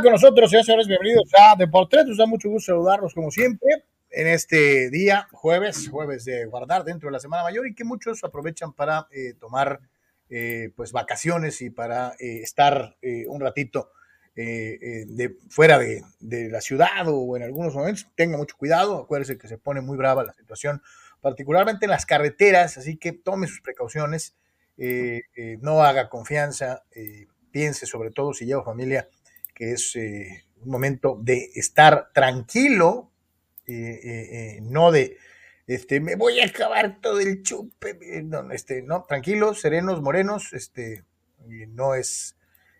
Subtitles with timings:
[0.00, 2.06] con nosotros, señores, señores, bienvenidos a Deportes.
[2.06, 7.08] Nos da mucho gusto saludarlos como siempre en este día, jueves, jueves de guardar dentro
[7.08, 9.80] de la Semana Mayor y que muchos aprovechan para eh, tomar
[10.30, 13.90] eh, pues vacaciones y para eh, estar un ratito
[14.34, 18.08] de, fuera de, de, la ciudad o en algunos momentos.
[18.14, 20.80] Tenga mucho cuidado, acuérdense que se pone muy brava la situación,
[21.20, 24.36] particularmente en las carreteras, así que tome sus precauciones,
[25.60, 26.82] no haga confianza,
[27.50, 29.06] piense sobre todo si lleva familia
[29.62, 33.12] que es eh, un momento de estar tranquilo,
[33.64, 35.18] eh, eh, no de,
[35.68, 41.04] este, me voy a acabar todo el chupe, no, este, no, tranquilos, serenos, morenos, este,
[41.68, 42.36] no es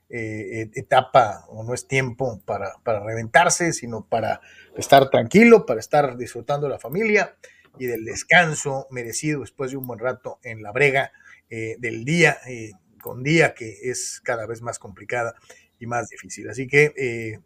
[0.08, 4.40] etapa o no es tiempo para, para reventarse, sino para
[4.76, 7.36] estar tranquilo, para estar disfrutando de la familia
[7.78, 11.12] y del descanso merecido después de un buen rato en la brega
[11.48, 12.38] del día,
[13.00, 15.34] con día que es cada vez más complicada
[15.82, 16.48] y más difícil.
[16.48, 17.40] Así que eh,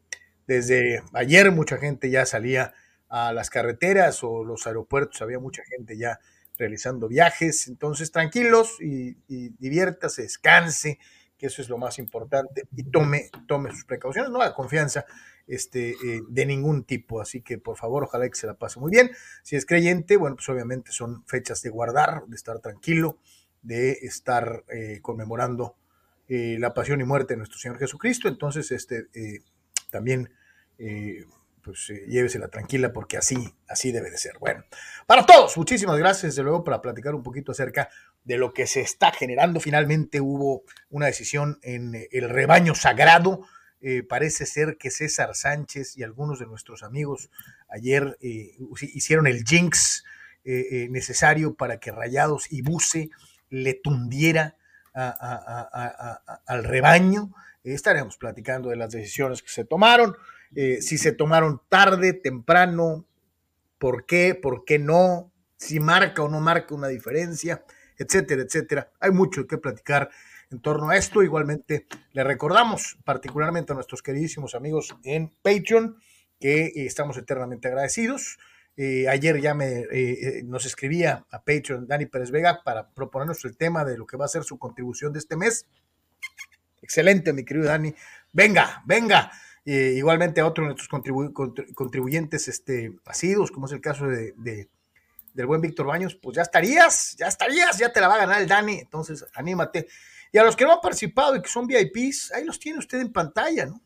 [0.47, 2.75] desde ayer mucha gente ya salía
[3.09, 6.21] a las carreteras o los aeropuertos, había mucha gente ya
[6.59, 7.69] realizando viajes.
[7.69, 9.17] Entonces, tranquilos y,
[9.59, 10.99] diviértase, descanse,
[11.39, 15.05] que eso es lo más importante, y tome, tome sus precauciones, no haga confianza
[15.47, 17.21] este, eh, de ningún tipo.
[17.21, 19.11] Así que, por favor, ojalá que se la pase muy bien.
[19.43, 23.19] Si es creyente, bueno, pues obviamente son fechas de guardar, de estar tranquilo,
[23.63, 25.77] de estar eh, conmemorando
[26.29, 28.27] eh, la pasión y muerte de nuestro Señor Jesucristo.
[28.27, 29.43] Entonces, este, eh,
[29.91, 30.33] también,
[30.79, 31.25] eh,
[31.63, 33.37] pues llévesela tranquila porque así,
[33.69, 34.39] así debe de ser.
[34.41, 34.65] Bueno,
[35.07, 37.89] para todos, muchísimas gracias, de luego, para platicar un poquito acerca
[38.25, 39.61] de lo que se está generando.
[39.61, 43.47] Finalmente hubo una decisión en el rebaño sagrado.
[44.09, 47.31] parece ser que César Sánchez y algunos de nuestros amigos
[47.69, 50.05] ayer hicieron el jinx
[50.45, 53.11] necesario para que Rayados y Buce
[53.49, 54.57] le tundiera
[54.97, 57.33] al rebaño.
[57.63, 60.17] estaremos platicando de las decisiones que se tomaron,
[60.55, 63.07] eh, si se tomaron tarde, temprano,
[63.79, 67.65] por qué, por qué no, si marca o no marca una diferencia,
[67.99, 68.91] etcétera, etcétera.
[69.01, 70.11] Hay mucho que platicar
[70.51, 71.23] en torno a esto.
[71.23, 75.99] Igualmente le recordamos particularmente a nuestros queridísimos amigos en Patreon
[76.39, 78.39] que estamos eternamente agradecidos.
[78.79, 83.43] Eh, ayer ya me, eh, eh, nos escribía a Patreon Dani Pérez Vega para proponernos
[83.47, 85.67] el tema de lo que va a ser su contribución de este mes.
[86.83, 87.95] Excelente, mi querido Dani.
[88.33, 89.33] Venga, venga.
[89.65, 90.89] igualmente a otro de nuestros
[91.75, 97.17] contribuyentes este, asidos, como es el caso de, del buen Víctor Baños, pues ya estarías,
[97.19, 98.79] ya estarías, ya te la va a ganar el Dani.
[98.79, 99.89] Entonces, anímate.
[100.31, 103.01] Y a los que no han participado y que son VIPs, ahí los tiene usted
[103.01, 103.81] en pantalla, ¿no?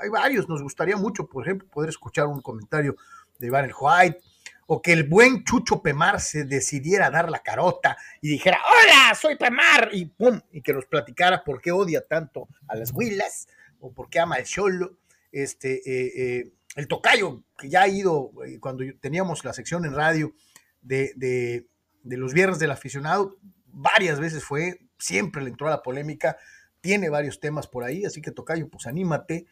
[0.00, 2.96] hay varios, nos gustaría mucho, por ejemplo, poder escuchar un comentario
[3.38, 4.20] de Iván el White,
[4.70, 9.36] o que el buen Chucho Pemar se decidiera dar la carota y dijera, hola, soy
[9.36, 13.48] Pemar, y pum, y que nos platicara por qué odia tanto a las huilas,
[13.80, 14.98] o por qué ama el cholo,
[15.32, 19.94] este, eh, eh, el tocayo, que ya ha ido, eh, cuando teníamos la sección en
[19.94, 20.34] radio
[20.82, 21.66] de, de,
[22.02, 26.36] de los viernes del aficionado, varias veces fue, siempre le entró a la polémica,
[26.82, 29.46] tiene varios temas por ahí, así que tocayo, pues anímate,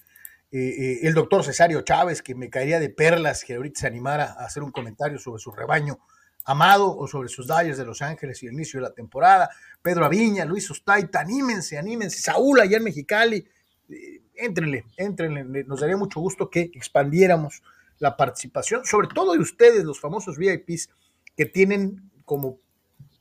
[0.52, 4.36] eh, eh, el doctor Cesario Chávez, que me caería de perlas que ahorita se animara
[4.38, 5.98] a hacer un comentario sobre su rebaño
[6.44, 9.50] amado o sobre sus Dyers de Los Ángeles y el inicio de la temporada,
[9.82, 13.44] Pedro Aviña, Luis Ostaita, anímense, anímense, Saúl allá en Mexicali,
[13.88, 17.62] eh, éntrenle, éntrenle, nos daría mucho gusto que expandiéramos
[17.98, 20.90] la participación, sobre todo de ustedes, los famosos VIPs,
[21.36, 22.60] que tienen como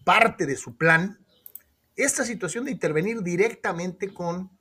[0.04, 1.18] parte de su plan
[1.96, 4.52] esta situación de intervenir directamente con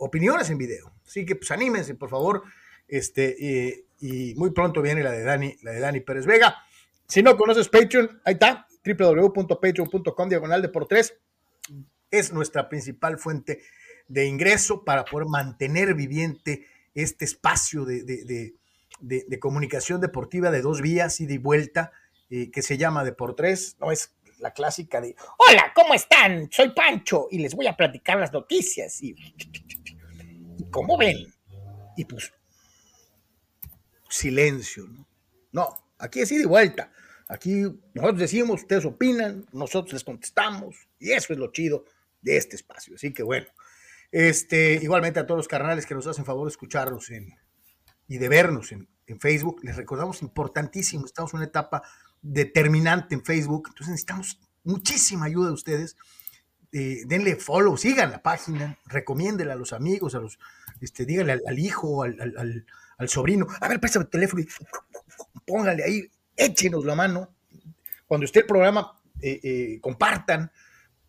[0.00, 0.92] opiniones en video.
[1.12, 2.42] Así que pues anímense, por favor.
[2.88, 6.56] Este, y muy pronto viene la de Dani, la de Dani Pérez Vega.
[7.06, 11.14] Si no conoces Patreon, ahí está, www.patreon.com diagonal de por tres.
[12.10, 13.60] Es nuestra principal fuente
[14.08, 18.54] de ingreso para poder mantener viviente este espacio de,
[19.38, 21.92] comunicación deportiva de dos vías y de vuelta
[22.30, 23.76] eh, que se llama de por tres.
[23.78, 26.48] No es la clásica de Hola, ¿cómo están?
[26.50, 29.02] Soy Pancho y les voy a platicar las noticias.
[29.02, 29.14] Y
[30.72, 31.32] ¿Cómo ven?
[31.96, 32.32] Y pues,
[34.08, 35.06] silencio, ¿no?
[35.52, 36.90] No, aquí es ida y vuelta.
[37.28, 37.62] Aquí
[37.94, 41.84] nosotros decimos, ustedes opinan, nosotros les contestamos, y eso es lo chido
[42.22, 42.94] de este espacio.
[42.94, 43.46] Así que bueno,
[44.10, 47.10] este, igualmente a todos los carnales que nos hacen favor de escucharnos
[48.08, 48.88] y de vernos en,
[49.20, 51.82] Facebook, les recordamos importantísimo, estamos en una etapa
[52.22, 55.98] determinante en Facebook, entonces necesitamos muchísima ayuda de ustedes.
[56.72, 60.38] Eh, denle follow, sigan la página, recomiéndela a los amigos, a los,
[60.82, 62.64] este, dígale al, hijo, al,
[63.06, 64.48] sobrino, a ver, préstame el teléfono y
[65.46, 67.34] póngale ahí, échenos la mano.
[68.06, 70.50] Cuando esté el programa, eh, eh, compartan,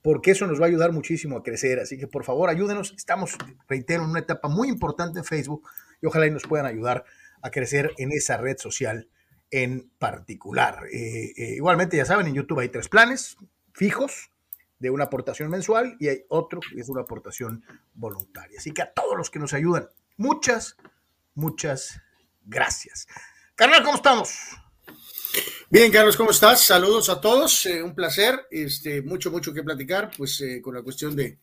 [0.01, 1.79] porque eso nos va a ayudar muchísimo a crecer.
[1.79, 2.93] Así que por favor ayúdenos.
[2.95, 3.37] Estamos,
[3.67, 5.67] reitero, en una etapa muy importante en Facebook
[6.01, 7.05] y ojalá y nos puedan ayudar
[7.41, 9.09] a crecer en esa red social
[9.51, 10.85] en particular.
[10.91, 13.37] Eh, igualmente, ya saben, en YouTube hay tres planes
[13.73, 14.32] fijos
[14.79, 18.59] de una aportación mensual y hay otro que es una aportación voluntaria.
[18.59, 20.75] Así que a todos los que nos ayudan, muchas,
[21.35, 22.01] muchas
[22.45, 23.07] gracias.
[23.55, 24.37] Carnal, ¿cómo estamos?
[25.69, 26.63] Bien, Carlos, ¿cómo estás?
[26.63, 30.83] Saludos a todos, eh, un placer, este, mucho, mucho que platicar, pues eh, con la
[30.83, 31.39] cuestión de,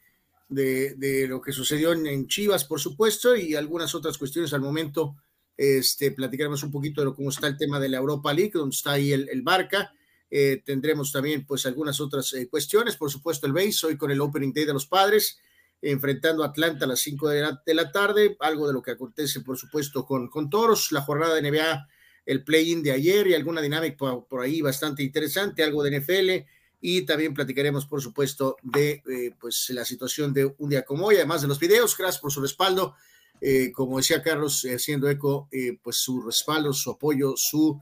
[0.49, 5.17] de, lo que sucedió en, Chivas, por supuesto, y algunas otras cuestiones al momento,
[5.57, 8.93] este, platicaremos un poquito de cómo está el tema de la Europa League, donde está
[8.93, 9.93] ahí el, Barca,
[10.31, 14.53] eh, tendremos también pues algunas otras cuestiones, por supuesto el base, hoy con el Opening
[14.53, 15.39] Day de los Padres,
[15.83, 18.91] enfrentando a Atlanta a las 5 de la, de la, tarde, algo de lo que
[18.91, 21.89] acontece, por supuesto, con, con Toros, la jornada de NBA
[22.27, 26.49] el play-in de ayer y alguna dinámica por, ahí bastante interesante, algo de NFL
[26.81, 31.17] y también platicaremos, por supuesto, de eh, pues la situación de un día como hoy,
[31.17, 31.97] además de los videos.
[31.97, 32.95] Gracias por su respaldo.
[33.41, 35.49] Eh, como decía Carlos, eh, haciendo eco,
[35.83, 37.81] pues su respaldo, su apoyo, su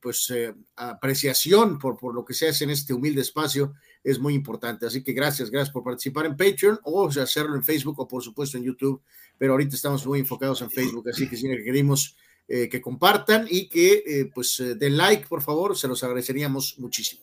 [0.00, 0.32] pues
[0.74, 3.74] apreciación por, por lo que se hace en este humilde espacio
[4.04, 4.86] es muy importante.
[4.86, 8.58] Así que gracias, gracias por participar en Patreon o hacerlo en Facebook o por supuesto
[8.58, 9.02] en YouTube,
[9.38, 12.16] pero ahorita estamos muy enfocados en Facebook, así que si requerimos
[12.46, 16.78] eh, que compartan y que eh, pues eh, den like, por favor, se los agradeceríamos
[16.78, 17.22] muchísimo.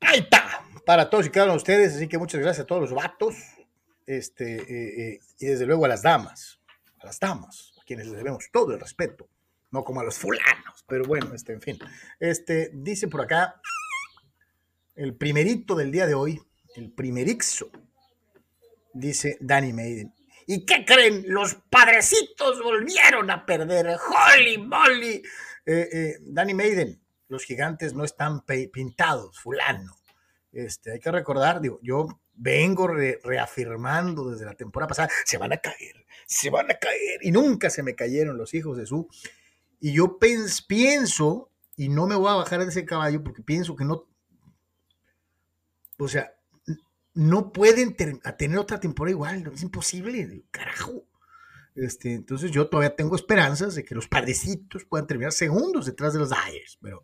[0.00, 2.82] Ahí está, para todos y cada uno de ustedes, así que muchas gracias a todos
[2.82, 3.34] los vatos,
[4.06, 6.60] este, y desde luego a las damas,
[7.00, 9.26] a las damas, a quienes les debemos todo el respeto,
[9.70, 11.78] no como a los fulanos, pero bueno, este, en fin.
[12.20, 13.60] Este, dice por acá,
[14.94, 16.40] el primerito del día de hoy,
[16.76, 17.70] el primerixo,
[18.92, 20.14] dice Danny Maiden.
[20.46, 21.24] ¿Y qué creen?
[21.26, 23.96] Los padrecitos volvieron a perder.
[23.96, 25.22] ¡Holy moly!
[25.66, 29.96] Eh, eh, Danny Maiden, los gigantes no están pintados, fulano.
[30.52, 35.56] Este, hay que recordar, digo, yo vengo reafirmando desde la temporada pasada, se van a
[35.56, 39.08] caer, se van a caer, y nunca se me cayeron los hijos de su.
[39.84, 43.84] Y yo pienso, y no me voy a bajar de ese caballo porque pienso que
[43.84, 44.06] no,
[45.98, 46.32] o sea,
[47.12, 51.04] no pueden tener otra temporada igual, es imposible, carajo.
[51.74, 56.20] Este, entonces yo todavía tengo esperanzas de que los padrecitos puedan terminar segundos detrás de
[56.20, 57.02] los Dyers, pero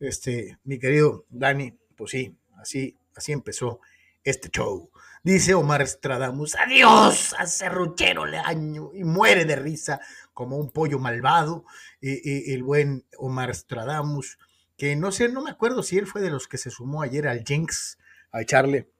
[0.00, 3.78] este, mi querido Dani, pues sí, así, así empezó
[4.24, 4.90] este show.
[5.22, 10.00] Dice Omar Stradamus, adiós a Cerruchero Leaño, y muere de risa
[10.36, 11.64] como un pollo malvado.
[12.02, 14.38] el buen Omar Stradamus,
[14.76, 17.26] que no sé, no me acuerdo si él fue de los que se sumó ayer
[17.26, 17.96] al Jinx
[18.32, 18.90] a echarle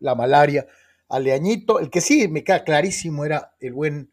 [0.00, 0.66] la malaria,
[1.08, 4.12] Aleañito, el que sí me queda clarísimo era el buen,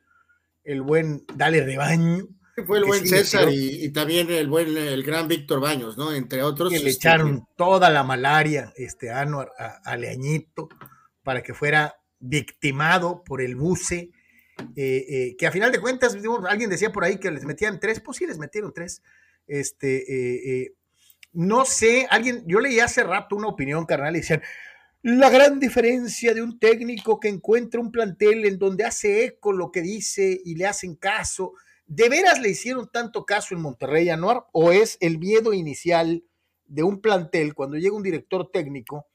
[0.63, 2.29] el buen Dale Rebaño.
[2.65, 6.13] Fue el buen César y, también el buen, el gran Víctor Baños, ¿no?
[6.13, 6.71] Entre otros.
[6.71, 10.69] Que le este, echaron toda la malaria este ano a, Aleañito
[11.23, 14.11] para que fuera victimado por el buce,
[14.75, 16.17] eh, eh, que a final de cuentas,
[16.49, 19.01] alguien decía por ahí que les metían tres, pues sí, les metieron tres.
[19.47, 20.73] Este, eh,
[21.33, 24.41] no sé, alguien, yo leí hace rato una opinión, carnal, y decían,
[25.03, 29.71] la gran diferencia de un técnico que encuentra un plantel en donde hace eco lo
[29.71, 31.53] que dice y le hacen caso.
[31.85, 34.45] ¿De veras le hicieron tanto caso en Monterrey, Anuar?
[34.51, 36.23] ¿O es el miedo inicial
[36.65, 39.07] de un plantel cuando llega un director técnico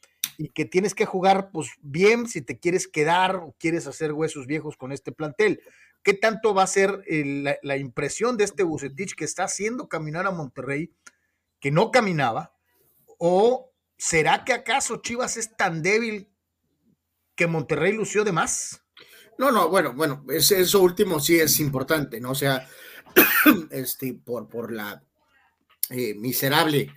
[0.43, 4.49] y que tienes que jugar pues bien si te quieres quedar o quieres hacer huesos
[4.49, 5.61] viejos con este plantel?
[6.03, 10.33] ¿Qué tanto va a ser la, impresión de este Bucetich que está haciendo caminar a
[10.33, 10.93] Monterrey,
[11.61, 12.57] que no caminaba?
[13.19, 16.29] ¿O ¿será que acaso Chivas es tan débil
[17.37, 18.83] que Monterrey lució de más?
[19.39, 22.33] No, no, bueno, bueno, eso último sí es importante, ¿no?
[22.33, 22.69] O sea,
[23.71, 25.05] este, por, por la
[25.91, 26.93] eh, miserable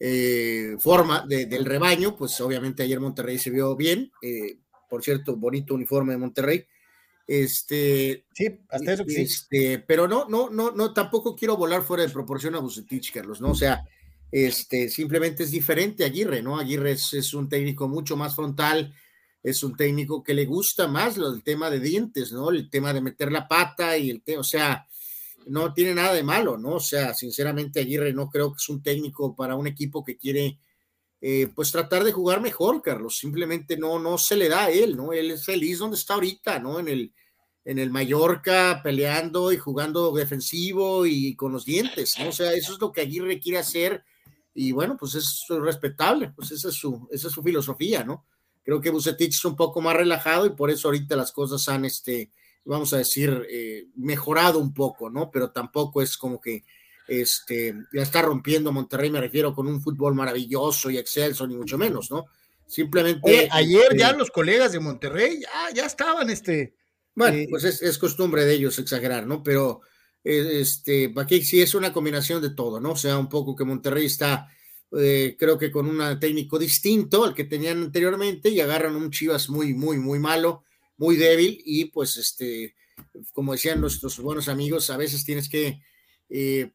[0.00, 5.74] eh, forma del rebaño, pues obviamente ayer Monterrey se vio bien, eh, por cierto, bonito
[5.74, 6.66] uniforme de Monterrey.
[7.26, 9.20] Este, sí, hasta eso sí.
[9.20, 13.40] Este, pero no, no, no, no, tampoco quiero volar fuera de proporción a Bucetich, Carlos,
[13.40, 13.50] ¿no?
[13.50, 13.84] O sea,
[14.30, 16.58] este, simplemente es diferente Aguirre, ¿no?
[16.58, 18.94] Aguirre es, un técnico mucho más frontal,
[19.42, 22.50] es un técnico que le gusta más el tema de dientes, ¿no?
[22.50, 24.86] El tema de meter la pata y el tema, o sea,
[25.48, 26.74] no tiene nada de malo, ¿no?
[26.74, 30.58] O sea, sinceramente Aguirre no creo que es un técnico para un equipo que quiere,
[31.20, 34.96] eh, pues tratar de jugar mejor, Carlos, simplemente no, no se le da a él,
[34.96, 35.12] ¿no?
[35.12, 36.78] Él es feliz donde está ahorita, ¿no?
[36.78, 37.12] En el,
[37.64, 42.28] en el Mallorca peleando y jugando defensivo y con los dientes, ¿no?
[42.28, 44.04] O sea, eso es lo que Aguirre quiere hacer
[44.54, 48.26] y bueno, pues es respetable, pues esa es su, esa es su filosofía, ¿no?
[48.62, 51.84] Creo que Bucetich es un poco más relajado y por eso ahorita las cosas han,
[51.84, 52.32] este,
[52.68, 55.30] vamos a decir, eh, mejorado un poco, ¿no?
[55.30, 56.64] Pero tampoco es como que
[57.08, 61.78] este, ya está rompiendo Monterrey, me refiero, con un fútbol maravilloso y excelso, ni mucho
[61.78, 62.26] menos, ¿no?
[62.66, 63.48] Simplemente.
[63.50, 66.74] ayer ya este los colegas de Monterrey ya, ya estaban, este.
[67.14, 69.42] Bueno, eh, pues es, costumbre de ellos exagerar, ¿no?
[69.42, 69.80] Pero
[70.22, 72.92] eh, este, aquí sí es una combinación de todo, ¿no?
[72.92, 74.46] O sea, un poco que Monterrey está,
[74.96, 79.48] eh, creo que con un técnico distinto al que tenían anteriormente y agarran un Chivas
[79.48, 80.64] muy, muy, muy malo,
[80.98, 82.74] muy débil y pues este,
[83.32, 85.80] como decían nuestros buenos amigos, a veces tienes que,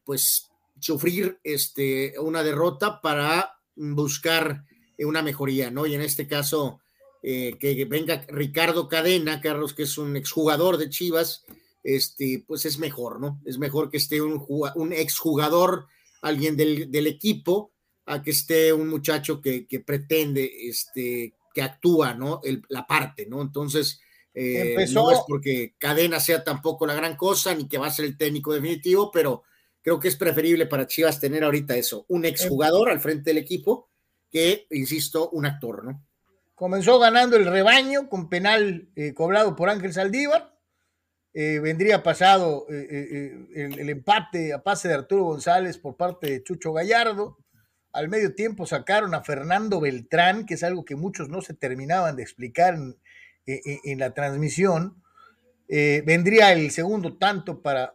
[0.04, 0.50] pues,
[0.80, 4.64] sufrir este, una derrota para buscar
[4.98, 5.86] una mejoría, ¿no?
[5.86, 6.80] Y en este caso,
[7.22, 11.44] eh, que venga Ricardo Cadena, Carlos, que es un exjugador de Chivas,
[11.82, 13.40] este, pues es mejor, ¿no?
[13.44, 15.86] Es mejor que esté un, un exjugador,
[16.22, 17.72] alguien del, equipo,
[18.06, 22.40] a que esté un muchacho que, pretende, este, que actúa, ¿no?
[22.68, 23.42] la parte, ¿no?
[23.42, 24.00] Entonces,
[24.34, 28.04] eh, no es porque Cadena sea tampoco la gran cosa, ni que va a ser
[28.04, 29.44] el técnico definitivo, pero
[29.80, 33.90] creo que es preferible para Chivas tener ahorita eso, un exjugador al frente del equipo
[34.30, 36.04] que, insisto, un actor, ¿no?
[36.54, 40.56] Comenzó ganando el rebaño con penal eh, cobrado por Ángel Saldívar.
[41.32, 46.72] Eh, vendría pasado eh, el, empate a pase de Arturo González por parte de Chucho
[46.72, 47.38] Gallardo.
[47.92, 52.14] Al medio tiempo sacaron a Fernando Beltrán, que es algo que muchos no se terminaban
[52.14, 52.96] de explicar en,
[53.46, 55.02] la transmisión.
[55.68, 57.94] vendría el segundo tanto para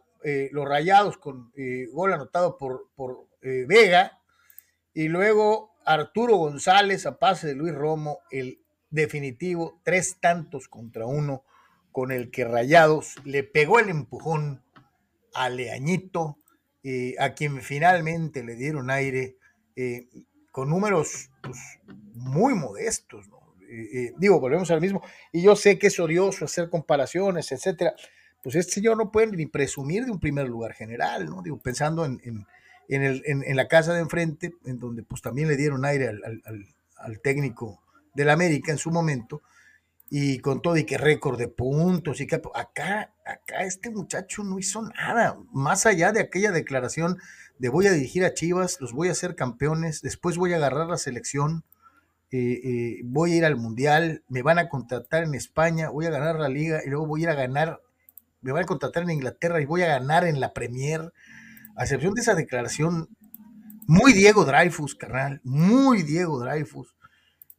[0.52, 1.52] los Rayados con
[1.92, 4.18] gol anotado por, Vega.
[4.92, 11.44] Y luego Arturo González a pase de Luis Romo, el definitivo, tres tantos contra uno,
[11.92, 14.62] con el que Rayados le pegó el empujón
[15.34, 16.38] a Leañito,
[16.82, 19.36] eh, a quien finalmente le dieron aire
[19.76, 20.08] eh,
[20.50, 21.58] con números pues,
[22.14, 23.26] muy modestos.
[23.70, 27.94] Eh, digo, volvemos al mismo, y yo sé que es odioso hacer comparaciones, etcétera.
[28.42, 31.42] Pues este señor no puede ni presumir de un primer lugar general, ¿no?
[31.42, 32.46] Digo, pensando en
[32.90, 36.42] en, el, en, la casa de enfrente, en donde pues también le dieron aire al,
[36.96, 37.80] al, técnico
[38.14, 39.42] del América en su momento,
[40.10, 44.58] y con todo y que récord de puntos, y que acá, acá este muchacho no
[44.58, 47.18] hizo nada, más allá de aquella declaración
[47.58, 50.88] de voy a dirigir a Chivas, los voy a hacer campeones, después voy a agarrar
[50.88, 51.62] la selección,
[52.32, 56.10] eh, eh, voy a ir al Mundial, me van a contratar en España, voy a
[56.10, 57.80] ganar la liga y luego voy a ir a ganar,
[58.40, 61.12] me van a contratar en Inglaterra y voy a ganar en la Premier
[61.76, 63.08] a excepción de esa declaración,
[63.86, 66.94] muy Diego Dreyfus, carnal, muy Diego Dreyfus,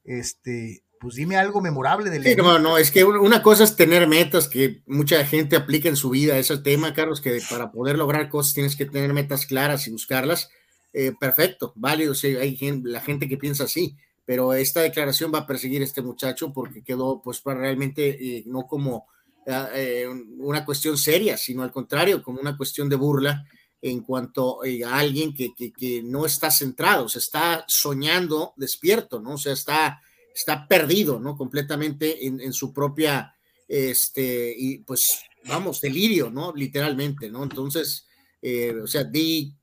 [0.05, 2.23] este, pues dime algo memorable del.
[2.23, 5.95] Sí, no, no, es que una cosa es tener metas que mucha gente aplica en
[5.95, 9.87] su vida, ese tema, Carlos, que para poder lograr cosas tienes que tener metas claras
[9.87, 10.49] y buscarlas.
[10.93, 13.97] Eh, perfecto, válido, sí, hay gente, la gente que piensa así,
[14.31, 18.07] pero esta declaración va a perseguir a este muchacho porque quedó, pues, realmente
[18.38, 19.07] eh, no como
[19.45, 20.07] eh,
[20.38, 23.45] una cuestión seria, sino al contrario, como una cuestión de burla
[23.81, 29.33] en cuanto eh, a alguien que, que, no está centrado, se está soñando despierto, ¿no?
[29.33, 30.01] O sea, está,
[30.33, 31.35] está perdido, ¿no?
[31.35, 33.35] Completamente en, su propia,
[33.67, 36.53] este, y pues, vamos, delirio, ¿no?
[36.55, 37.43] Literalmente, ¿no?
[37.43, 38.07] Entonces,
[38.41, 39.53] eh, o sea, di,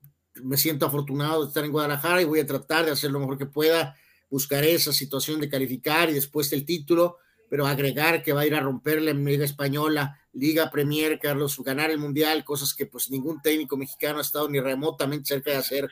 [0.43, 3.35] me siento afortunado de estar en Guadalajara y voy a tratar de hacer lo mejor
[3.35, 3.95] que pueda,
[4.29, 7.17] buscaré esa situación de calificar y después el título,
[7.49, 11.89] pero agregar que va a ir a romper la Liga Española, Liga Premier, Carlos, ganar
[11.89, 15.89] el Mundial, cosas que pues ningún técnico mexicano ha estado ni remotamente cerca de hacer,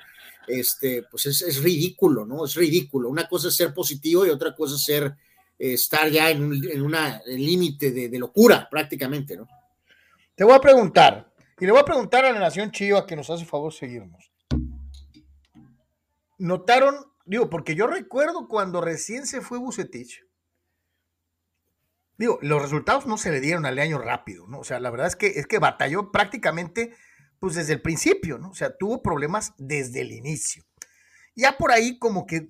[0.48, 2.46] este, pues es, ridículo, ¿no?
[2.46, 3.10] Es ridículo.
[3.10, 5.16] Una cosa es ser positivo y otra cosa es ser,
[5.58, 9.48] eh, estar ya en, un, en una límite de, locura prácticamente, ¿no?
[10.36, 13.32] Te voy a preguntar, y le voy a preguntar a la Nación Chiva que nos
[13.32, 14.32] hace favor seguirnos.
[16.38, 16.96] ¿Notaron?
[17.28, 20.24] Digo, porque yo recuerdo cuando recién se fue Bucetich,
[22.18, 24.60] digo, los resultados no se le dieron al año rápido, ¿no?
[24.60, 26.96] O sea, la verdad es que, es que batalló prácticamente,
[27.38, 28.52] pues desde el principio, ¿no?
[28.52, 30.64] O sea, tuvo problemas desde el inicio.
[31.36, 32.48] Ya por ahí, como que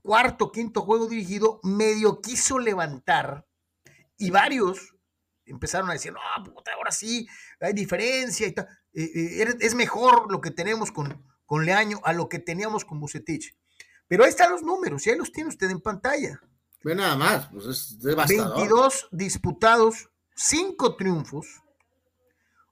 [0.00, 3.44] cuarto, quinto juego dirigido, medio quiso levantar
[4.16, 4.94] y varios
[5.44, 7.26] empezaron a decir, no, puta, ahora sí,
[7.58, 8.68] hay diferencia y tal.
[8.92, 13.00] Eh, eh, es mejor lo que tenemos con, con Leaño a lo que teníamos con
[13.00, 13.56] Bucetich.
[14.08, 16.40] Pero ahí están los números, y ahí los tiene usted en pantalla.
[16.82, 18.56] Ve nada más, pues es devastador.
[18.56, 21.62] 22 disputados, 5 triunfos,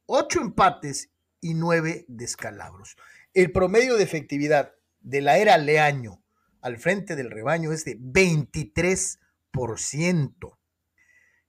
[0.06, 1.10] 8 empates
[1.40, 2.96] y 9 descalabros.
[3.32, 6.22] El promedio de efectividad de la era Leaño
[6.60, 10.58] al frente del rebaño es de 23%.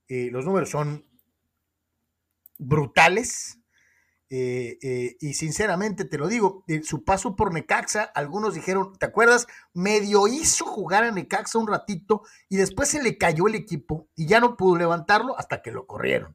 [0.08, 1.06] Eh, los números son
[2.58, 3.58] brutales.
[4.30, 9.46] Eh, eh, y sinceramente te lo digo, su paso por Necaxa, algunos dijeron, ¿te acuerdas?
[9.74, 14.26] Medio hizo jugar a Necaxa un ratito y después se le cayó el equipo y
[14.26, 16.34] ya no pudo levantarlo hasta que lo corrieron.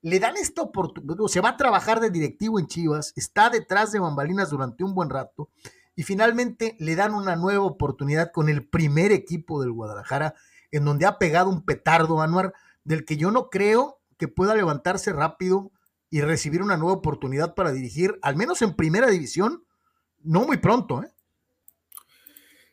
[0.00, 3.98] Le dan esta oportunidad, se va a trabajar de directivo en Chivas, está detrás de
[3.98, 5.50] bambalinas durante un buen rato
[5.96, 10.34] y finalmente le dan una nueva oportunidad con el primer equipo del Guadalajara,
[10.70, 15.12] en donde ha pegado un petardo Anuar, del que yo no creo que pueda levantarse
[15.12, 15.72] rápido
[16.10, 19.64] y recibir una nueva oportunidad para dirigir, al menos en primera división,
[20.22, 21.08] no muy pronto, ¿eh?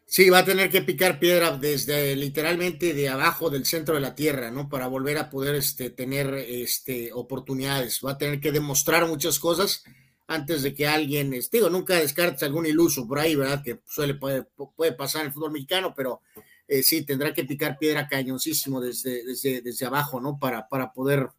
[0.07, 4.13] Sí, va a tener que picar piedra desde literalmente de abajo del centro de la
[4.13, 4.69] tierra, ¿no?
[4.69, 8.01] Para volver a poder este, tener este, oportunidades.
[8.05, 9.83] Va a tener que demostrar muchas cosas
[10.27, 13.63] antes de que alguien, digo, nunca descartes algún iluso por ahí, ¿verdad?
[13.63, 14.43] Que suele puede,
[14.75, 16.21] puede pasar en el fútbol mexicano, pero
[16.67, 20.37] eh, sí, tendrá que picar piedra cañoncísimo desde, desde, desde abajo, ¿no?
[20.39, 21.29] Para, para poder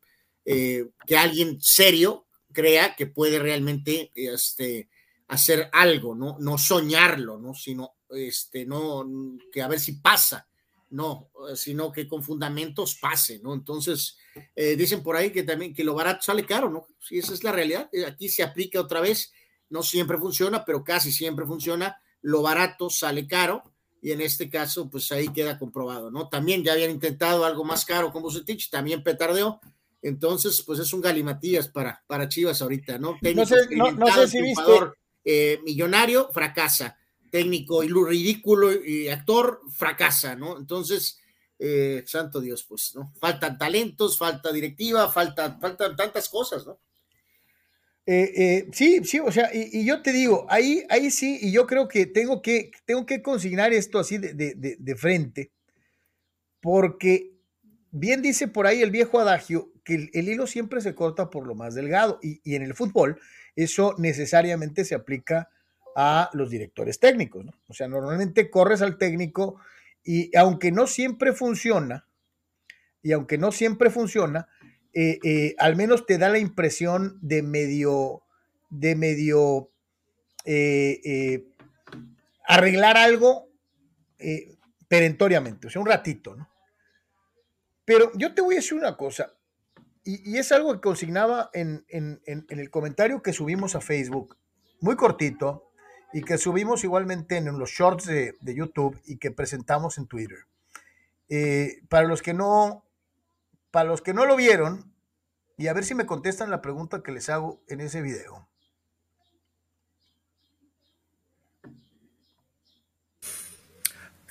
[0.47, 4.88] eh, que alguien serio crea que puede realmente este,
[5.29, 6.37] hacer algo, ¿no?
[6.41, 7.53] No soñarlo, ¿no?
[7.53, 9.05] Sino este, no,
[9.53, 10.49] que a ver si pasa,
[10.91, 13.53] no, sino que con fundamentos pase, ¿no?
[13.53, 14.17] Entonces,
[14.55, 16.87] eh, dicen por ahí que también que lo barato sale caro, ¿no?
[17.00, 17.88] Sí, esa es la realidad.
[17.93, 19.33] Eh, aquí se aplica otra vez,
[19.69, 22.00] no siempre funciona, pero casi siempre funciona.
[22.23, 23.62] Lo barato sale caro
[24.00, 26.29] y en este caso, pues ahí queda comprobado, ¿no?
[26.29, 29.61] También ya habían intentado algo más caro con Bucetich, también petardeó.
[30.07, 33.19] Entonces, pues es un galimatías para, para Chivas ahorita, ¿no?
[33.21, 34.73] no sé, no, sé si viste.
[35.25, 36.97] Eh, millonario, fracasa
[37.29, 40.59] técnico y lo ridículo y actor fracasa, ¿no?
[40.59, 41.19] Entonces,
[41.59, 43.13] eh, santo Dios, pues, ¿no?
[43.19, 46.79] Faltan talentos, falta directiva, falta, faltan tantas cosas, ¿no?
[48.07, 51.66] Eh, eh, sí, sí, o sea, y, yo te digo, ahí, ahí sí, y yo
[51.66, 55.51] creo que tengo que, tengo que consignar esto así de, de frente,
[56.61, 57.33] porque
[57.90, 61.55] bien dice por ahí el viejo adagio que el, hilo siempre se corta por lo
[61.55, 63.18] más delgado, y, y en el fútbol
[63.55, 65.49] eso necesariamente se aplica
[65.96, 67.53] a los directores técnicos, ¿no?
[67.68, 69.59] O sea, normalmente corres al técnico
[70.05, 72.07] y aunque no siempre funciona,
[73.03, 74.49] y aunque no siempre funciona,
[74.92, 78.22] eh, eh, al menos te da la impresión de medio,
[78.68, 79.70] de medio
[80.44, 81.44] eh,
[82.46, 83.49] arreglar algo
[84.88, 86.49] perentoriamente, o sea, un ratito, ¿no?
[87.85, 89.36] Pero yo te voy a decir una cosa,
[90.07, 94.37] y, es algo que consignaba en, el comentario que subimos a Facebook,
[94.81, 95.73] muy cortito,
[96.12, 100.47] y que subimos igualmente en los shorts de, YouTube y que presentamos en Twitter.
[101.29, 102.85] Eh, para los que no,
[103.73, 104.95] para los que no lo vieron,
[105.59, 108.49] y a ver si me contestan la pregunta que les hago en ese video.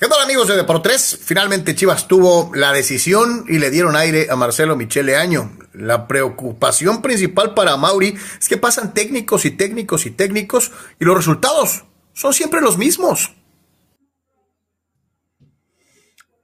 [0.06, 1.22] ¿Qué tal amigos de Deport 3?
[1.24, 5.58] Finalmente Chivas tuvo la decisión y le dieron aire a Marcelo Michele Año.
[5.74, 11.18] La preocupación principal para Mauri es que pasan técnicos y técnicos y técnicos y los
[11.18, 13.34] resultados son siempre los mismos.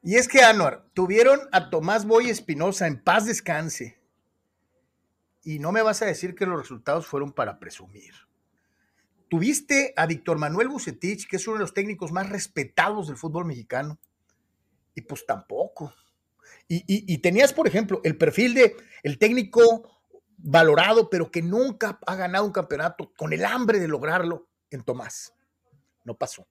[0.01, 3.99] Y es que Anuar, tuvieron a Tomás Boy Espinosa en paz descanse.
[5.43, 8.30] Y no me vas a decir que los resultados fueron para presumir.
[9.31, 13.45] Tuviste a Víctor Manuel Bucetich, que es uno de los técnicos más respetados del fútbol
[13.45, 13.97] mexicano.
[14.93, 15.93] Y pues tampoco.
[16.67, 20.01] Y, tenías, por ejemplo, el perfil de el técnico
[20.35, 25.33] valorado, pero que nunca ha ganado un campeonato con el hambre de lograrlo en Tomás.
[26.03, 26.45] No pasó.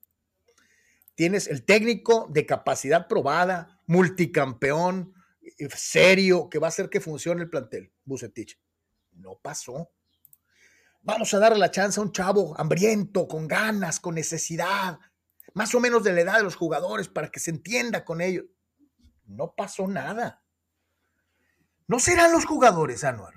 [1.15, 5.13] Tienes el técnico de capacidad probada, multicampeón,
[5.43, 8.59] eh, serio, que va a hacer que funcione el plantel, Bucetich.
[9.13, 9.91] No pasó.
[11.03, 14.99] Vamos a darle la chance a un chavo hambriento, con ganas, con necesidad,
[15.55, 18.45] más o menos de la edad de los jugadores para que se entienda con ellos.
[19.25, 20.43] No pasó nada.
[21.87, 23.35] ¿No serán los jugadores, Anuar?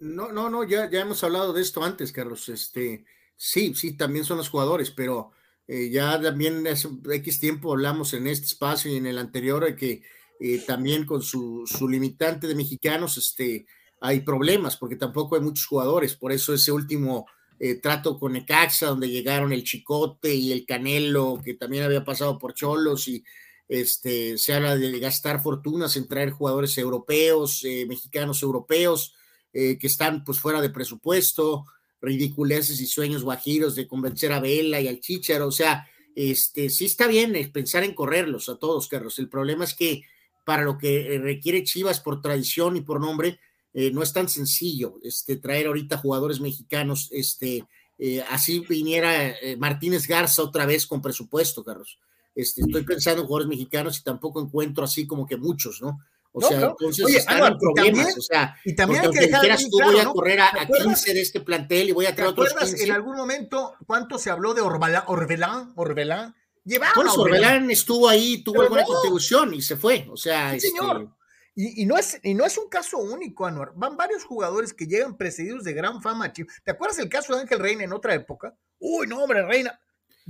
[0.00, 2.48] No, no, no, ya, ya hemos hablado de esto antes, Carlos.
[2.48, 3.04] Este,
[3.36, 5.32] sí, sí, también son los jugadores, pero
[5.66, 9.76] eh, ya también hace X tiempo hablamos en este espacio y en el anterior de
[9.76, 10.02] que
[10.40, 13.66] eh, también con su, su limitante de mexicanos, este,
[14.00, 17.26] hay problemas porque tampoco hay muchos jugadores, por eso ese último
[17.60, 22.38] eh, trato con Necaxa, donde llegaron el Chicote y el Canelo, que también había pasado
[22.38, 23.24] por Cholos, y
[23.66, 29.14] este, se habla de gastar fortunas en traer jugadores europeos, eh, mexicanos europeos,
[29.52, 31.64] eh, que están pues fuera de presupuesto,
[32.00, 36.84] ridiculeces y sueños guajiros de convencer a Vela y al Chicharo, o sea, este, sí
[36.84, 39.18] está bien pensar en correrlos a todos, Carlos.
[39.18, 40.02] El problema es que
[40.44, 43.38] para lo que requiere Chivas por tradición y por nombre,
[43.80, 47.64] eh, no es tan sencillo este, traer ahorita jugadores mexicanos, este,
[47.96, 52.00] eh, así viniera eh, Martínez Garza otra vez con presupuesto, Carlos.
[52.34, 56.00] Este, estoy pensando en jugadores mexicanos y tampoco encuentro así como que muchos, ¿no?
[56.32, 60.00] O sea, entonces Oye, están problemas, o sea, y también hay que dejar tú, voy
[60.00, 62.82] a correr a, 15 de este plantel y voy a traer otros 15.
[62.82, 65.72] en algún momento cuánto se habló de Orbelán?
[65.76, 70.60] Orbelán, Llevaba bueno, Orbelán estuvo ahí, tuvo alguna contribución y se fue, o sea, sí,
[70.62, 71.16] señor.
[71.60, 73.72] Y, no es, y no es un caso único, Anuar.
[73.74, 76.32] Van varios jugadores que llegan precedidos de gran fama.
[76.32, 78.54] ¿Te acuerdas el caso de Ángel Reina en otra época?
[78.78, 79.80] Uy, no, hombre, Reina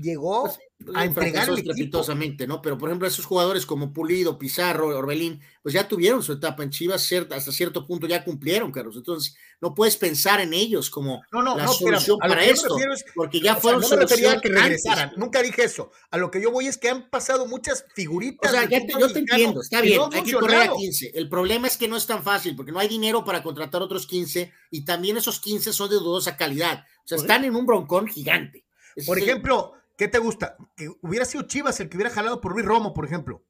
[0.01, 2.63] llegó pues pues a entregar estrepitosamente, ¿no?
[2.63, 6.71] Pero por ejemplo, esos jugadores como Pulido, Pizarro, Orbelín, pues ya tuvieron su etapa en
[6.71, 8.97] Chivas, hasta cierto punto ya cumplieron, Carlos.
[8.97, 12.77] Entonces, no puedes pensar en ellos como la solución para esto,
[13.17, 15.91] porque ya fueron no me refería a que regresaran, nunca dije eso.
[16.13, 18.53] A lo que yo voy es que han pasado muchas figuritas.
[18.53, 21.11] O sea, yo te entiendo, está bien, hay que correr a 15.
[21.15, 24.07] El problema es que no es tan fácil, porque no hay dinero para contratar otros
[24.07, 26.85] 15 y también esos 15 son de dudosa calidad.
[27.05, 28.65] O sea, están en un broncón gigante.
[29.07, 30.57] Por ejemplo, ¿Qué te gusta?
[30.77, 33.45] Que hubiera sido Chivas el que hubiera jalado por Luis Romo, por ejemplo.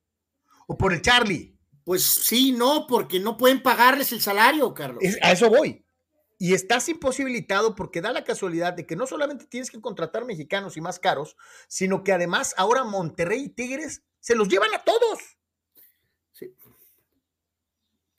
[0.67, 1.55] O por el Charlie.
[1.85, 5.05] Pues sí, no, porque no pueden pagarles el salario, Carlos.
[5.23, 5.85] a eso voy.
[6.39, 10.79] Y estás imposibilitado porque da la casualidad de que no solamente tienes que contratar mexicanos
[10.79, 11.37] y más caros,
[11.69, 15.19] sino que además ahora Monterrey y Tigres se los llevan a todos.
[16.33, 16.55] Sí.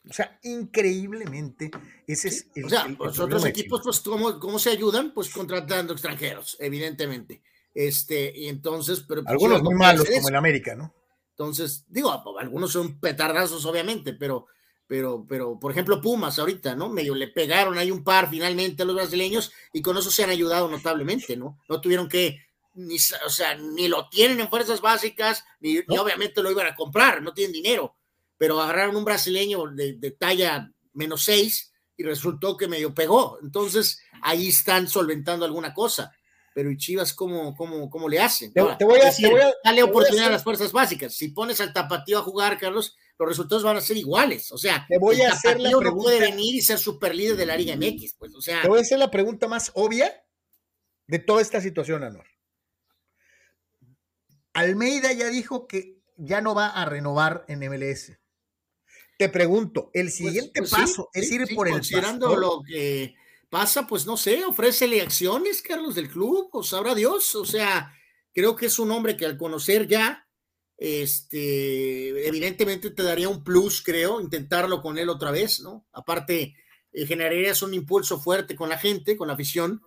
[0.07, 1.71] O sea, increíblemente,
[2.05, 2.65] ese es el.
[2.65, 5.13] O sea, los otros equipos, pues, ¿cómo, ¿cómo se ayudan?
[5.15, 7.41] Pues contratando extranjeros, evidentemente.
[7.79, 10.93] Este, y entonces, pero pues, algunos muy malos, como en América, ¿no?
[11.29, 14.47] Entonces, digo, algunos son petardazos, obviamente, pero,
[14.85, 16.89] pero, pero, por ejemplo, Pumas ahorita, ¿no?
[16.89, 20.29] Medio le pegaron ahí un par finalmente a los brasileños y con eso se han
[20.29, 21.57] ayudado notablemente, ¿no?
[21.69, 22.41] No tuvieron que,
[22.73, 27.21] ni, o sea, ni lo tienen en fuerzas básicas, ni, obviamente lo iban a comprar,
[27.21, 27.95] no tienen dinero,
[28.37, 33.39] pero agarraron un brasileño de, de talla menos seis y resultó que medio pegó.
[33.41, 36.11] Entonces, ahí están solventando alguna cosa
[36.59, 38.51] pero ¿y Chivas cómo, cómo, cómo le hacen?
[38.51, 39.29] Te, voy a, decir,
[39.63, 41.15] dale oportunidad a, las fuerzas básicas.
[41.15, 44.51] Si pones al tapatío a jugar, Carlos, los resultados van a ser iguales.
[44.51, 47.37] O sea, te voy a hacer la pregunta, no puede venir y ser super líder
[47.37, 48.15] de la Liga MX.
[48.15, 50.21] Pues, o sea, te voy a hacer la pregunta más obvia
[51.07, 52.27] de toda esta situación, Anor.
[54.51, 58.19] Almeida ya dijo que ya no va a renovar en MLS.
[59.17, 63.15] Te pregunto, el pues, siguiente pues paso es ir por el considerando lo que
[63.49, 67.93] pasa, pues no sé, ofrécele acciones, Carlos, del club, o sabrá Dios, o sea,
[68.33, 70.27] creo que es un hombre que al conocer ya,
[70.77, 75.87] este, evidentemente te daría un plus, creo, intentarlo con él otra vez, ¿no?
[75.91, 76.55] Aparte,
[76.91, 79.81] eh, generarías un impulso fuerte con la gente, con la afición,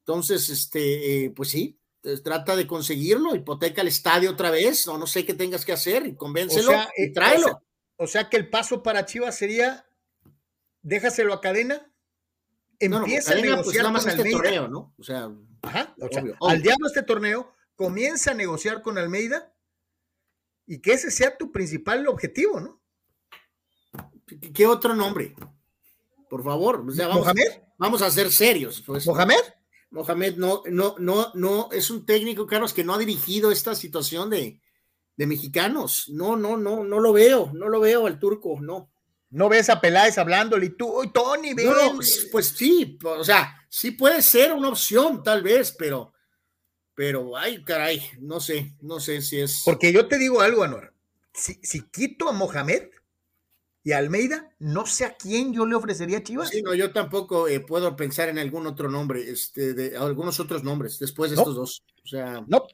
[0.00, 1.80] entonces, este, eh, pues sí,
[2.22, 6.06] trata de conseguirlo, hipoteca el estadio otra vez, o no sé qué tengas que hacer,
[6.06, 7.62] y convéncelo y eh, tráelo.
[7.96, 9.86] o sea que el paso para Chivas sería,
[10.82, 11.90] déjaselo a cadena
[12.78, 14.68] empieza a pues, negociar con este Almeida.
[14.68, 14.94] ¿no?
[14.98, 15.30] O sea,
[16.40, 19.52] al diablo este torneo, comienza a negociar con Almeida
[20.66, 22.80] y que ese sea tu principal objetivo, ¿no?
[24.52, 25.34] ¿Qué otro nombre?
[26.28, 27.62] Por favor, vamos, ¿Mohamed?
[27.78, 28.82] Vamos a ser serios.
[28.84, 29.06] Pues.
[29.06, 29.42] ¿Mohamed?
[29.90, 34.30] Mohamed no, no, no, no, es un técnico, Carlos, que no ha dirigido esta situación
[34.30, 34.60] de,
[35.16, 36.10] de mexicanos.
[36.12, 38.90] No, no, no, no lo veo, no lo veo al turco, no.
[39.34, 41.66] No ves a Peláez hablándole y tú, Tony, ven.
[41.96, 46.12] pues, pues, sí, o sea, sí puede ser una opción, tal vez, pero,
[46.94, 49.62] pero, ay, caray, no sé, no sé si es.
[49.64, 50.94] Porque yo te digo algo, Anor.
[51.32, 52.90] Si, si quito a Mohamed
[53.82, 56.50] y a Almeida, no sé a quién yo le ofrecería a Chivas.
[56.50, 60.62] Sí, no, yo tampoco eh, puedo pensar en algún otro nombre, este, de algunos otros
[60.62, 61.82] nombres después de estos dos.
[62.04, 62.44] O sea.
[62.46, 62.68] No.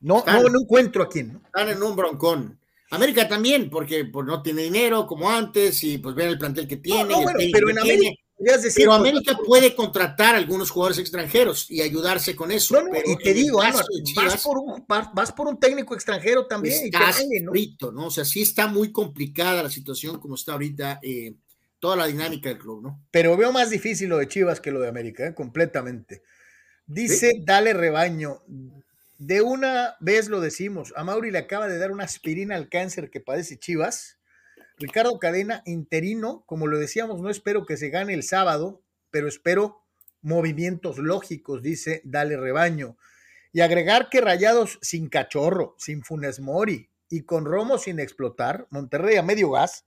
[0.00, 1.40] No, no, no encuentro a quién.
[1.46, 2.59] Están en un broncón.
[2.90, 6.76] América también, porque pues, no tiene dinero como antes y pues ven el plantel que
[6.76, 7.14] tiene.
[7.52, 8.16] pero en América,
[8.74, 12.76] pero América puede contratar a algunos jugadores extranjeros y ayudarse con eso.
[13.04, 16.86] y te digo, vas, por un, vas, por un, técnico extranjero también.
[16.86, 17.92] Está ¿no?
[17.92, 18.06] ¿no?
[18.06, 21.34] O sea, sí está muy complicada la situación como está ahorita eh,
[21.78, 23.04] toda la dinámica del club, ¿no?
[23.10, 25.34] Pero veo más difícil lo de Chivas que lo de América, ¿eh?
[25.34, 26.22] completamente.
[26.86, 28.42] Dice, dale rebaño,
[29.20, 33.10] de una vez lo decimos, a Mauri le acaba de dar una aspirina al cáncer
[33.10, 34.18] que padece Chivas.
[34.78, 39.84] Ricardo Cadena, interino, como lo decíamos, no espero que se gane el sábado, pero espero
[40.22, 42.96] movimientos lógicos, dice Dale Rebaño.
[43.52, 49.16] Y agregar que Rayados sin cachorro, sin Funes Mori y con Romo sin explotar, Monterrey
[49.16, 49.84] a medio gas,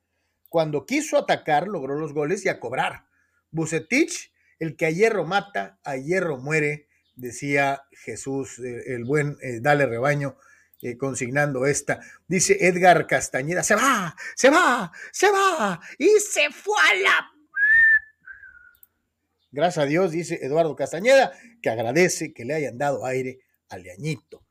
[0.47, 3.07] cuando quiso atacar logró los goles y a cobrar.
[3.49, 9.59] Bucetich, el que a hierro mata, a hierro muere decía Jesús, eh, el buen eh,
[9.61, 10.37] Dale Rebaño,
[10.81, 12.01] eh, consignando esta.
[12.27, 17.29] Dice Edgar Castañeda, se va, se va, se va, y se fue a la...
[19.51, 24.43] Gracias a Dios, dice Eduardo Castañeda, que agradece que le hayan dado aire al leañito.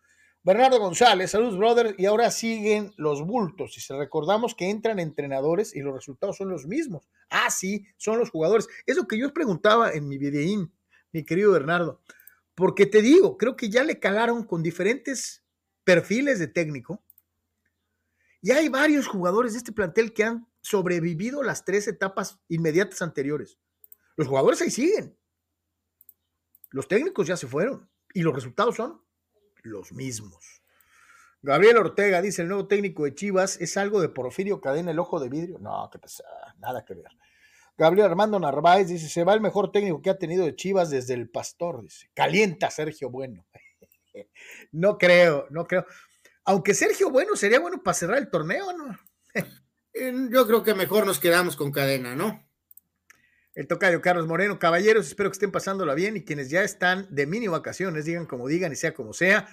[0.45, 1.95] Bernardo González, saludos, brother.
[1.99, 3.77] Y ahora siguen los bultos.
[3.77, 7.09] Y se recordamos que entran entrenadores y los resultados son los mismos.
[7.31, 8.67] Ah, sí, son los jugadores.
[8.85, 10.73] Eso que yo preguntaba en mi videín,
[11.13, 12.01] mi querido Bernardo.
[12.55, 15.45] Porque te digo, creo que ya le calaron con diferentes
[15.85, 17.05] perfiles de técnico.
[18.41, 23.59] Y hay varios jugadores de este plantel que han sobrevivido las tres etapas inmediatas anteriores.
[24.17, 25.17] Los jugadores ahí siguen.
[26.71, 29.03] Los técnicos ya se fueron y los resultados son
[29.63, 30.63] los mismos.
[31.43, 35.19] Gabriel Ortega dice, el nuevo técnico de Chivas es algo de Porfirio Cadena, el ojo
[35.19, 35.59] de vidrio.
[35.59, 36.25] No, qué pasa,
[36.59, 37.11] nada que ver.
[37.77, 41.15] Gabriel Armando Narváez dice, se va el mejor técnico que ha tenido de Chivas desde
[41.15, 42.11] el Pastor, dice.
[42.15, 43.47] Calienta Sergio Bueno.
[44.73, 45.87] no creo, no creo.
[46.45, 48.99] Aunque Sergio Bueno sería bueno para cerrar el torneo, ¿no?
[50.31, 52.47] Yo creo que mejor nos quedamos con cadena, ¿no?
[53.55, 57.27] El tocayo Carlos Moreno, caballeros, espero que estén pasándola bien y quienes ya están de
[57.27, 59.47] mini vacaciones, digan como digan y sea como sea.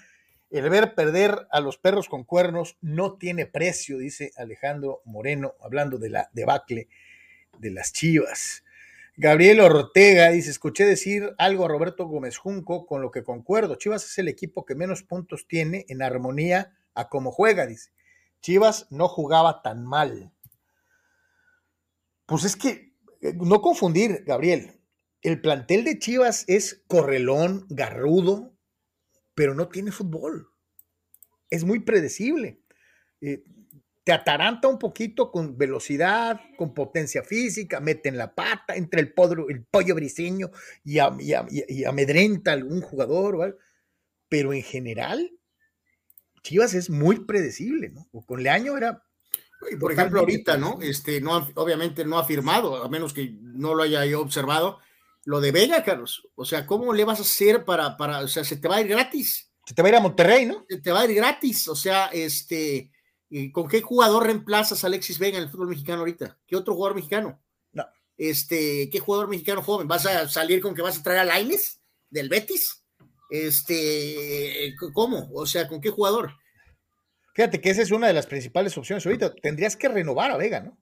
[0.50, 5.98] El ver perder a los perros con cuernos no tiene precio, dice Alejandro Moreno, hablando
[5.98, 6.88] de la debacle
[7.60, 8.64] de las chivas.
[9.16, 13.76] Gabriel Ortega dice: Escuché decir algo a Roberto Gómez Junco, con lo que concuerdo.
[13.76, 17.92] Chivas es el equipo que menos puntos tiene en armonía a cómo juega, dice.
[18.42, 20.32] Chivas no jugaba tan mal.
[22.26, 24.80] Pues es que, eh, no confundir, Gabriel,
[25.22, 28.54] el plantel de Chivas es correlón, garrudo,
[29.36, 30.48] pero no tiene fútbol.
[31.50, 32.62] Es muy predecible.
[33.20, 33.44] Eh,
[34.10, 39.14] te ataranta un poquito con velocidad, con potencia física, mete en la pata, entre el,
[39.50, 40.50] el pollo briseño
[40.84, 43.60] y, amedrenta a algún jugador,
[44.28, 45.32] pero en general
[46.42, 48.08] Chivas es muy predecible, ¿no?
[48.26, 49.04] Con Leaño era.
[49.80, 50.80] Por ejemplo, ahorita, ¿no?
[50.82, 54.80] Este, no, obviamente no ha firmado, a menos que no lo haya yo observado,
[55.24, 56.28] lo de Vega, Carlos.
[56.34, 58.82] O sea, ¿cómo le vas a hacer para, para, o sea, se te va a
[58.82, 59.52] ir gratis?
[59.68, 60.66] Se te va a ir a Monterrey, ¿no?
[60.68, 61.68] Se te va a ir gratis.
[61.68, 62.90] O sea, este,
[63.52, 66.38] ¿con qué jugador reemplazas a Alexis Vega en el fútbol mexicano ahorita?
[66.48, 67.42] ¿Qué otro jugador mexicano?
[67.72, 67.86] No.
[68.18, 69.88] Este, ¿qué jugador mexicano joven?
[69.88, 72.84] ¿Vas a salir con que vas a traer a Laines del Betis?
[73.30, 75.30] Este, ¿cómo?
[75.34, 76.32] O sea, ¿con qué jugador?
[77.34, 79.34] Fíjate que esa es una de las principales opciones ahorita.
[79.36, 80.78] Tendrías que renovar a Vega, ¿no?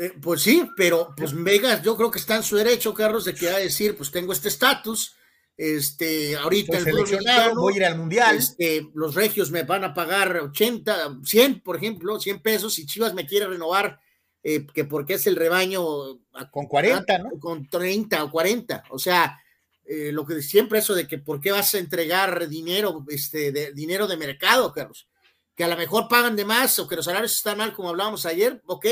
[0.00, 3.34] Eh, pues sí, pero pues Vega yo creo que está en su derecho, Carlos, de
[3.34, 5.14] que va a decir, pues tengo este estatus,
[5.56, 8.36] este, ahorita el voy a ir al mundial.
[8.36, 13.14] Este, los regios me van a pagar 80, 100, por ejemplo, 100 pesos, y Chivas
[13.14, 14.00] me quiere renovar,
[14.42, 15.82] eh, que porque es el rebaño.
[16.50, 17.30] Con 40, ¿no?
[17.38, 19.40] Con 30 o 40, o sea,
[19.84, 23.72] eh, lo que siempre eso de que por qué vas a entregar dinero, este, de,
[23.72, 25.08] dinero de mercado, Carlos,
[25.54, 28.26] que a lo mejor pagan de más o que los salarios están mal, como hablábamos
[28.26, 28.86] ayer, ok,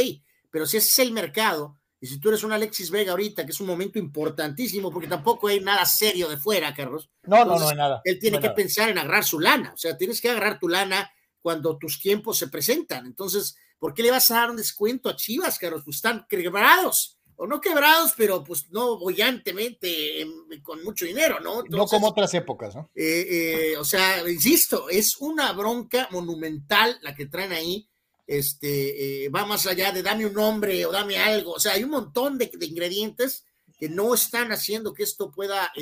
[0.51, 3.53] pero si ese es el mercado, y si tú eres un Alexis Vega ahorita, que
[3.53, 7.09] es un momento importantísimo, porque tampoco hay nada serio de fuera, Carlos.
[7.23, 8.01] No, no, no hay nada.
[8.03, 11.13] Él tiene que pensar en agarrar su lana, o sea, tienes que agarrar tu lana
[11.41, 13.07] cuando tus tiempos se presentan.
[13.07, 15.83] Entonces, ¿por qué le vas a dar un descuento a Chivas, Carlos?
[15.85, 20.27] Pues están quebrados o no quebrados, pero pues no bollantemente,
[20.61, 21.63] con mucho dinero, ¿no?
[21.69, 22.91] no como otras épocas, ¿no?
[22.97, 27.89] Eh, eh, o sea, insisto, es una bronca monumental la que traen ahí.
[28.27, 31.53] Este, eh, va más allá de dame un nombre o dame algo.
[31.53, 33.45] O sea, hay un montón de, ingredientes
[33.79, 35.73] que no están haciendo que esto pueda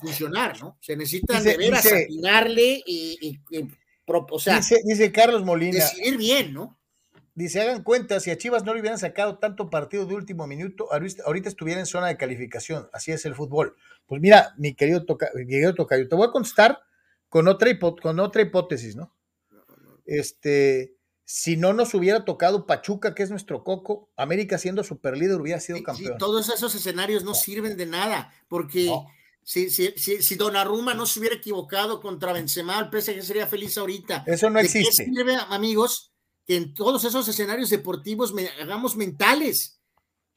[0.00, 0.78] funcionar, ¿no?
[0.80, 3.38] Se necesitan de veras atinarle y,
[4.08, 5.84] o sea, dice, dice Carlos Molina.
[5.84, 6.78] Decidir bien, ¿no?
[7.34, 10.88] Dice, hagan cuenta, si a Chivas no le hubieran sacado tanto partido de último minuto,
[10.92, 12.88] ahorita estuviera en zona de calificación.
[12.92, 13.76] Así es el fútbol.
[14.06, 15.30] Pues mira, mi querido, toca,
[15.76, 16.80] Tocayo, te voy a contestar
[17.28, 19.14] con otra, con otra hipótesis, ¿no?
[20.04, 20.96] Este,
[21.30, 25.82] si no nos hubiera tocado Pachuca, que es nuestro coco, América siendo superlíder hubiera sido
[25.82, 26.12] campeón.
[26.12, 28.90] Sí, todos esos escenarios no, sirven de nada, porque
[29.42, 33.76] si, si, si, si Donnarumma no se hubiera equivocado contra Benzema, el PSG sería feliz
[33.76, 34.24] ahorita.
[34.26, 35.04] Eso no existe.
[35.04, 36.12] ¿De qué sirve, amigos?
[36.48, 39.82] que en todos esos escenarios deportivos me, hagamos mentales.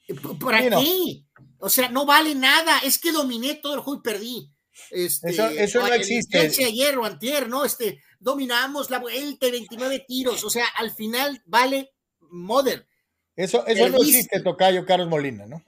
[0.10, 1.24] Eh, ¿Para qué?
[1.58, 2.80] O sea, no vale nada.
[2.80, 4.52] Es que dominé todo el juego y perdí.
[4.90, 5.30] Este,
[5.64, 6.38] eso, no existe.
[6.38, 7.64] Ayer o antier, ¿no?
[7.64, 10.44] Este, dominamos la vuelta, 29 tiros.
[10.44, 12.88] O sea, al final vale Mother.
[13.36, 15.64] Eso, eso no existe, Tocayo Carlos Molina, ¿no?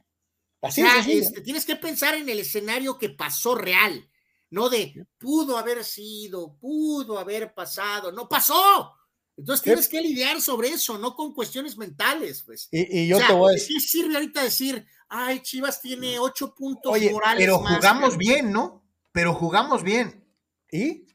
[0.62, 4.10] Así o sea, este, tienes que pensar en el escenario que pasó real,
[4.50, 8.94] no de pudo haber sido, pudo haber pasado, no pasó.
[9.36, 12.70] Entonces tienes que lidiar sobre eso, no con cuestiones mentales, pues.
[12.72, 13.78] Y, yo te voy a decir.
[13.78, 17.44] ¿Qué sirve ahorita decir, ay, Chivas tiene ocho puntos Oye, morales?
[17.44, 18.86] Pero jugamos bien, ¿no?
[19.12, 20.24] Pero jugamos bien.
[20.72, 21.08] ¿Y?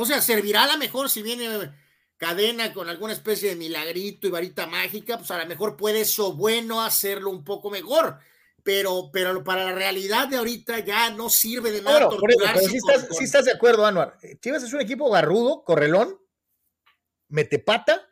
[0.00, 1.72] O sea, servirá a lo mejor si viene
[2.16, 6.34] cadena con alguna especie de milagrito y varita mágica, pues a lo mejor puede eso
[6.34, 8.16] bueno hacerlo un poco mejor.
[8.62, 12.08] Pero, pero para la realidad de ahorita ya no sirve de nada.
[12.08, 14.16] Claro, pero si estás, estás de acuerdo, Anuar.
[14.40, 16.16] Chivas es un equipo garrudo, correlón,
[17.28, 18.08] metepata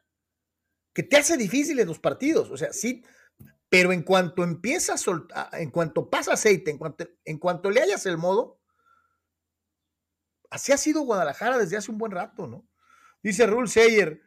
[0.92, 2.50] que te hace difíciles los partidos.
[2.50, 3.04] O sea, sí,
[3.68, 7.82] pero en cuanto empieza a soltar, en cuanto pasa aceite, en cuanto, en cuanto le
[7.82, 8.58] hayas el modo,
[10.50, 12.66] así ha sido Guadalajara desde hace un buen rato, ¿no?
[13.22, 14.22] Dice Rule Seyer,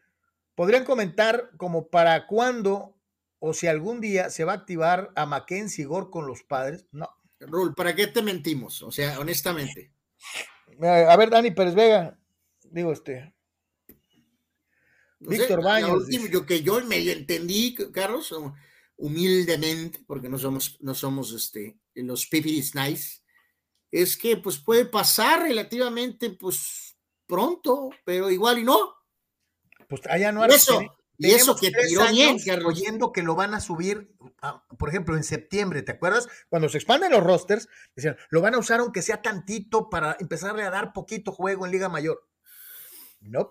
[0.55, 2.95] podrían comentar como para cuándo
[3.39, 6.85] o si algún día se va a activar a Mackenzie Gore con los padres.
[6.91, 7.09] No.
[7.39, 8.81] Rul, ¿para qué te mentimos?
[8.83, 9.93] O sea, honestamente.
[10.81, 12.19] A ver, Dani Pérez Vega,
[12.63, 13.33] digo este.
[15.19, 16.07] Víctor Baños.
[16.09, 18.33] Yo que yo medio entendí, Carlos,
[18.97, 23.18] humildemente, porque no somos, no somos este, los pipiris nice,
[23.91, 26.95] es que pues puede pasar relativamente pues
[27.27, 28.95] pronto, pero igual y no.
[29.87, 30.81] Pues allá no Eso,
[31.17, 34.15] y eso que tiró bien, Oyendo que lo van a subir,
[34.77, 36.29] por ejemplo, en septiembre, ¿te acuerdas?
[36.47, 40.63] Cuando se expanden los rosters, decían, lo van a usar aunque sea tantito para empezarle
[40.63, 42.25] a dar poquito juego en Liga Mayor.
[43.19, 43.49] No.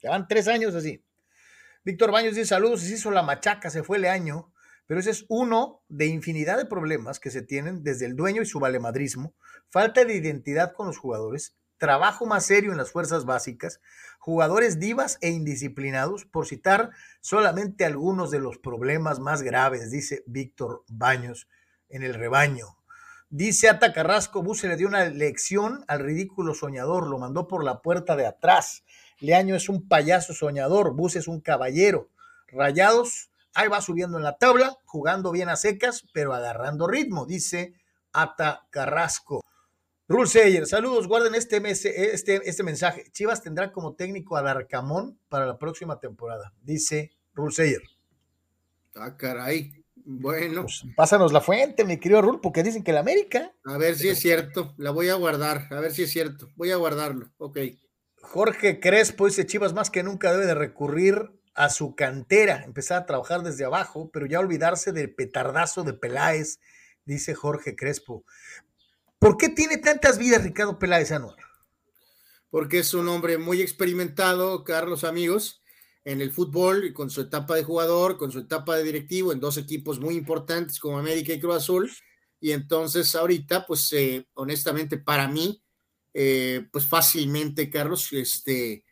[0.00, 1.04] Llevan tres años así.
[1.84, 4.53] Víctor Baños dice saludos, se hizo la machaca, se fue el año,
[4.86, 8.46] pero ese es uno de infinidad de problemas que se tienen desde el dueño y
[8.46, 9.34] su valemadrismo,
[9.70, 13.80] falta de identidad con los jugadores, trabajo más serio en las fuerzas básicas,
[14.18, 20.84] jugadores divas e indisciplinados, por citar solamente algunos de los problemas más graves, dice Víctor
[20.88, 21.48] Baños
[21.88, 22.78] en el rebaño.
[23.30, 27.82] Dice Ata Carrasco, Buse le dio una lección al ridículo soñador, lo mandó por la
[27.82, 28.84] puerta de atrás.
[29.18, 32.10] Leaño es un payaso soñador, Bus es un caballero.
[32.46, 37.74] Rayados, ahí va subiendo en la tabla, jugando bien a secas, pero agarrando ritmo, dice
[38.12, 39.42] Ata Carrasco.
[40.06, 43.10] Rule Sayer, saludos, guarden este, este, este mensaje.
[43.12, 47.82] Chivas tendrá como técnico al Arcamón para la próxima temporada, dice Rule Sayer.
[48.94, 49.72] Ah, caray.
[50.04, 50.62] Bueno.
[50.62, 53.52] Pues, pásanos la fuente, mi querido Rul, porque dicen que la América.
[53.64, 56.70] A ver si es cierto, la voy a guardar, a ver si es cierto, voy
[56.70, 57.58] a guardarlo, ok.
[58.20, 63.06] Jorge Crespo dice Chivas más que nunca debe de recurrir a su cantera, empezar a
[63.06, 66.58] trabajar desde abajo, pero ya olvidarse del petardazo de Peláez,
[67.04, 68.24] dice Jorge Crespo.
[69.18, 71.36] ¿Por qué tiene tantas vidas Ricardo Peláez Anual?
[72.50, 75.62] Porque es un hombre muy experimentado, Carlos, amigos,
[76.04, 79.56] en el fútbol, con su etapa de jugador, con su etapa de directivo, en dos
[79.56, 81.90] equipos muy importantes como América y Cruz Azul.
[82.40, 85.62] Y entonces ahorita, pues eh, honestamente, para mí,
[86.12, 88.84] eh, pues fácilmente, Carlos, este,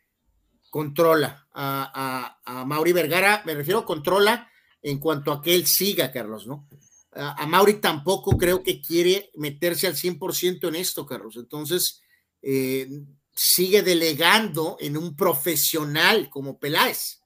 [0.73, 4.49] controla a, a, Mauri Vergara, me refiero controla
[4.81, 6.67] en cuanto a que él siga, Carlos, ¿no?
[7.11, 11.35] A, Mauri tampoco creo que quiere meterse al 100% en esto, Carlos.
[11.37, 12.01] Entonces,
[12.41, 12.89] eh,
[13.35, 17.21] sigue delegando en un profesional como Peláez.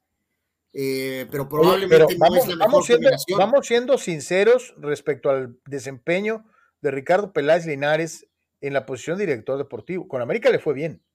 [0.73, 6.43] Eh, pero probablemente vamos, siendo, vamos siendo sinceros respecto al desempeño
[6.81, 8.27] de Ricardo Peláez Linares
[8.59, 10.05] en la posición de director deportivo.
[10.09, 11.06] Con América le fue bien.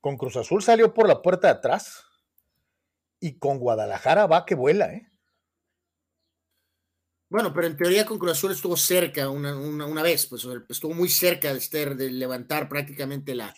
[0.00, 2.04] Con Cruz Azul salió por la puerta de atrás.
[3.20, 5.08] Y con Guadalajara va que vuela, ¿eh?
[7.30, 11.52] Bueno, pero en teoría con Cruz Azul estuvo cerca una, vez, pues estuvo muy cerca
[11.52, 13.54] de, estar, de levantar prácticamente la,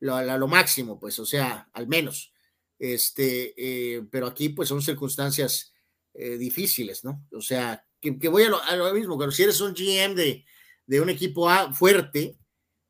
[0.00, 2.32] lo máximo, pues, o sea, al menos.
[2.78, 5.72] Este, eh, pero aquí, pues, son circunstancias
[6.14, 7.24] eh, difíciles, ¿no?
[7.32, 10.44] O sea, que, voy a lo, lo, mismo, pero si eres un GM de,
[10.86, 12.36] de un equipo A fuerte,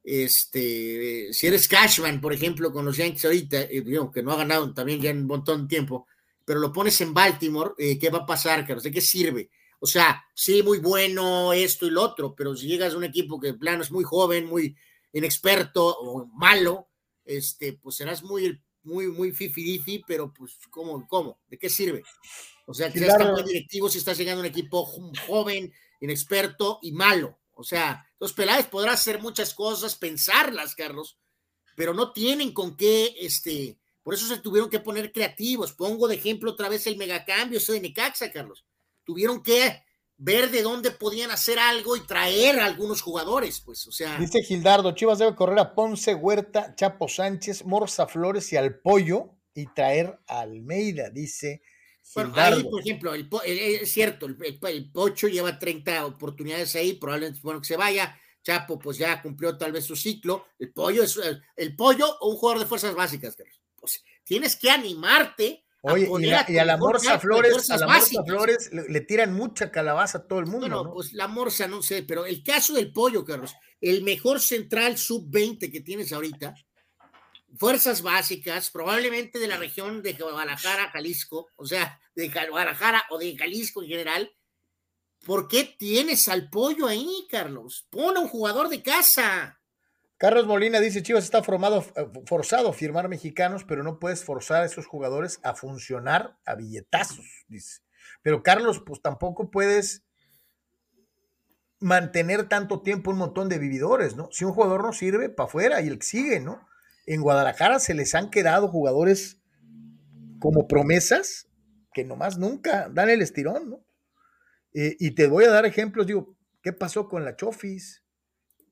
[0.04, 4.72] este, si eres Cashman, por ejemplo, con los Yankees ahorita, eh, que no ha ganado
[4.72, 6.06] también ya en un montón de tiempo,
[6.44, 8.82] pero lo pones en Baltimore, eh, ¿qué va a pasar, Carlos?
[8.82, 9.50] ¿De qué sirve?
[9.78, 13.40] O sea, sí, muy bueno esto y lo otro, pero si llegas a un equipo
[13.40, 14.76] que en plano es muy joven, muy
[15.12, 16.88] inexperto o malo,
[17.24, 21.40] este, pues serás muy, muy, muy fifi pero pues, ¿cómo, cómo?
[21.48, 22.02] ¿De qué sirve?
[22.66, 24.84] O sea, muy directivo si estás llegando a un equipo
[25.26, 27.38] joven, inexperto y malo.
[27.54, 31.18] O sea, los Peláez podrán hacer muchas cosas, pensarlas, Carlos,
[31.74, 35.72] pero no tienen con qué, este, por eso se tuvieron que poner creativos.
[35.72, 38.64] Pongo de ejemplo otra vez el megacambio ese de Necaxa, Carlos.
[39.02, 39.82] Tuvieron que
[40.18, 44.16] ver de dónde podían hacer algo y traer a algunos jugadores, pues, o sea.
[44.18, 49.34] Dice Gildardo, Chivas debe correr a Ponce, Huerta, Chapo Sánchez, Morza Flores y al Pollo
[49.52, 51.62] y traer a Almeida, dice
[52.14, 57.60] bueno, ahí, por ejemplo, es cierto, el, Pocho lleva 30 oportunidades ahí, probablemente es bueno
[57.60, 58.18] que se vaya.
[58.42, 60.46] Chapo, pues ya cumplió tal vez su ciclo.
[60.58, 61.18] El pollo es
[61.56, 63.36] el, pollo o un jugador de fuerzas básicas,
[63.76, 65.64] pues tienes que animarte.
[65.82, 66.08] Oye,
[66.48, 70.38] y, a, la Morsa Flores, a la Morsa Flores le, tiran mucha calabaza a todo
[70.38, 70.68] el mundo.
[70.68, 74.96] No, pues la Morsa no sé, pero el caso del pollo, Carlos, el mejor central
[74.96, 76.54] sub-20 que tienes ahorita,
[77.56, 83.36] fuerzas básicas, probablemente de la región de Guadalajara, Jalisco, o sea, de Guadalajara o de
[83.36, 84.32] Jalisco en general.
[85.24, 87.86] ¿Por qué tienes al pollo ahí, Carlos?
[87.90, 89.60] Pon a un jugador de casa.
[90.16, 94.62] Carlos Molina dice, Chivas está formado, eh, forzado a firmar mexicanos, pero no puedes forzar
[94.62, 97.80] a esos jugadores a funcionar a billetazos, dice.
[98.22, 100.04] Pero Carlos, pues tampoco puedes
[101.80, 104.28] mantener tanto tiempo un montón de vividores, ¿no?
[104.30, 106.68] Si un jugador no sirve, para afuera y el que sigue, ¿no?
[107.06, 109.40] En Guadalajara se les han quedado jugadores
[110.38, 111.48] como promesas
[111.92, 113.84] que nomás nunca dan el estirón, ¿no?
[114.74, 118.02] Eh, y te voy a dar ejemplos, digo, ¿qué pasó con la Chofis?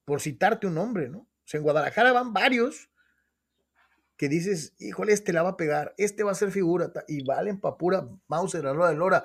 [0.05, 1.19] Por citarte un nombre, ¿no?
[1.19, 2.91] O sea, en Guadalajara van varios
[4.17, 7.61] que dices, híjole, este la va a pegar, este va a ser figura, y valen
[7.61, 9.25] pa' pura Mauser, la Lora de Lora.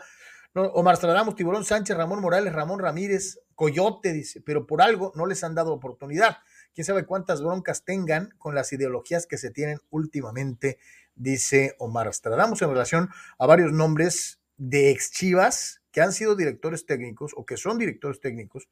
[0.53, 5.25] No, Omar Stradamos, Tiburón Sánchez, Ramón Morales, Ramón Ramírez, Coyote, dice, pero por algo no
[5.25, 6.37] les han dado oportunidad.
[6.75, 10.77] Quién sabe cuántas broncas tengan con las ideologías que se tienen últimamente,
[11.15, 13.09] dice Omar Stradamos, en relación
[13.39, 18.19] a varios nombres de ex Chivas que han sido directores técnicos o que son directores
[18.19, 18.67] técnicos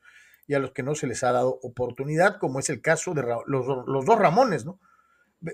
[0.48, 3.24] y a los que no se les ha dado oportunidad, como es el caso de
[3.24, 4.82] los, los dos Ramones, ¿no?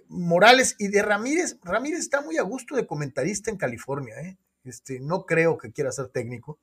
[0.08, 1.60] Morales y de Ramírez.
[1.64, 4.38] Ramírez está muy a gusto de comentarista en California, ¿eh?
[4.64, 6.58] Este, no creo que quiera ser técnico.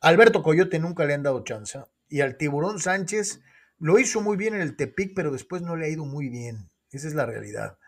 [0.00, 1.80] Alberto Coyote nunca le han dado chance.
[2.08, 3.40] Y al Tiburón Sánchez
[3.80, 6.68] lo hizo muy bien en el Tepic, pero después no le ha ido muy bien.
[6.92, 7.78] Esa es la realidad.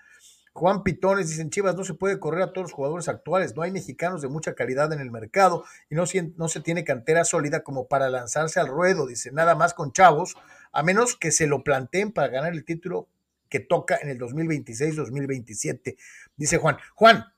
[0.55, 3.71] Juan Pitones dicen Chivas no se puede correr a todos los jugadores actuales, no hay
[3.71, 6.05] mexicanos de mucha calidad en el mercado y no,
[6.37, 10.37] no se tiene cantera sólida como para lanzarse al ruedo, dice nada más con chavos,
[10.73, 13.09] a menos que se lo planteen para ganar el título
[13.49, 15.97] que toca en el 2026-2027,
[16.37, 16.77] dice Juan.
[16.95, 17.33] Juan,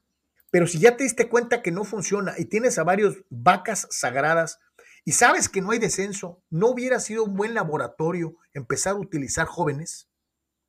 [0.50, 4.58] pero si ya te diste cuenta que no funciona y tienes a varios vacas sagradas
[5.04, 9.46] y sabes que no hay descenso, ¿no hubiera sido un buen laboratorio empezar a utilizar
[9.46, 10.08] jóvenes?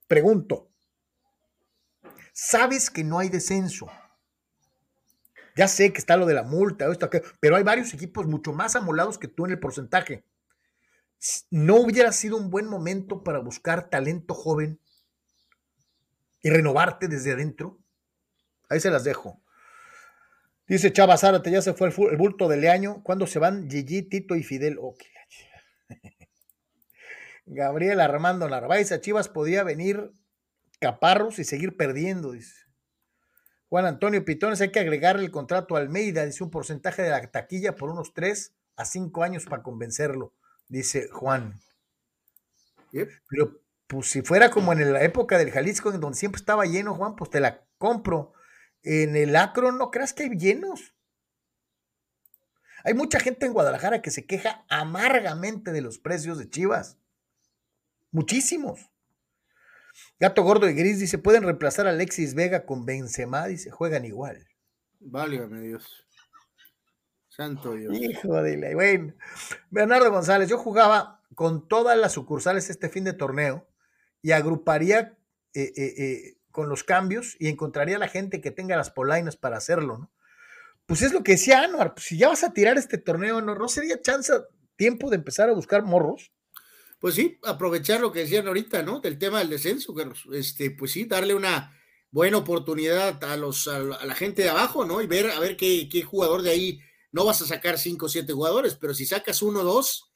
[0.07, 0.69] Pregunto.
[2.33, 3.87] Sabes que no hay descenso.
[5.55, 7.09] Ya sé que está lo de la multa, esto,
[7.39, 10.25] pero hay varios equipos mucho más amolados que tú en el porcentaje.
[11.49, 14.81] ¿No hubiera sido un buen momento para buscar talento joven
[16.41, 17.79] y renovarte desde adentro?
[18.69, 19.41] Ahí se las dejo.
[20.67, 23.03] Dice Chava Zárate, ya se fue el, bulto de Leaño.
[23.03, 24.79] ¿Cuándo se van Gigi, Tito y Fidel?
[27.45, 30.11] Gabriel Armando Narváez, a Chivas podía venir
[30.79, 32.65] Caparros y seguir perdiendo, dice.
[33.69, 37.21] Juan Antonio Pitones, hay que agregarle el contrato a Almeida, dice un porcentaje de la
[37.31, 40.33] taquilla por unos 3 a 5 años para convencerlo,
[40.67, 41.59] dice Juan.
[42.91, 46.95] Pero pues si fuera como en la época del Jalisco, en donde siempre estaba lleno,
[46.95, 48.33] Juan, pues te la compro.
[48.85, 50.93] En el Acro no creas que hay llenos.
[52.83, 56.99] Hay mucha gente en Guadalajara que se queja amargamente de los precios de Chivas.
[58.11, 58.91] Muchísimos.
[60.19, 64.47] Gato Gordo y Gris dice, pueden reemplazar a Alexis Vega con Benzema, dice, juegan igual.
[64.99, 66.05] Válgame Dios.
[67.27, 67.93] Santo Dios.
[67.93, 68.73] Hijo de la...
[68.75, 69.13] Bueno,
[69.71, 73.67] Bernardo González, yo jugaba con todas las sucursales este fin de torneo
[74.21, 75.17] y agruparía
[75.53, 79.35] eh, eh, eh, con los cambios y encontraría a la gente que tenga las polainas
[79.35, 80.11] para hacerlo, ¿no?
[80.85, 83.55] Pues es lo que decía Anuar, pues si ya vas a tirar este torneo, ¿no,
[83.55, 84.31] ¿No sería chance,
[84.77, 86.31] tiempo de empezar a buscar morros?
[86.99, 89.01] Pues sí, aprovechar lo que decían ahorita, ¿no?
[89.01, 89.93] Del tema del descenso.
[90.31, 91.77] Este, pues sí, darle una
[92.09, 95.01] buena oportunidad a los a la gente de abajo, ¿no?
[95.01, 96.79] Y ver a ver qué, qué jugador de ahí
[97.11, 100.13] no vas a sacar cinco o siete jugadores, pero si sacas uno o dos,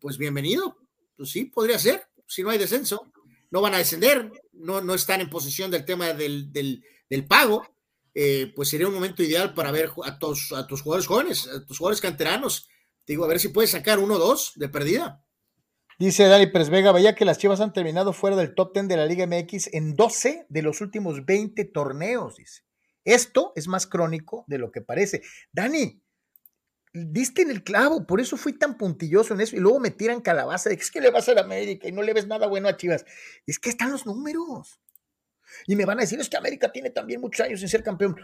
[0.00, 0.78] pues bienvenido.
[1.16, 3.12] Pues sí, podría ser si no hay descenso,
[3.50, 6.82] no van a descender, no, no están en posición del tema del,
[7.28, 7.66] pago,
[8.14, 11.64] eh, pues sería un momento ideal para ver a tus, a tus jugadores jóvenes, a
[11.64, 12.68] tus jugadores canteranos.
[13.06, 15.24] Digo, a ver si puedes sacar uno o dos de perdida.
[15.98, 19.06] Dice Dani Pérez Vega, que las Chivas han terminado fuera del top 10 de la
[19.06, 22.62] Liga MX en 12 de los últimos 20 torneos, dice.
[23.04, 25.22] Esto es más crónico de lo que parece.
[25.52, 26.01] Dani,
[26.92, 29.56] diste en el clavo, por eso fui tan puntilloso en eso.
[29.56, 31.92] Y luego me tiran calabaza de que es que le vas a la América y
[31.92, 33.04] no le ves nada bueno a Chivas.
[33.46, 34.80] Es que están los números.
[35.66, 38.16] Y me van a decir, es que América tiene también muchos años sin ser campeón.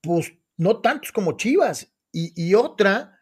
[0.00, 1.92] Pues no tantos como Chivas.
[2.14, 3.18] Y, otra,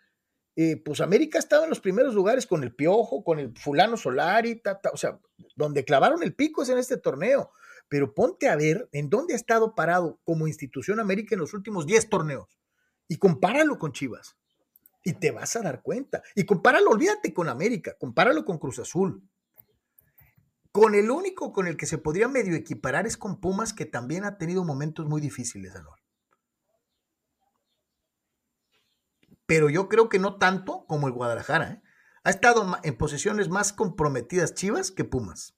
[0.56, 3.96] eh, pues América ha estado en los primeros lugares con el Piojo, con el fulano
[3.96, 4.60] Solari,
[4.92, 5.20] o sea,
[5.54, 7.52] donde clavaron el pico es en este torneo.
[7.88, 11.86] Pero ponte a ver en dónde ha estado parado como institución América en los últimos
[11.86, 12.58] 10 torneos.
[13.06, 14.36] Y compáralo con Chivas
[15.02, 16.22] y te vas a dar cuenta.
[16.34, 19.28] Y compáralo, olvídate con América, compáralo con Cruz Azul.
[20.72, 24.24] Con el único con el que se podría medio equiparar es con Pumas, que también
[24.24, 25.98] ha tenido momentos muy difíciles, Anual.
[29.46, 31.72] Pero yo creo que no tanto como el Guadalajara.
[31.72, 31.82] ¿eh?
[32.22, 35.56] Ha estado en posiciones más comprometidas Chivas que Pumas.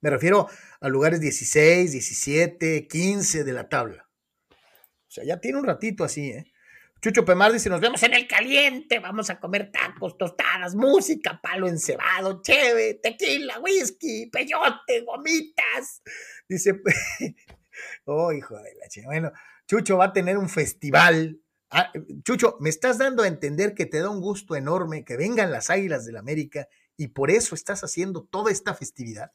[0.00, 0.48] Me refiero
[0.80, 4.08] a lugares 16, 17, 15 de la tabla.
[4.50, 6.52] O sea, ya tiene un ratito así, ¿eh?
[7.00, 11.68] Chucho Pemar dice, nos vemos en el caliente, vamos a comer tacos, tostadas, música, palo
[11.68, 16.02] encebado, cheve, tequila, whisky, peyote, gomitas.
[16.48, 16.80] Dice,
[18.04, 19.06] oh, hijo de la chica.
[19.06, 19.30] Bueno,
[19.68, 21.40] Chucho va a tener un festival.
[21.70, 21.92] Ah,
[22.24, 25.70] Chucho, me estás dando a entender que te da un gusto enorme que vengan las
[25.70, 29.30] Águilas del la América y por eso estás haciendo toda esta festividad.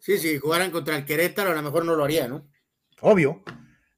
[0.00, 2.48] Sí, si jugaran contra el Querétaro, a lo mejor no lo haría, ¿no?
[3.00, 3.44] Obvio.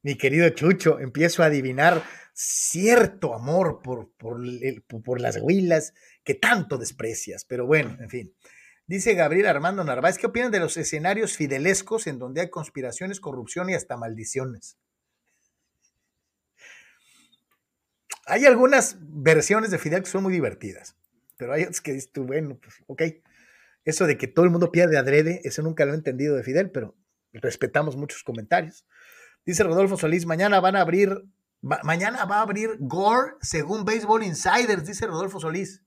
[0.01, 4.41] Mi querido Chucho, empiezo a adivinar cierto amor por, por,
[5.03, 5.93] por las huilas
[6.23, 7.45] que tanto desprecias.
[7.45, 8.33] Pero bueno, en fin.
[8.87, 13.69] Dice Gabriel Armando Narváez, ¿qué opinan de los escenarios fidelescos en donde hay conspiraciones, corrupción
[13.69, 14.77] y hasta maldiciones?
[18.25, 20.95] Hay algunas versiones de Fidel que son muy divertidas,
[21.37, 23.01] pero hay otras que dices tú, bueno, pues ok.
[23.85, 26.71] Eso de que todo el mundo pierde adrede, eso nunca lo he entendido de Fidel,
[26.71, 26.95] pero
[27.31, 28.85] respetamos muchos comentarios.
[29.49, 31.25] Dice Rodolfo Solís, mañana van a abrir,
[31.63, 35.81] mañana va a abrir Gore según Baseball Insiders, dice Rodolfo Solís.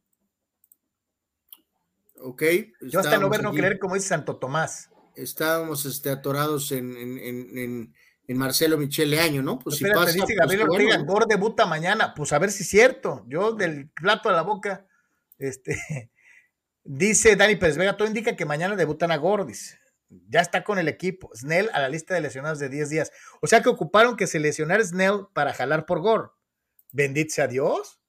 [2.21, 2.43] Ok.
[2.81, 4.91] Yo hasta no ver, no creer, como dice Santo Tomás.
[5.15, 7.95] Estábamos este, atorados en, en,
[8.27, 9.61] en, Marcelo Michele Año, ¿no?
[9.61, 12.15] Pues si pasa, dice pues, Gabriel Ortega, Gore debuta mañana.
[12.15, 13.25] Pues a ver si es cierto.
[13.29, 14.89] Yo del plato a la boca,
[15.39, 16.11] este,
[16.83, 19.79] dice Dani Pérez Vega, todo indica que mañana debutan a Gordis.
[20.29, 21.31] Ya está con el equipo.
[21.35, 23.13] Snell a la lista de lesionados de 10 días.
[23.41, 26.29] O sea que ocuparon que se lesionara Snell para jalar por Gore.
[26.91, 28.01] Bendito sea Dios.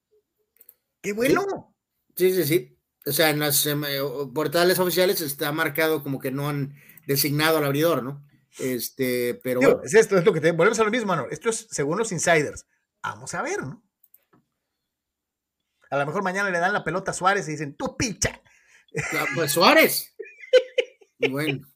[1.01, 1.75] ¡Qué bueno!
[2.15, 2.77] Sí, sí, sí.
[3.05, 3.99] O sea, en las em, eh,
[4.33, 6.75] portales oficiales está marcado como que no han
[7.05, 8.25] designado al abridor, ¿no?
[8.59, 9.83] Este, pero.
[9.83, 10.51] es esto, es lo que te.
[10.51, 11.27] Volvemos a lo mismo, Manor.
[11.31, 12.65] Esto es según los insiders.
[13.01, 13.83] Vamos a ver, ¿no?
[15.89, 18.41] A lo mejor mañana le dan la pelota a Suárez y dicen, tú picha.
[19.35, 20.15] Pues Suárez.
[21.29, 21.67] bueno.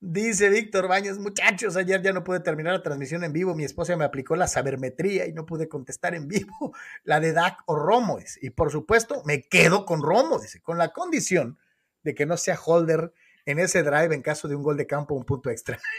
[0.00, 3.96] Dice Víctor Baños, muchachos, ayer ya no pude terminar la transmisión en vivo, mi esposa
[3.96, 6.72] me aplicó la sabermetría y no pude contestar en vivo
[7.04, 8.20] la de DAC o Romo.
[8.40, 11.58] Y por supuesto, me quedo con Romo, dice, con la condición
[12.04, 13.12] de que no sea holder
[13.44, 15.78] en ese drive en caso de un gol de campo o un punto extra.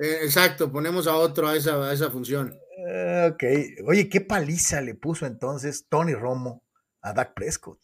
[0.00, 2.56] Eh, exacto, ponemos a otro a esa, esa función.
[2.86, 6.62] Eh, ok, oye, qué paliza le puso entonces Tony Romo
[7.00, 7.80] a Dak Prescott.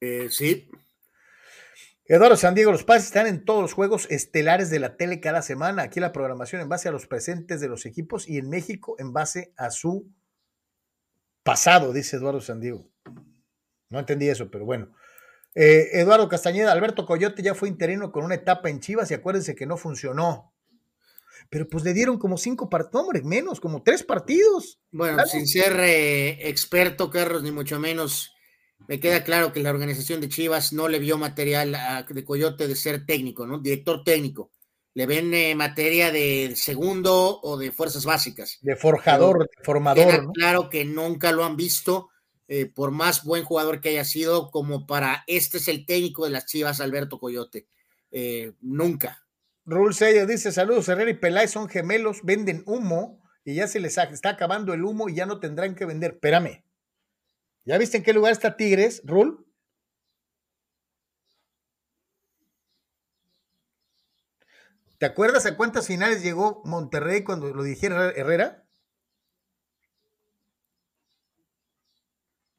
[0.00, 0.70] Eh, sí,
[2.08, 5.42] Eduardo San Diego, los pases están en todos los juegos estelares de la tele cada
[5.42, 5.82] semana.
[5.82, 9.12] Aquí la programación en base a los presentes de los equipos y en México en
[9.12, 10.08] base a su
[11.42, 12.88] pasado, dice Eduardo San Diego.
[13.90, 14.92] No entendí eso, pero bueno.
[15.56, 19.56] Eh, Eduardo Castañeda, Alberto Coyote ya fue interino con una etapa en Chivas y acuérdense
[19.56, 20.52] que no funcionó.
[21.50, 24.80] Pero pues le dieron como cinco partidos, hombre, menos, como tres partidos.
[24.92, 28.35] Bueno, sin ser eh, experto, Carlos, ni mucho menos
[28.88, 32.68] me queda claro que la organización de Chivas no le vio material a, de Coyote
[32.68, 33.58] de ser técnico, ¿no?
[33.58, 34.50] Director técnico.
[34.94, 38.58] Le ven eh, materia de segundo o de fuerzas básicas.
[38.62, 40.06] De forjador, de formador.
[40.06, 42.08] Queda claro que nunca lo han visto,
[42.48, 46.30] eh, por más buen jugador que haya sido, como para este es el técnico de
[46.30, 47.66] las Chivas, Alberto Coyote.
[48.10, 49.26] Eh, nunca.
[49.66, 53.98] Rul Sello dice: Saludos, Herrera y Peláez son gemelos, venden humo y ya se les
[53.98, 56.12] está acabando el humo y ya no tendrán que vender.
[56.12, 56.65] Espérame.
[57.66, 59.44] ¿Ya viste en qué lugar está Tigres, Rul?
[64.98, 68.64] ¿Te acuerdas a cuántas finales llegó Monterrey cuando lo dijera Herrera?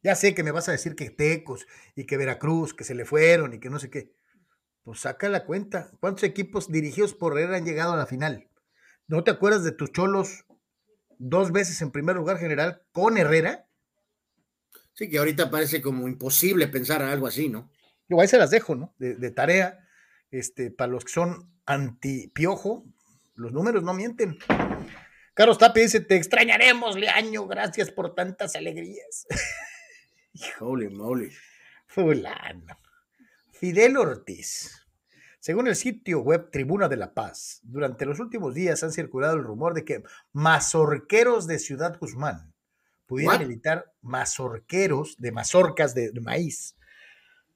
[0.03, 3.05] Ya sé que me vas a decir que Tecos y que Veracruz, que se le
[3.05, 4.13] fueron y que no sé qué.
[4.83, 5.91] Pues saca la cuenta.
[5.99, 8.49] ¿Cuántos equipos dirigidos por Herrera han llegado a la final?
[9.07, 10.45] ¿No te acuerdas de tus cholos
[11.19, 13.66] dos veces en primer lugar general con Herrera?
[14.97, 17.69] Sí, que ahorita parece como imposible pensar algo así, ¿no?
[18.09, 18.95] Yo ahí se las dejo, ¿no?
[18.97, 19.87] De, tarea,
[20.31, 22.83] este, para los que son anti-piojo,
[23.35, 24.39] los números no mienten.
[25.35, 29.27] Carlos Tapi dice, te extrañaremos, Leaño, gracias por tantas alegrías.
[30.59, 31.31] Holy moly.
[31.85, 32.75] Fulano.
[33.51, 34.83] Fidel Ortiz.
[35.39, 39.43] Según el sitio web Tribuna de la Paz, durante los últimos días han circulado el
[39.43, 40.01] rumor de que
[40.33, 42.56] mazorqueros de Ciudad Guzmán
[43.07, 46.75] pudiera militar mazorqueros de mazorcas de, maíz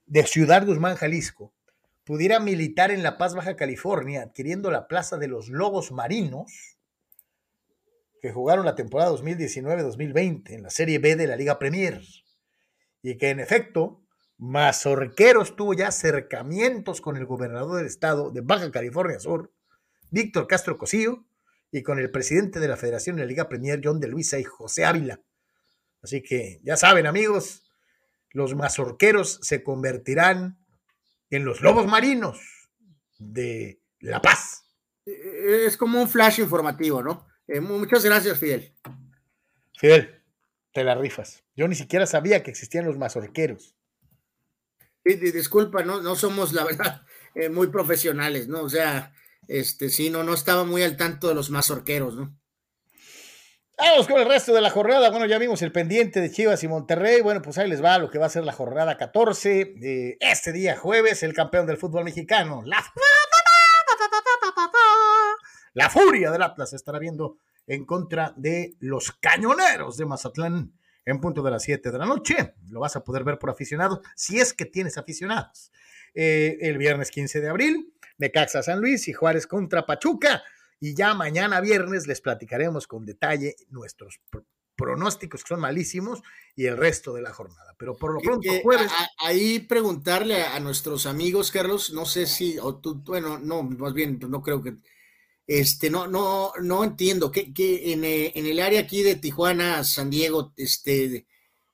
[0.06, 1.52] de Ciudad Guzmán, Jalisco,
[2.04, 6.78] pudiera militar en La Paz, Baja California, adquiriendo la plaza de los Lobos Marinos,
[8.20, 12.00] que jugaron la temporada 2019-2020 en la Serie B de la Liga Premier,
[13.02, 14.02] y que en efecto
[14.38, 19.52] Mazorqueros tuvo ya acercamientos con el gobernador del estado de Baja California Sur,
[20.10, 21.24] Víctor Castro Cosillo,
[21.70, 24.44] y con el presidente de la Federación de la Liga Premier, John de Luisa y
[24.44, 25.20] José Ávila.
[26.02, 27.62] Así que ya saben, amigos,
[28.30, 30.58] los mazorqueros se convertirán
[31.30, 32.40] en los lobos marinos
[33.18, 34.64] de La Paz.
[35.06, 37.26] Eh, es como un flash informativo, ¿no?
[37.46, 38.74] Eh, muchas gracias, Fidel.
[39.78, 40.22] Fidel,
[40.72, 41.44] te la rifas.
[41.56, 43.76] Yo ni siquiera sabía que existían los mazorqueros.
[45.04, 47.02] disculpa, no, no somos, la verdad,
[47.34, 48.62] eh, muy profesionales, ¿no?
[48.62, 49.14] O sea,
[49.48, 52.36] este, sí, no, no estaba muy al tanto de los mazorqueros, ¿no?
[53.84, 55.10] Vamos con el resto de la jornada.
[55.10, 57.20] Bueno, ya vimos el pendiente de Chivas y Monterrey.
[57.20, 60.52] Bueno, pues ahí les va lo que va a ser la jornada 14 de este
[60.52, 62.62] día jueves, el campeón del fútbol mexicano.
[62.64, 62.76] La,
[65.74, 70.72] La furia del Atlas estará viendo en contra de los cañoneros de Mazatlán
[71.04, 72.54] en punto de las 7 de la noche.
[72.70, 75.72] Lo vas a poder ver por aficionados, si es que tienes aficionados.
[76.14, 80.44] Eh, el viernes 15 de abril, Necaxa San Luis y Juárez contra Pachuca.
[80.84, 84.20] Y ya mañana viernes les platicaremos con detalle nuestros
[84.74, 86.22] pronósticos que son malísimos
[86.56, 87.72] y el resto de la jornada.
[87.78, 88.90] Pero por lo pronto, jueves.
[89.18, 94.18] ahí preguntarle a, nuestros amigos, Carlos, no sé si, o tú, bueno, no, más bien,
[94.28, 94.78] no creo que
[95.46, 99.84] este, no, no, no entiendo que, que en, eh, en, el área aquí de Tijuana,
[99.84, 101.28] San Diego, este,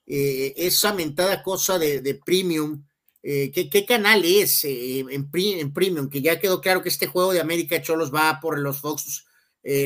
[0.05, 2.85] eh, esa mentada cosa de, de premium,
[3.23, 6.09] eh, ¿qué, ¿qué, canal es eh, en, en, premium?
[6.09, 9.25] Que ya quedó claro que este juego de América Cholos va por los Fox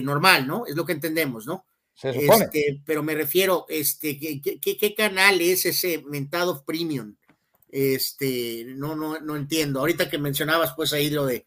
[0.03, 0.65] normal, ¿no?
[0.67, 1.67] Es lo que entendemos, ¿no?
[1.95, 2.45] Se supone.
[2.45, 7.17] Este, pero me refiero, este, ¿qué, ¿qué, qué, canal es ese mentado premium?
[7.69, 9.81] Este, no, no, no entiendo.
[9.81, 11.45] Ahorita que mencionabas, pues ahí lo de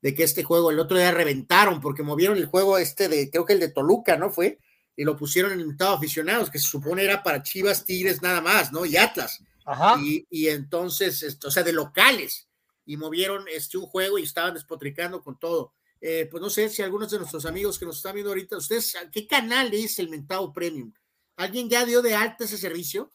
[0.00, 3.44] de que este juego el otro día reventaron porque movieron el juego este de, creo
[3.44, 4.58] que el de Toluca, ¿no fue?
[4.96, 8.40] Y lo pusieron en el invitado aficionados, que se supone era para Chivas, Tigres nada
[8.40, 8.84] más, ¿no?
[8.84, 9.42] Y Atlas.
[9.68, 10.00] Ajá.
[10.02, 12.48] Y, y entonces, o sea, de locales.
[12.86, 15.74] Y movieron este un juego y estaban despotricando con todo.
[16.00, 18.96] Eh, pues no sé si algunos de nuestros amigos que nos están viendo ahorita, ¿ustedes
[19.12, 20.92] qué canal es el Mentado Premium?
[21.36, 23.12] ¿Alguien ya dio de alta ese servicio?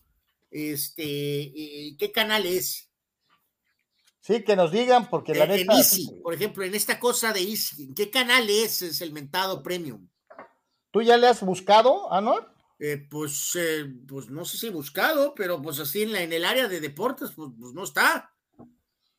[0.52, 1.04] Este,
[1.98, 2.90] ¿qué canal es?
[4.20, 5.74] Sí, que nos digan, porque la neta.
[5.74, 9.64] Easy, por ejemplo, en esta cosa de Easy, ¿en qué canal es, es el mentado
[9.64, 10.08] premium?
[10.92, 12.53] ¿Tú ya le has buscado, Anor?
[12.86, 16.34] Eh, pues, eh, pues no sé si he buscado, pero pues así en, la, en
[16.34, 18.36] el área de deportes, pues, pues, no está.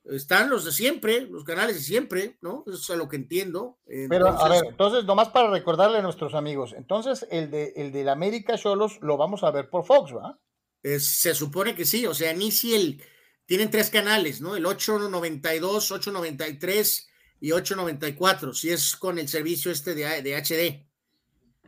[0.04, 2.62] Están los de siempre, los canales de siempre, ¿no?
[2.66, 3.78] Eso es lo que entiendo.
[4.10, 8.10] pero, a ver, entonces, nomás para recordarle a nuestros amigos, entonces el de el del
[8.10, 10.38] América Cholos lo vamos a ver por Fox, ¿va?
[10.82, 13.02] se supone que sí, o sea, ni si el
[13.46, 14.56] tienen tres canales, ¿no?
[14.56, 17.08] El 892, 893
[17.40, 20.93] y 894, si es con el servicio este de, de HD.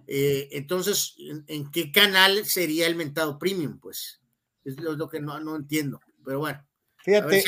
[0.06, 3.78] Eh, entonces, ¿en, qué canal sería el mentado premium?
[3.80, 4.20] Pues
[4.64, 6.64] es lo, que no, no, entiendo, pero bueno.
[6.98, 7.42] Fíjate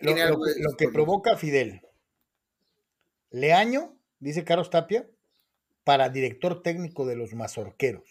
[0.00, 1.80] lo, que, provoca Fidel.
[3.30, 5.08] Leaño, dice Carlos Tapia,
[5.84, 8.08] para director técnico de los mazorqueros.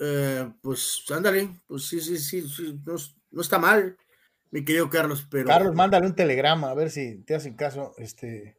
[0.00, 2.96] Eh, pues ándale, pues sí, sí, sí, no,
[3.30, 3.96] no, está mal
[4.54, 5.48] mi querido Carlos, pero.
[5.48, 7.92] Carlos, mándale un telegrama, a ver si te hacen caso.
[7.98, 8.56] Este.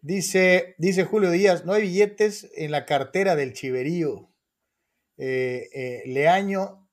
[0.00, 4.30] Dice, dice Julio Díaz, no hay billetes en la cartera del chiverío.
[5.16, 6.88] Eh, eh, Leaño,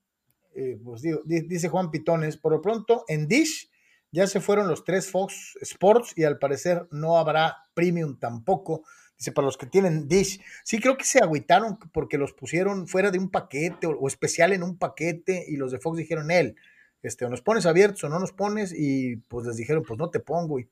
[0.56, 3.70] eh, pues digo, dice Juan Pitones, por lo pronto en Dish
[4.12, 8.84] ya se fueron los tres Fox Sports y al parecer no habrá premium tampoco.
[9.18, 13.12] Dice, para los que tienen Dish, sí creo que se agüitaron porque los pusieron fuera
[13.12, 16.56] de un paquete o, especial en un paquete y los de Fox dijeron él
[17.04, 20.10] este, o nos pones abiertos o no nos pones, y pues les dijeron, pues no
[20.10, 20.70] te pongo, y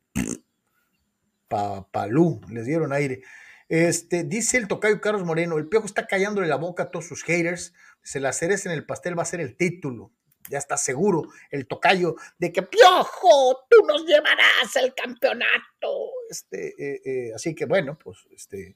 [1.92, 3.22] palú, les dieron aire.
[3.70, 7.24] Este, dice el tocayo Carlos Moreno, el piojo está callándole la boca a todos sus
[7.24, 7.74] haters,
[8.04, 10.12] se la cereza en el pastel va a ser el título,
[10.50, 16.12] ya está seguro el tocayo de que piojo, tú nos llevarás al campeonato.
[16.30, 18.76] Este, eh, eh, así que bueno, pues este,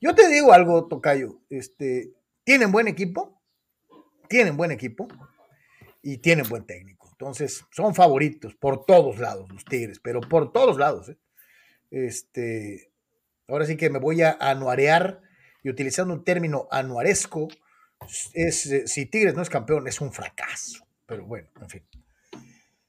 [0.00, 2.12] yo te digo algo, tocayo, este,
[2.44, 3.42] tienen buen equipo,
[4.28, 5.08] tienen buen equipo
[6.02, 7.08] y tienen buen técnico.
[7.10, 11.08] Entonces, son favoritos por todos lados los Tigres, pero por todos lados.
[11.08, 11.18] ¿eh?
[11.90, 12.92] Este,
[13.48, 15.22] ahora sí que me voy a anuarear
[15.62, 17.48] y utilizando un término anuaresco,
[18.34, 20.86] es, eh, si Tigres no es campeón, es un fracaso.
[21.06, 21.88] Pero bueno, en fin.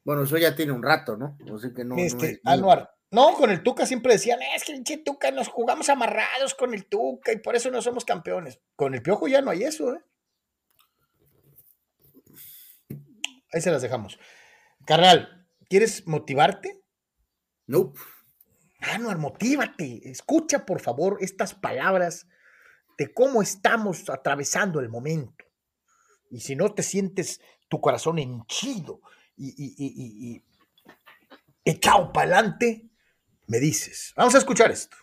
[0.03, 1.37] Bueno, eso ya tiene un rato, ¿no?
[1.55, 1.95] Así que no.
[1.97, 2.91] Este, anuar.
[3.09, 6.85] No, con el Tuca siempre decían, es que el Tuca nos jugamos amarrados con el
[6.85, 8.59] Tuca y por eso no somos campeones.
[8.75, 10.01] Con el Piojo ya no hay eso, ¿eh?
[13.53, 14.19] Ahí se las dejamos.
[14.85, 16.81] Carnal, ¿quieres motivarte?
[17.65, 17.93] No.
[18.99, 20.09] No, motívate.
[20.09, 22.27] Escucha, por favor, estas palabras
[22.97, 25.45] de cómo estamos atravesando el momento.
[26.29, 29.01] Y si no te sientes tu corazón henchido
[29.35, 30.43] y, y, y, y
[31.63, 32.89] echado para adelante,
[33.47, 34.13] me dices.
[34.15, 34.97] Vamos a escuchar esto.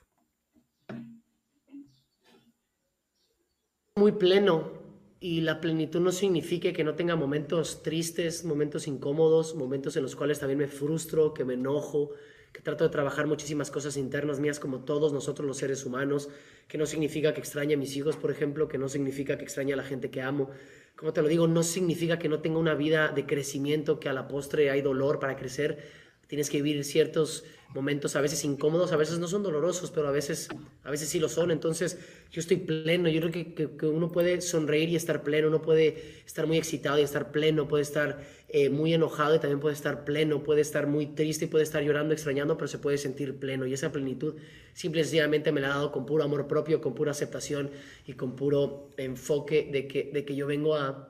[3.97, 4.72] Muy pleno
[5.20, 10.16] y la plenitud no significa que no tenga momentos tristes, momentos incómodos, momentos en los
[10.16, 12.11] cuales también me frustro, que me enojo,
[12.55, 16.28] que trato de trabajar muchísimas cosas internas mías como todos nosotros los seres humanos,
[16.68, 19.72] que no significa que extrañe a mis hijos, por ejemplo, que no significa que extrañe
[19.72, 20.50] a la gente que amo.
[20.94, 24.12] Como te lo digo, no significa que no tenga una vida de crecimiento, que a
[24.12, 26.05] la postre hay dolor para crecer.
[26.28, 27.44] tienes que vivir ciertos
[27.74, 30.48] momentos a veces incómodos, a veces no son dolorosos, pero a veces,
[30.84, 31.50] a veces sí lo son.
[31.50, 31.98] Entonces
[32.30, 36.22] yo estoy pleno, yo creo que, que, uno puede sonreír y estar pleno, uno puede
[36.24, 38.24] estar muy excitado y estar pleno, puede estar
[38.57, 41.82] eh, muy enojado y también puede estar pleno, puede estar muy triste y puede estar
[41.82, 43.66] llorando, extrañando, pero se puede sentir pleno.
[43.66, 44.36] Y esa plenitud
[44.74, 47.72] simple y sencillamente me la ha dado con puro amor propio, con pura aceptación
[48.07, 51.09] y con puro enfoque de que, de que yo vengo a,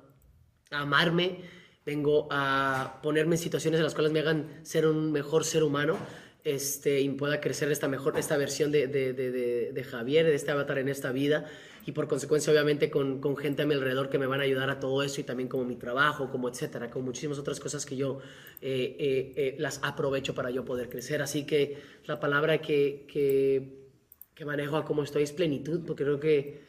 [0.71, 1.41] amarme
[1.85, 5.99] vengo a ponerme en situaciones en las cuales me hagan ser un mejor ser humano
[6.45, 10.51] este, y pueda crecer esta, mejor, esta versión de, de, de, de, Javier, de este
[10.51, 11.45] avatar en esta vida
[11.87, 14.71] y por consecuencia obviamente con, con, gente a mi alrededor que me van a ayudar
[14.71, 17.97] a todo eso y también como mi trabajo, como etcétera, con muchísimas otras cosas que
[17.97, 18.21] yo
[18.63, 21.21] eh, eh, eh, las aprovecho para yo poder crecer.
[21.21, 26.61] Así que la palabra que, que, manejo a cómo estoy es plenitud, porque creo que,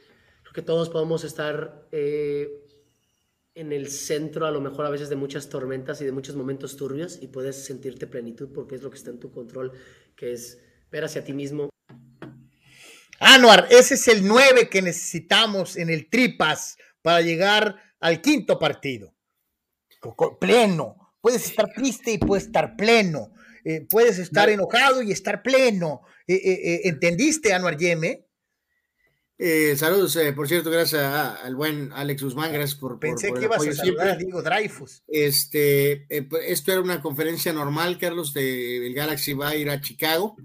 [0.43, 5.49] creo que todos podemos estar en el centro a lo mejor a veces de muchas
[5.49, 9.11] tormentas y de muchos momentos turbios y puedes sentirte plenitud porque es lo que está
[9.11, 9.71] en tu control,
[10.15, 10.61] que es
[10.91, 11.74] ver hacia ti mismo.
[13.27, 19.15] Anuar, ese es el 9 que necesitamos en el Tripas para llegar al quinto partido.
[20.39, 21.15] Pleno.
[21.21, 23.31] Puedes estar triste y puedes estar pleno.
[23.63, 26.01] Eh, puedes estar enojado y estar pleno.
[26.27, 28.27] Eh, eh, ¿Entendiste, Anuar Yeme?
[29.75, 32.99] Saludos, por cierto, gracias al buen Alex Guzmán, gracias por.
[32.99, 35.03] Pensé que ibas a saludar Diego Dreyfus.
[35.07, 39.81] Este, pues, esto era una conferencia normal, Carlos, de el Galaxy va a ir a
[39.81, 40.37] Chicago.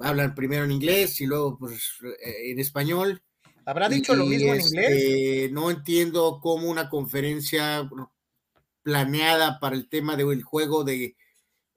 [0.00, 3.22] Hablan primero en inglés y luego pues en español.
[3.66, 4.90] ¿Habrá dicho lo mismo en inglés?
[4.90, 7.88] Este, no entiendo cómo una conferencia
[8.82, 11.16] planeada para el tema del juego de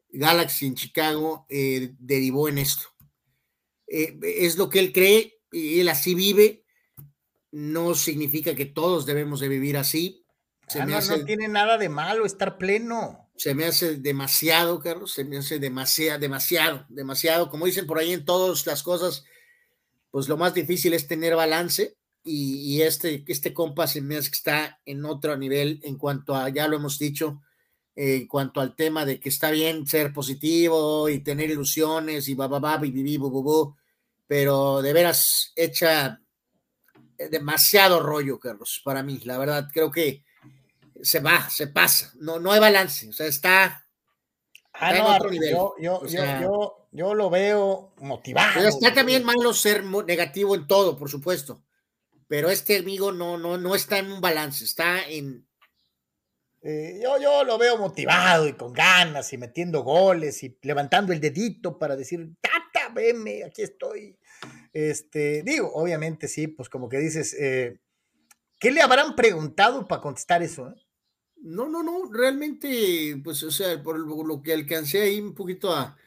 [0.10, 2.88] Galaxy en Chicago derivó en esto.
[3.88, 6.66] es lo que él cree, y él así vive,
[7.51, 10.26] no significa que todos debemos de vivir así.
[10.68, 13.26] Se ah, no, tiene nada de malo estar pleno.
[13.38, 17.50] Se me hace demasiado, Carlos, se me hace demasiado, demasiado, demasiado.
[17.50, 19.24] Como dicen por ahí en todas las cosas,
[20.12, 24.36] pues lo más difícil es tener balance y, este, este compa se me hace que
[24.36, 27.42] está en otro nivel en cuanto a, ya lo hemos dicho,
[27.96, 32.80] en cuanto al tema de que está bien ser positivo y tener ilusiones y va,
[32.84, 33.20] y
[34.28, 36.20] pero de veras echa
[37.30, 39.20] demasiado rollo, Carlos, para mí.
[39.24, 40.24] La verdad, creo que
[41.02, 42.14] se va, se pasa.
[42.20, 43.08] No, no hay balance.
[43.10, 43.88] O sea, está,
[44.74, 45.52] ah, en otro nivel.
[45.52, 48.52] Yo, yo, yo, yo, lo veo motivado.
[48.56, 51.64] Pero está también malo ser negativo en todo, por supuesto.
[52.28, 55.48] Pero este amigo no, no, no está en un balance, está en.
[56.62, 61.22] Eh, yo, yo lo veo motivado y con ganas y metiendo goles y levantando el
[61.22, 64.18] dedito para decir, tata, veme, aquí estoy.
[64.74, 67.80] Este, digo, obviamente sí, pues como que dices, eh,
[68.60, 70.70] ¿qué le habrán preguntado para contestar eso?
[70.70, 70.87] Eh?
[71.48, 75.98] No, no, no, realmente, pues, o sea, por lo que alcancé ahí un poquito a,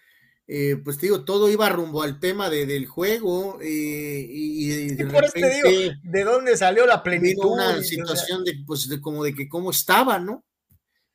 [0.53, 5.24] eh, pues te digo, todo iba rumbo al tema de, del juego y, de por
[5.24, 7.53] eso te digo, ¿de dónde salió la plenitud?
[7.53, 10.45] Una situación de, pues, de como de que cómo estaba, ¿no?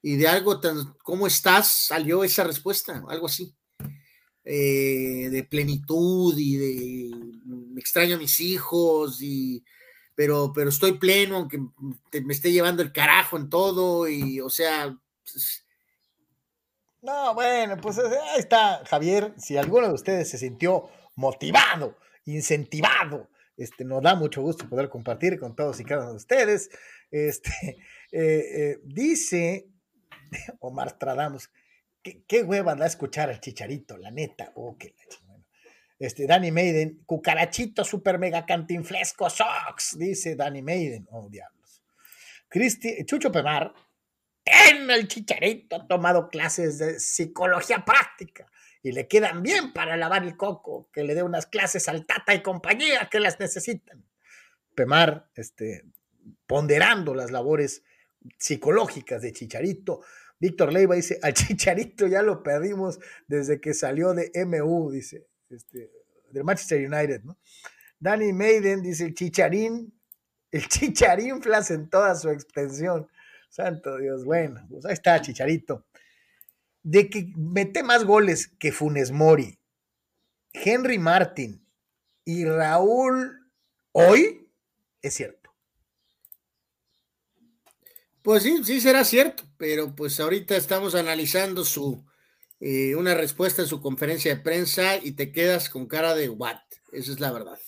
[0.02, 1.86] Y de algo tan, ¿cómo estás?
[1.88, 3.54] Salió esa respuesta, algo así.
[4.46, 7.12] Eh, de plenitud y de
[7.46, 9.66] me extraño a mis hijos y
[10.16, 14.98] pero pero estoy pleno aunque me esté llevando el carajo en todo y o sea
[15.24, 15.66] pues,
[17.02, 23.86] no bueno pues ahí está Javier si alguno de ustedes se sintió motivado incentivado este
[23.86, 26.70] nos da mucho gusto poder compartir con todos y cada uno de ustedes
[27.12, 27.52] este
[28.12, 29.68] eh, eh, dice
[30.60, 31.50] Omar Stradamos
[32.28, 34.52] qué, hueva da escuchar al chicharito, la neta.
[34.56, 34.96] Oh, qué
[35.98, 41.08] este, Danny Maiden, cucarachito super mega cantinflesco socks, dice Danny Maiden.
[41.12, 41.82] Oh, diablos.
[42.50, 43.74] Cristi, Chucho Pemar,
[44.46, 48.46] en el chicharito ha tomado clases de psicología práctica
[48.84, 52.36] y le quedan bien para lavar el coco, que le dé unas clases al Tata
[52.36, 54.06] y compañía que las necesitan.
[54.76, 55.86] Pemar, este,
[56.46, 57.84] ponderando las labores
[58.38, 60.02] psicológicas de Chicharito,
[60.40, 65.92] Víctor Leiva dice, al Chicharito ya lo perdimos desde que salió de MU, dice, este,
[66.32, 67.38] del Manchester United, ¿no?
[68.00, 69.94] Danny Maiden dice, el Chicharín,
[70.52, 73.08] el Chicharín flas en toda su extensión.
[73.50, 75.86] Santo Dios, bueno, pues ahí está Chicharito.
[76.84, 79.58] De que mete más goles que Funes Mori,
[80.54, 81.66] Henry Martin
[82.26, 83.50] y Raúl
[83.92, 84.50] hoy,
[85.02, 85.46] es cierto.
[88.22, 92.04] Pues sí, sí será cierto, pero pues ahorita estamos analizando su
[92.60, 96.58] eh, una respuesta en su conferencia de prensa y te quedas con cara de what,
[96.94, 97.60] esa es la verdad.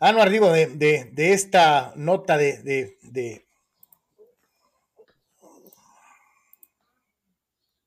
[0.00, 3.46] Ah, no, digo, de, de, esta nota de, de,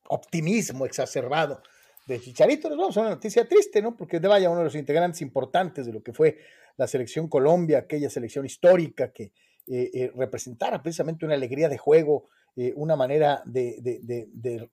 [0.07, 1.61] optimismo exacerbado
[2.05, 3.95] de Chicharito, nos vamos a una noticia triste, ¿no?
[3.95, 6.39] Porque de vaya uno de los integrantes importantes de lo que fue
[6.75, 9.31] la selección Colombia, aquella selección histórica que
[9.67, 12.29] eh, eh, representara precisamente una alegría de juego,
[12.75, 14.69] una manera de, de, de,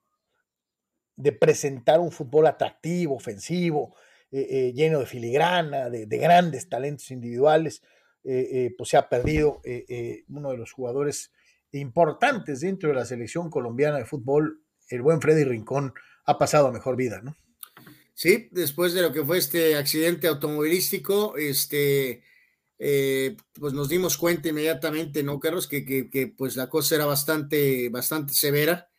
[1.40, 3.94] presentar un fútbol atractivo, ofensivo,
[4.30, 7.82] lleno de filigrana, de, grandes talentos individuales,
[8.22, 9.62] pues se ha perdido
[10.28, 11.32] uno de los jugadores
[11.72, 15.94] importantes dentro de la selección colombiana de fútbol, el buen Freddy Rincón
[16.24, 17.36] ha pasado a mejor vida, ¿no?
[18.14, 22.24] Sí, después de lo que fue este accidente automovilístico, este,
[22.78, 25.68] eh, pues nos dimos cuenta inmediatamente, ¿no, Carlos?
[25.68, 28.90] Que, que, pues la cosa era bastante, bastante severa.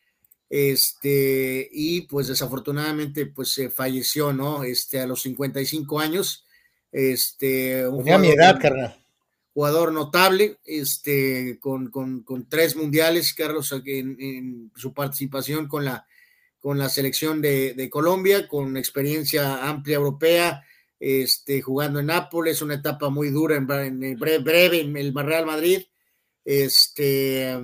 [0.50, 4.64] Este, y pues desafortunadamente, pues se falleció, ¿no?
[4.64, 6.44] Este, a los 55 años.
[6.92, 9.00] Este, un jugador, mi edad, carnal.
[9.54, 16.06] Jugador notable, este, con, con, con tres mundiales, Carlos, en, en su participación con la
[16.60, 20.62] con la selección de, Colombia, con experiencia amplia europea,
[21.00, 25.82] este, jugando en Nápoles, una etapa muy dura, en, breve, en el Real Madrid,
[26.44, 27.58] este,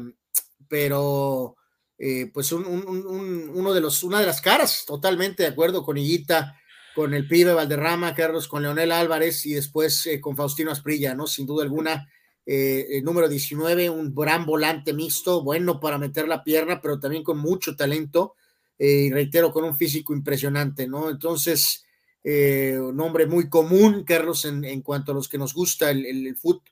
[0.67, 1.57] pero
[1.99, 6.59] eh, pues uno de los, una de las caras, totalmente de acuerdo con Higuita,
[6.95, 11.27] con el pibe Valderrama, Carlos, con Leonel Álvarez y después eh, con Faustino Asprilla, ¿no?
[11.27, 12.11] Sin duda alguna,
[12.45, 17.23] eh, el número 19, un gran volante mixto, bueno para meter la pierna, pero también
[17.23, 18.35] con mucho talento
[18.79, 21.09] y reitero, con un físico impresionante, ¿no?
[21.09, 21.87] Entonces,
[22.23, 26.63] un hombre muy común, Carlos, en, cuanto a los que nos gusta el, el, fútbol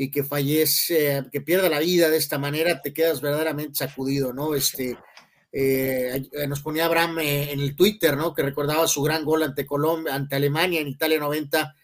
[0.00, 4.54] y que fallece, que pierda la vida de esta manera, te quedas verdaderamente sacudido, ¿no?
[4.54, 4.96] Este,
[5.50, 8.32] eh, nos ponía Abraham en el Twitter, ¿no?
[8.32, 11.74] Que recordaba su gran gol ante Colombia, ante Alemania en Italia 90,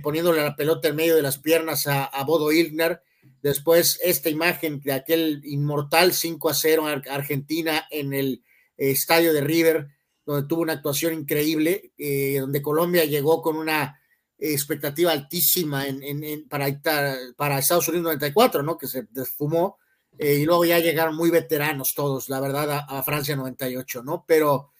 [0.00, 3.02] poniéndole la pelota en medio de las piernas a, Bodo Ilgner.
[3.42, 8.44] Después, esta imagen de aquel inmortal 5 a 0 Argentina en el
[8.76, 9.88] estadio de River,
[10.24, 13.97] donde tuvo una actuación increíble, eh, donde Colombia llegó con una
[14.38, 16.68] expectativa altísima en, para,
[17.36, 18.78] para Estados Unidos 94, ¿no?
[18.78, 19.78] Que se desfumó,
[20.18, 24.24] eh, y luego ya llegaron muy veteranos todos, la verdad, a, Francia 98, ¿no?
[24.26, 24.72] Pero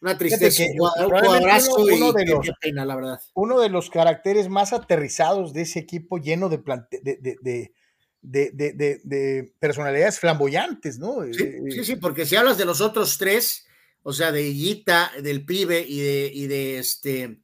[0.00, 3.20] una tristeza, un cuadrazo uno, de los, pena, la verdad.
[3.34, 6.58] Uno de los caracteres más aterrizados de ese equipo lleno de,
[7.02, 7.72] de
[8.24, 11.24] de, de, de, personalidades flamboyantes, ¿no?
[11.30, 13.66] Sí, eh, sí, sí, porque si hablas de los otros tres,
[14.02, 17.42] o sea, de Guita, del pibe y de, y de este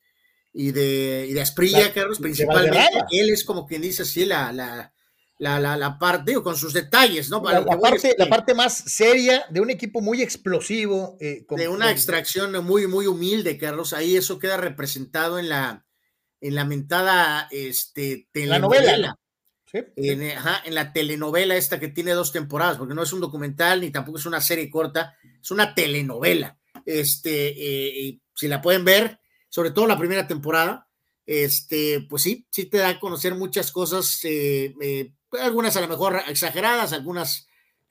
[0.53, 4.93] y de, y de Asprilla, Carlos, principalmente, él es como quien dice así la, la,
[5.39, 7.43] la, la, parte, digo, con sus detalles, ¿no?
[7.43, 11.17] la, parte, la parte más seria de un equipo muy explosivo.
[11.21, 15.87] Eh, de una extracción muy, muy humilde, Carlos, ahí eso queda representado en la,
[16.41, 19.17] en la mentada este, la novela.
[19.73, 23.91] En, en, la telenovela esta que tiene dos temporadas, porque no es un documental ni
[23.91, 26.59] tampoco es una serie corta, es una telenovela.
[26.85, 29.20] Este, eh, si la pueden ver,
[29.51, 30.89] sobre todo la primera temporada,
[31.27, 35.89] este, pues sí, sí te da a conocer muchas cosas, eh, eh, algunas a lo
[35.89, 37.47] mejor exageradas, algunas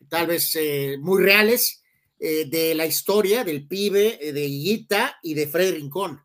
[0.09, 0.57] tal vez
[0.99, 1.83] muy reales,
[2.17, 6.21] de la historia del pibe, de Higuita y de Freddy Rincón.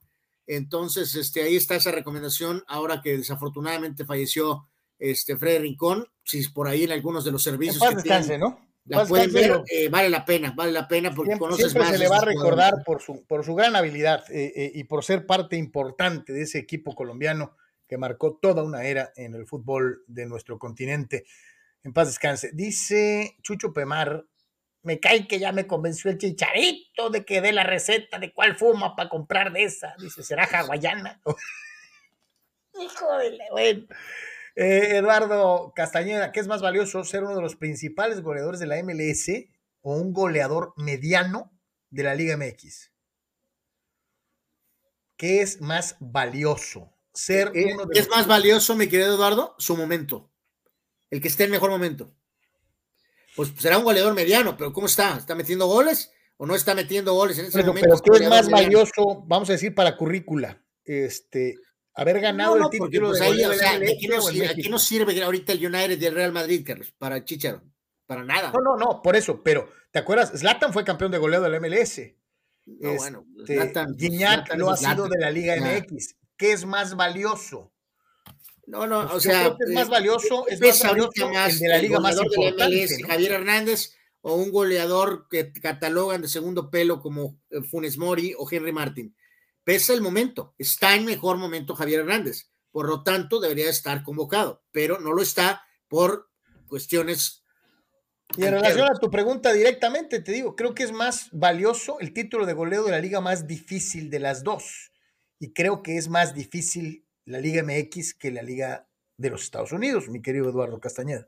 [0.46, 4.68] Entonces, este, ahí está esa recomendación, ahora que desafortunadamente falleció
[4.98, 8.63] este Freddy Rincón, si por ahí en algunos de los servicios que descanse, ¿no?
[8.86, 12.08] La pueden ver, eh, vale la pena, vale la pena porque conoces siempre se le
[12.08, 15.56] va a recordar por su, por su gran habilidad eh, eh, y por ser parte
[15.56, 17.56] importante de ese equipo colombiano
[17.88, 21.24] que marcó toda una era en el fútbol de nuestro continente.
[21.82, 22.50] En paz descanse.
[22.52, 24.26] Dice Chucho Pemar,
[24.82, 28.54] me cae que ya me convenció el chicharito de que dé la receta de cuál
[28.54, 29.94] fuma para comprar de esa.
[29.98, 31.22] Dice, ¿será hawaiana?
[32.78, 33.86] Hijo de bueno.
[34.56, 38.80] Eh, Eduardo Castañeda, ¿qué es más valioso, ser uno de los principales goleadores de la
[38.82, 39.48] MLS
[39.80, 41.52] o un goleador mediano
[41.90, 42.92] de la Liga MX?
[45.16, 46.92] ¿Qué es más valioso?
[47.12, 49.54] Ser eh, uno de ¿Es más valioso, mi querido Eduardo?
[49.58, 50.30] Su momento.
[51.10, 52.14] El que esté en mejor momento.
[53.36, 55.16] Pues será un goleador mediano, pero ¿cómo está?
[55.16, 58.00] ¿Está metiendo goles o no está metiendo goles en ese momento?
[58.04, 60.62] Pero ¿qué es más valioso, vamos a decir, para currícula?
[60.84, 61.56] Este,
[61.94, 66.00] haber ganado el título pues, de ahí, o sea, ¿a no sirve ahorita el United
[66.00, 66.92] y el Real Madrid, Carlos?
[66.98, 67.62] Para Chicharo.
[68.06, 68.52] Para nada.
[68.52, 70.32] No, no, no, por eso, pero ¿te acuerdas?
[70.38, 72.00] Zlatan fue campeón de goleo del MLS.
[72.66, 76.16] No, este, bueno, Zlatan, Gignac no ha sido de la Liga MX.
[76.36, 77.72] ¿Qué es más valioso?
[78.66, 81.78] No, no, o sea, creo que es más valioso, es más valioso más, de la
[81.78, 87.38] liga más importante, MLS, Javier Hernández o un goleador que catalogan de segundo pelo como
[87.50, 89.14] eh, Funes Mori o Henry Martin
[89.64, 94.64] pesa el momento, está en mejor momento Javier Hernández, por lo tanto debería estar convocado,
[94.70, 96.30] pero no lo está por
[96.66, 97.44] cuestiones
[98.36, 102.12] Y en relación a tu pregunta directamente, te digo, creo que es más valioso el
[102.12, 104.92] título de goleo de la liga más difícil de las dos.
[105.38, 109.72] Y creo que es más difícil la Liga MX que la Liga de los Estados
[109.72, 111.26] Unidos, mi querido Eduardo Castañeda.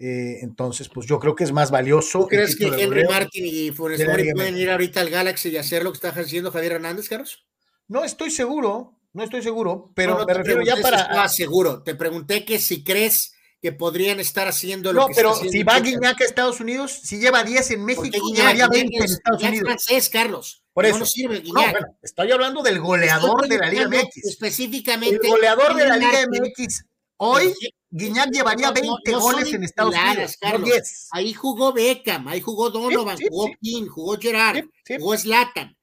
[0.00, 2.20] Eh, entonces, pues yo creo que es más valioso.
[2.20, 5.82] ¿Tú crees que Henry Martin y Funes Mori pueden ir ahorita al Galaxy y hacer
[5.82, 7.44] lo que está haciendo Javier Hernández, Carlos?
[7.88, 11.28] No estoy seguro, no estoy seguro, pero me refiero ya para.
[11.28, 15.64] Si seguro, te pregunté que si crees que podrían estar haciendo lo no, pero si
[15.64, 19.56] va Guiñac a Estados Unidos, si lleva 10 en México, llevaría 20 en Estados Unidos.
[19.56, 20.62] Es francés, Carlos.
[20.72, 21.00] Por eso.
[21.00, 21.76] No sirve Guiñac.
[22.02, 24.26] estoy hablando del goleador de la Liga MX.
[24.26, 25.26] Específicamente.
[25.26, 26.84] El goleador de la Liga MX
[27.16, 27.52] hoy
[27.90, 30.36] Guiñac llevaría 20 goles en Estados Unidos.
[30.40, 31.08] Carlos.
[31.10, 34.64] Ahí jugó Beckham, ahí jugó Donovan, jugó King, jugó Gerard,
[34.98, 35.76] jugó Slatan.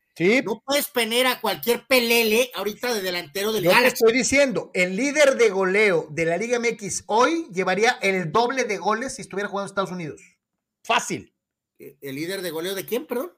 [0.45, 4.95] No puedes poner a cualquier pelele ahorita de delantero del Yo Te estoy diciendo, el
[4.95, 9.49] líder de goleo de la Liga MX hoy llevaría el doble de goles si estuviera
[9.49, 10.21] jugando en Estados Unidos.
[10.83, 11.33] Fácil.
[11.77, 13.33] ¿El líder de goleo de quién, perdón?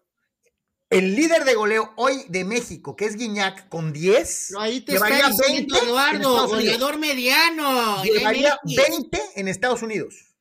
[0.89, 4.51] El líder de goleo hoy de México, que es Guiñac, con 10.
[4.51, 8.03] No, ahí te llevaría está diciendo, 20 Eduardo, goleador mediano.
[8.03, 10.35] Llevaría 20 en Estados Unidos.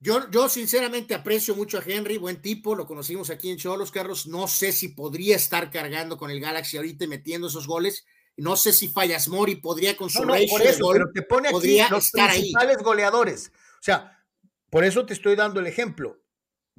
[0.00, 4.26] Yo, yo sinceramente aprecio mucho a Henry, buen tipo, lo conocimos aquí en Cholos, Carlos.
[4.26, 8.06] No sé si podría estar cargando con el Galaxy ahorita y metiendo esos goles.
[8.38, 11.78] No sé si Fallas Mori podría con su no, por eso, pero te pone aquí
[11.90, 13.50] los principales goleadores.
[13.54, 14.24] O sea,
[14.70, 16.22] por eso te estoy dando el ejemplo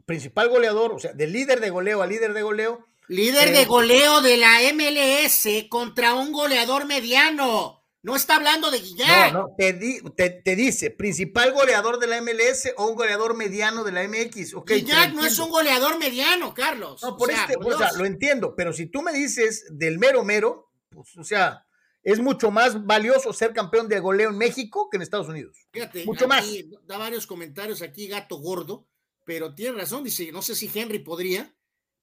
[0.07, 2.87] principal goleador, o sea, de líder de goleo a líder de goleo.
[3.09, 7.83] Líder de eh, goleo de la MLS contra un goleador mediano.
[8.03, 9.33] No está hablando de Guiñac.
[9.33, 14.07] No, no, te, dice principal goleador de la MLS o un goleador mediano de la
[14.07, 14.55] MX.
[14.55, 17.03] Okay, no es un goleador mediano, Carlos.
[17.03, 20.71] No, por este, o sea, lo entiendo, pero si tú me dices del mero mero,
[20.89, 21.65] pues, o sea,
[22.01, 25.67] es mucho más valioso ser campeón de goleo en México que en Estados Unidos.
[25.73, 26.45] Fíjate, mucho más.
[26.85, 28.87] Da varios comentarios aquí, gato gordo
[29.27, 31.53] pero tiene razón, dice, no sé si Henry podría,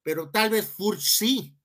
[0.02, 1.56] pero tal vez Furch sí.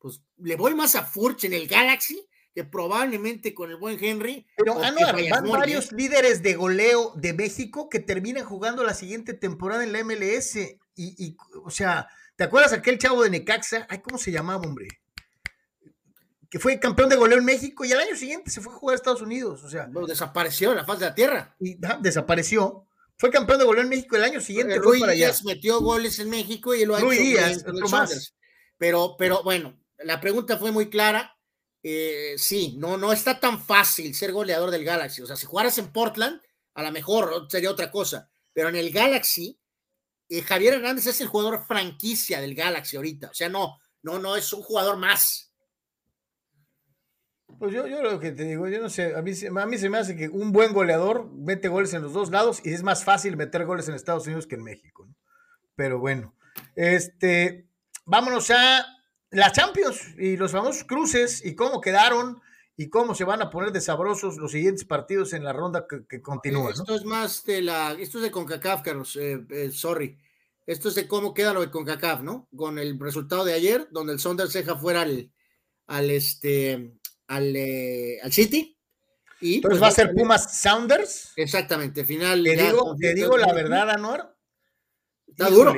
[0.00, 4.44] Pues le voy más a Furch en el Galaxy que probablemente con el buen Henry.
[4.56, 4.92] Pero ah,
[5.30, 10.02] van varios líderes de goleo de México que terminan jugando la siguiente temporada en la
[10.02, 10.58] MLS.
[10.96, 13.86] Y, o sea, ¿te acuerdas aquel chavo de Necaxa?
[13.88, 14.88] Ay, ¿cómo se llamaba, hombre?
[16.50, 18.94] Que fue campeón de goleo en México y al año siguiente se fue a jugar
[18.94, 19.62] a Estados Unidos.
[19.62, 21.54] O sea, desapareció en la faz de la tierra.
[21.60, 22.88] Y desapareció.
[23.22, 24.78] Fue campeón de goleo en México el año siguiente.
[24.78, 28.34] Luis Díaz metió goles en México y lo ha Luis Díaz, más.
[28.76, 31.38] Pero, pero bueno, la pregunta fue muy clara.
[31.84, 35.22] Eh, sí, no, no está tan fácil ser goleador del Galaxy.
[35.22, 36.42] O sea, si jugaras en Portland,
[36.74, 38.28] a lo mejor sería otra cosa.
[38.52, 39.56] Pero en el Galaxy,
[40.28, 43.30] eh, Javier Hernández es el jugador franquicia del Galaxy ahorita.
[43.30, 45.51] O sea, no, no, no es un jugador más.
[47.58, 49.88] Pues yo, yo lo que te digo, yo no sé, a mí, a mí se
[49.88, 53.04] me hace que un buen goleador mete goles en los dos lados y es más
[53.04, 55.08] fácil meter goles en Estados Unidos que en México.
[55.74, 56.34] Pero bueno,
[56.74, 57.66] este,
[58.04, 58.86] vámonos a
[59.30, 62.40] la Champions y los famosos cruces y cómo quedaron
[62.76, 66.22] y cómo se van a poner de sabrosos los siguientes partidos en la ronda que,
[66.22, 66.70] continúa.
[66.70, 70.18] Esto es más de la, esto es de CONCACAF, Carlos, eh, eh, sorry.
[70.66, 72.48] Esto es de cómo queda lo de CONCACAF, ¿no?
[72.54, 75.30] Con el resultado de ayer, donde el Sonder ceja fuera al,
[75.86, 76.94] al este
[77.26, 78.76] al, eh, al City.
[79.40, 81.32] Y, Entonces pues, va a ser Pumas Sounders.
[81.36, 82.44] Exactamente, final.
[82.44, 84.36] Te digo, te digo la verdad, Anuar.
[85.26, 85.74] Está duro.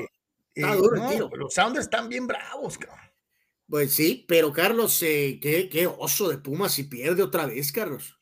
[0.54, 1.30] Está duro el tiro.
[1.34, 3.00] Los Sounders están bien bravos, cabrón.
[3.68, 8.16] Pues sí, pero Carlos, eh, qué, qué, oso de Pumas si pierde otra vez, Carlos.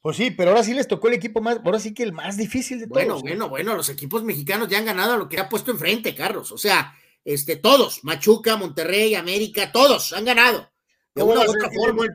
[0.00, 2.36] Pues sí, pero ahora sí les tocó el equipo más, ahora sí que el más
[2.36, 2.94] difícil de todos.
[2.94, 6.52] Bueno, bueno, bueno, los equipos mexicanos ya han ganado lo que ha puesto enfrente, Carlos.
[6.52, 10.70] O sea, este, todos, Machuca, Monterrey, América, todos han ganado.
[11.14, 12.06] De una u otra forma.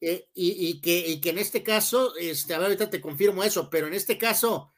[0.00, 3.86] Eh, y, que, que, en este caso, este, a ver, ahorita te confirmo eso, pero
[3.86, 4.72] en este caso,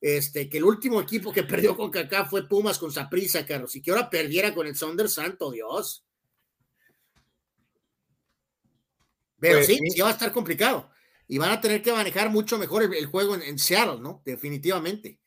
[0.00, 3.82] este, que el último equipo que perdió con Kaká fue Pumas con Saprisa, Carlos, y
[3.82, 6.04] que ahora perdiera con el Sonder, santo Dios.
[9.38, 10.90] Pero pues sí, sí, va a estar complicado.
[11.28, 14.22] Y van a tener que manejar mucho mejor el, juego en, Seattle, ¿no?
[14.24, 15.20] Definitivamente.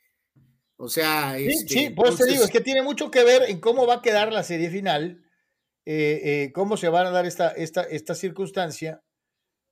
[0.77, 3.59] O sea, sí, este, sí, pues te digo, es que tiene mucho que ver en
[3.59, 5.23] cómo va a quedar la serie final,
[5.85, 9.03] eh, eh, cómo se van a dar esta, esta, esta circunstancia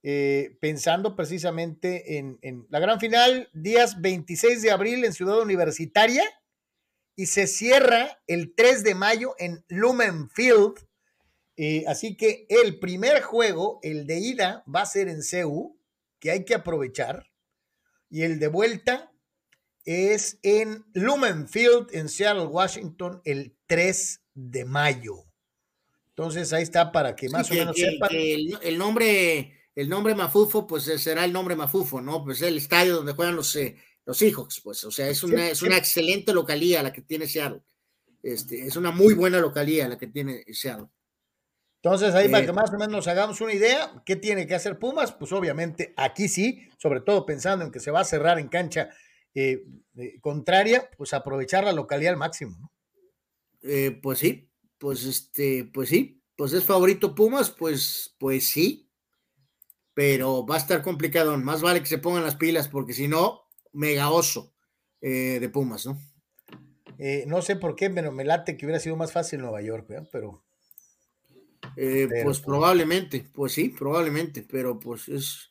[0.07, 6.23] eh, pensando precisamente en, la gran final, días 26 de abril en Ciudad Universitaria
[7.15, 10.75] y se cierra el 3 de mayo en Lumen Field.
[11.57, 15.75] Eh, así que el primer juego, el de ida, va a ser en CEU,
[16.19, 17.31] que hay que aprovechar,
[18.07, 19.11] y el de vuelta
[19.85, 25.25] es en Lumen Field en Seattle, Washington, el 3 de mayo.
[26.09, 28.11] Entonces ahí está para que más o menos sepan.
[28.13, 32.23] el nombre el nombre Mafufo, pues eh, será el nombre Mafufo, ¿no?
[32.23, 35.61] Pues el estadio donde juegan los eh, Los Seahawks, pues, o sea, es una, es
[35.61, 37.61] una excelente localía la que tiene Seattle.
[38.23, 40.87] Este, es una muy buena localía la que tiene Seattle.
[41.83, 44.55] Entonces, ahí para eh, que más o menos nos hagamos una idea, ¿qué tiene que
[44.55, 45.11] hacer Pumas?
[45.11, 48.89] Pues obviamente aquí sí, sobre todo pensando en que se va a cerrar en cancha
[49.35, 49.65] eh,
[50.21, 52.71] contraria, pues aprovechar la localidad al máximo.
[54.01, 58.84] pues sí, pues este, pues sí, pues es favorito Pumas, pues, pues sí,
[59.95, 63.41] pero va a estar complicado, más vale que se pongan las pilas, porque si no,
[63.73, 64.53] mega oso
[65.01, 65.99] de Pumas, ¿no?
[67.27, 70.45] no sé por qué, pero me late que hubiera sido más fácil Nueva York, pero
[71.77, 75.49] eh, pues probablemente, pues sí, probablemente, pero pues es,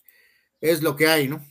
[0.61, 1.45] es lo que hay, ¿no?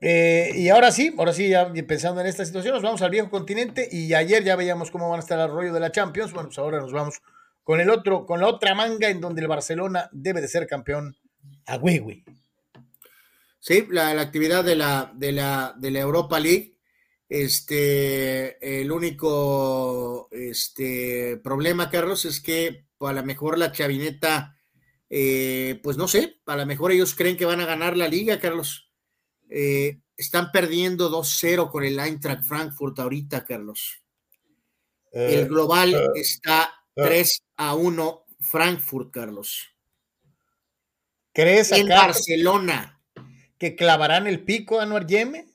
[0.00, 3.30] Eh, y ahora sí, ahora sí, ya pensando en esta situación, nos vamos al viejo
[3.30, 6.32] continente y ayer ya veíamos cómo van a estar el rollo de la Champions.
[6.32, 7.22] Bueno, pues ahora nos vamos
[7.62, 11.16] con el otro, con la otra manga en donde el Barcelona debe de ser campeón
[11.66, 12.24] a.
[13.60, 16.74] Sí, la, la, actividad de la, de la, de la Europa League.
[17.28, 24.56] Este, el único este, problema, Carlos, es que a lo mejor la chavineta,
[25.08, 28.38] eh, pues no sé, a lo mejor ellos creen que van a ganar la liga,
[28.38, 28.90] Carlos.
[29.48, 34.02] Eh, están perdiendo 2-0 con el Eintracht Frankfurt ahorita, Carlos.
[35.12, 39.73] el eh, global está 3 a 1 Frankfurt, Carlos.
[41.34, 43.00] ¿Crees en Barcelona
[43.58, 45.48] que clavarán el pico a Anuar Yeme?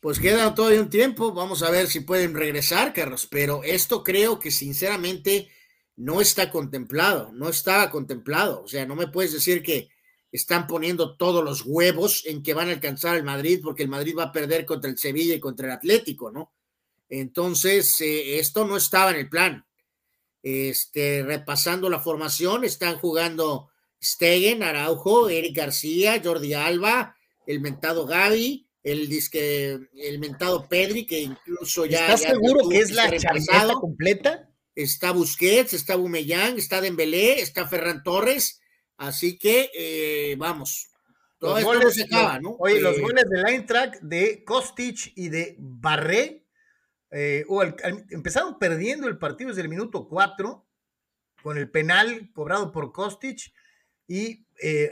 [0.00, 4.38] Pues queda todavía un tiempo, vamos a ver si pueden regresar, Carlos, pero esto creo
[4.38, 5.48] que sinceramente
[5.96, 8.62] no está contemplado, no estaba contemplado.
[8.62, 9.90] O sea, no me puedes decir que
[10.32, 14.14] están poniendo todos los huevos en que van a alcanzar el Madrid porque el Madrid
[14.16, 16.54] va a perder contra el Sevilla y contra el Atlético, ¿no?
[17.10, 19.66] Entonces, eh, esto no estaba en el plan.
[20.42, 23.67] Este, repasando la formación, están jugando
[24.02, 31.20] Stegen, Araujo, Eric García, Jordi Alba, el mentado Gaby, el disque, el mentado Pedri, que
[31.20, 32.12] incluso ya.
[32.12, 34.48] ¿Estás seguro que es la chavineta completa?
[34.82, 38.60] está Busquets, está Bumellán, está Dembélé, está Ferran Torres,
[38.96, 40.90] así que eh, vamos.
[41.38, 42.56] Todo esto no se acaba, ¿no?
[42.58, 46.44] Oye, los eh, goles del Eintracht de Kostic y de Barré
[47.10, 47.44] eh,
[48.10, 50.66] empezaron perdiendo el partido desde el minuto 4
[51.42, 53.52] con el penal cobrado por Kostic
[54.08, 54.46] y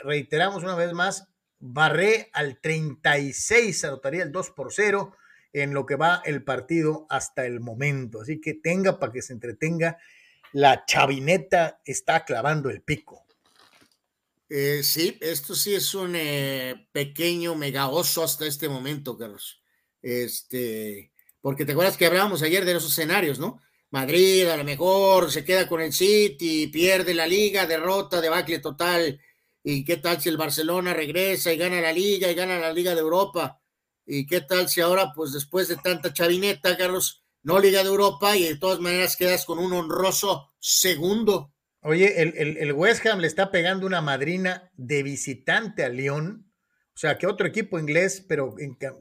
[0.05, 1.27] reiteramos una vez más,
[1.59, 5.17] Barré al 36 anotaría el 2 por 0
[5.53, 8.21] en lo que va el partido hasta el momento.
[8.21, 9.99] Así que tenga para que se entretenga.
[10.53, 13.25] La chavineta está clavando el pico.
[14.49, 19.63] Eh, sí, esto sí es un eh, pequeño mega oso hasta este momento, Carlos.
[20.03, 21.11] Este,
[21.41, 23.61] porque te acuerdas que hablábamos ayer de esos escenarios, ¿no?
[23.97, 29.19] Madrid a lo mejor se queda con el City, pierde la liga, derrota, debacle total.
[29.63, 32.95] ¿Y qué tal si el Barcelona regresa y gana la liga y gana la Liga
[32.95, 33.59] de Europa?
[34.05, 38.37] ¿Y qué tal si ahora, pues después de tanta chavineta, Carlos, no Liga de Europa
[38.37, 41.55] y de todas maneras quedas con un honroso segundo?
[41.81, 46.53] Oye, el, West Ham le está pegando una madrina de visitante a León,
[46.95, 48.55] o sea, que otro equipo inglés, pero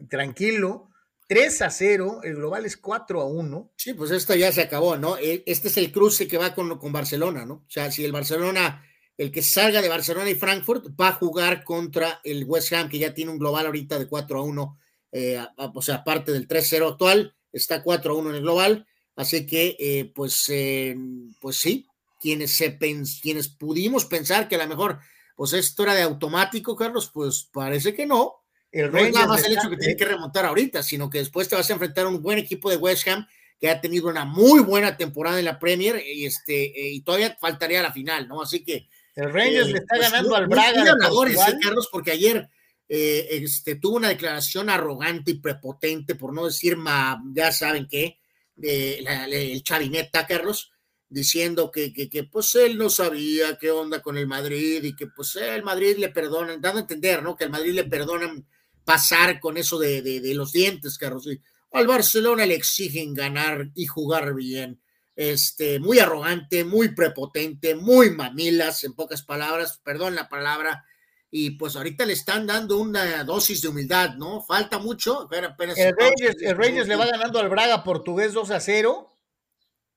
[0.10, 0.90] tranquilo,
[1.28, 3.74] 3 a 0, el global es 4 a 1.
[3.76, 5.18] Sí, pues esto ya se acabó, ¿no?
[5.18, 7.56] E, este es el cruce que va con, con Barcelona, ¿no?
[7.56, 8.84] O sea, si el Barcelona,
[9.18, 13.00] el que salga de Barcelona y Frankfurt, va a jugar contra el West Ham, que
[13.00, 14.80] ya tiene un global ahorita de 4 a 1
[15.18, 18.86] eh, o sea, aparte del 3-0 actual, está 4-1 en el global,
[19.16, 20.94] así que, eh, pues, eh,
[21.40, 21.88] pues sí,
[22.20, 25.00] quienes, se quienes pudimos pensar que a lo mejor,
[25.38, 28.45] pues esto era de automático, Carlos, pues parece que no.
[28.76, 31.48] El no es nada más el hecho que tiene que remontar ahorita, sino que después
[31.48, 33.26] te vas a enfrentar a un buen equipo de West Ham
[33.58, 37.82] que ha tenido una muy buena temporada en la Premier y este y todavía faltaría
[37.82, 38.42] la final, ¿no?
[38.42, 40.98] Así que el Rangers le está pues, ganando al Braga.
[41.62, 42.50] Carlos, porque ayer
[42.90, 46.78] eh, este, tuvo una declaración arrogante y prepotente, por no decir,
[47.34, 48.20] ya saben qué,
[48.62, 50.74] el chavineta, Carlos,
[51.08, 55.38] diciendo que, que, pues él no sabía qué onda con el Madrid y que pues
[55.38, 57.38] el Madrid le perdonan, dando a entender, ¿no?
[57.38, 58.46] Que el Madrid le perdonan
[58.86, 61.28] pasar con eso de, de, los dientes, Carlos.
[61.72, 64.82] al Barcelona le exigen ganar y jugar bien.
[65.16, 70.86] Este, muy arrogante, muy prepotente, muy mamilas, en pocas palabras, perdón la palabra,
[71.32, 74.42] y pues ahorita le están dando una dosis de humildad, ¿no?
[74.42, 75.28] Falta mucho.
[75.32, 79.12] el, Rangers, le va ganando al Braga portugués 2 a 0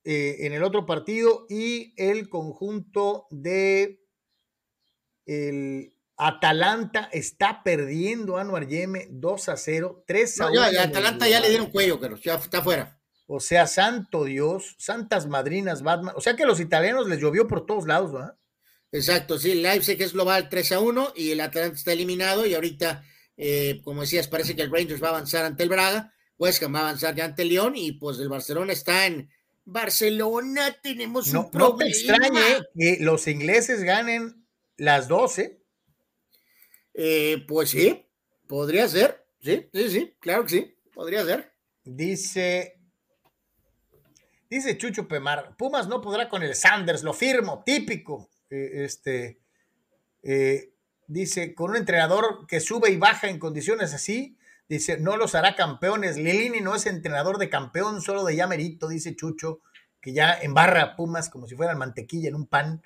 [0.04, 4.00] eh, en el otro partido y el conjunto de
[5.26, 10.62] el Atalanta está perdiendo a Anuar Yeme 2 a 0, 3 a 1.
[10.80, 12.98] Atalanta ya le dieron cuello, pero ya está fuera.
[13.26, 16.14] O sea, santo Dios, santas madrinas, Batman.
[16.16, 18.36] O sea que a los italianos les llovió por todos lados, ¿verdad?
[18.90, 23.04] Exacto, sí, Leipzig es global 3 a 1 y el Atalanta está eliminado y ahorita
[23.40, 26.74] Eh, como decías, parece que el Rangers va a avanzar ante el Braga, West Ham
[26.74, 29.30] va a avanzar ya ante el León y pues el Barcelona está en
[29.64, 31.70] Barcelona, tenemos un problema.
[31.70, 32.40] No te extrañe
[32.76, 34.44] que los ingleses ganen
[34.76, 35.62] las 12.
[37.00, 38.04] Eh, pues sí,
[38.48, 41.52] podría ser, sí, sí, sí, claro que sí, podría ser.
[41.84, 42.80] Dice,
[44.50, 48.28] dice Chucho Pemar, Pumas no podrá con el Sanders, lo firmo, típico.
[48.50, 49.38] Eh, este,
[50.24, 50.72] eh,
[51.06, 54.36] dice, con un entrenador que sube y baja en condiciones así,
[54.68, 56.16] dice, no los hará campeones.
[56.16, 59.60] Lilini no es entrenador de campeón, solo de llamerito, dice Chucho,
[60.00, 62.82] que ya embarra a Pumas como si fueran mantequilla en un pan.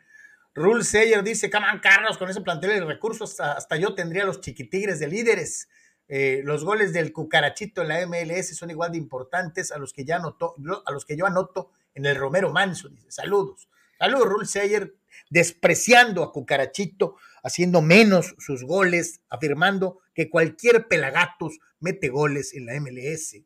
[0.54, 4.98] Rule Sayer dice, Caman Carlos, con ese plantel de recursos, hasta, yo tendría los chiquitigres
[4.98, 5.68] de líderes.
[6.08, 10.04] Eh, los goles del cucarachito en la MLS son igual de importantes a los que
[10.04, 10.54] ya anotó,
[10.84, 12.90] a los que yo anoto en el Romero Manso.
[12.90, 13.68] Dice, saludos.
[13.98, 14.94] Saludos, Rule Sayer,
[15.30, 22.78] despreciando a Cucarachito, haciendo menos sus goles, afirmando que cualquier pelagatos mete goles en la
[22.78, 23.36] MLS.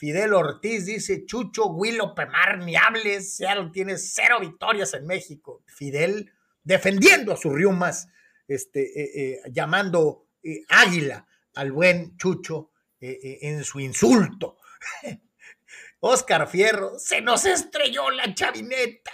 [0.00, 5.62] Fidel Ortiz dice, Chucho, Willo, Pemar, ni hables, Seattle tiene cero victorias en México.
[5.66, 6.32] Fidel
[6.64, 8.08] defendiendo a sus riumas,
[8.48, 14.56] este, eh, eh, llamando eh, águila al buen Chucho en su insulto.
[16.00, 19.12] Oscar Fierro, se nos estrelló la chavineta.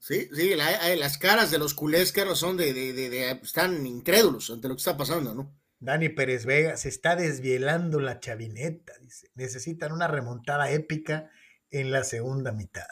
[0.00, 4.74] Sí, sí, las caras de los culés, son de, de, de, están incrédulos ante lo
[4.74, 5.54] que está pasando, ¿no?
[5.78, 9.30] Dani Pérez Vega, se está desvielando la chavineta, dice.
[9.34, 11.30] Necesitan una remontada épica
[11.70, 12.86] en la segunda mitad.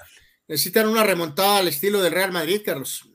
[0.46, 3.08] Necesitan una remontada al estilo del Real Madrid, Carlos.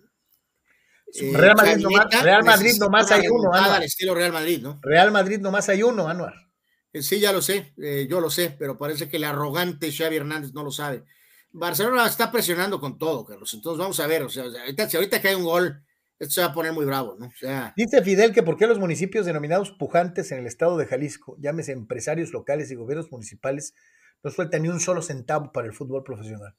[1.13, 4.79] Eh, Real Madrid, nomás, Real Madrid nomás hay uno, Al estilo Real Madrid, ¿no?
[4.81, 6.33] Real Madrid nomás hay uno, Anuar.
[6.91, 10.17] Eh, sí, ya lo sé, eh, yo lo sé, pero parece que el arrogante Xavi
[10.17, 11.03] Hernández no lo sabe.
[11.51, 13.53] Barcelona está presionando con todo, Carlos.
[13.53, 15.83] Entonces vamos a ver, o sea, ahorita, si ahorita cae un gol,
[16.19, 17.27] esto se va a poner muy bravo, ¿no?
[17.27, 20.85] O sea, Dice Fidel que por qué los municipios denominados pujantes en el estado de
[20.85, 23.73] Jalisco, llámese empresarios locales y gobiernos municipales,
[24.21, 26.55] no sueltan ni un solo centavo para el fútbol profesional.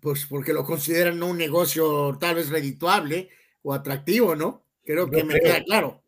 [0.00, 3.28] Pues porque lo consideran no un negocio tal vez redituable
[3.62, 4.64] o atractivo, ¿no?
[4.86, 6.02] Creo que me queda claro.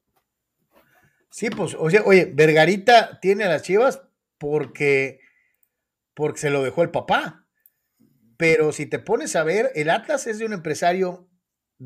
[1.28, 4.02] Sí, pues, o sea, oye, Vergarita tiene a las chivas
[4.38, 5.20] porque,
[6.14, 7.46] porque se lo dejó el papá.
[8.38, 11.28] Pero si te pones a ver, el Atlas es de un empresario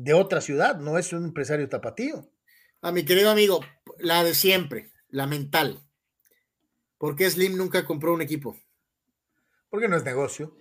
[0.03, 2.29] de otra ciudad, no es un empresario tapatío.
[2.81, 3.61] A mi querido amigo,
[3.97, 5.81] la de siempre, la mental.
[6.99, 8.55] ¿Por qué Slim nunca compró un equipo?
[9.69, 10.55] Porque no es negocio.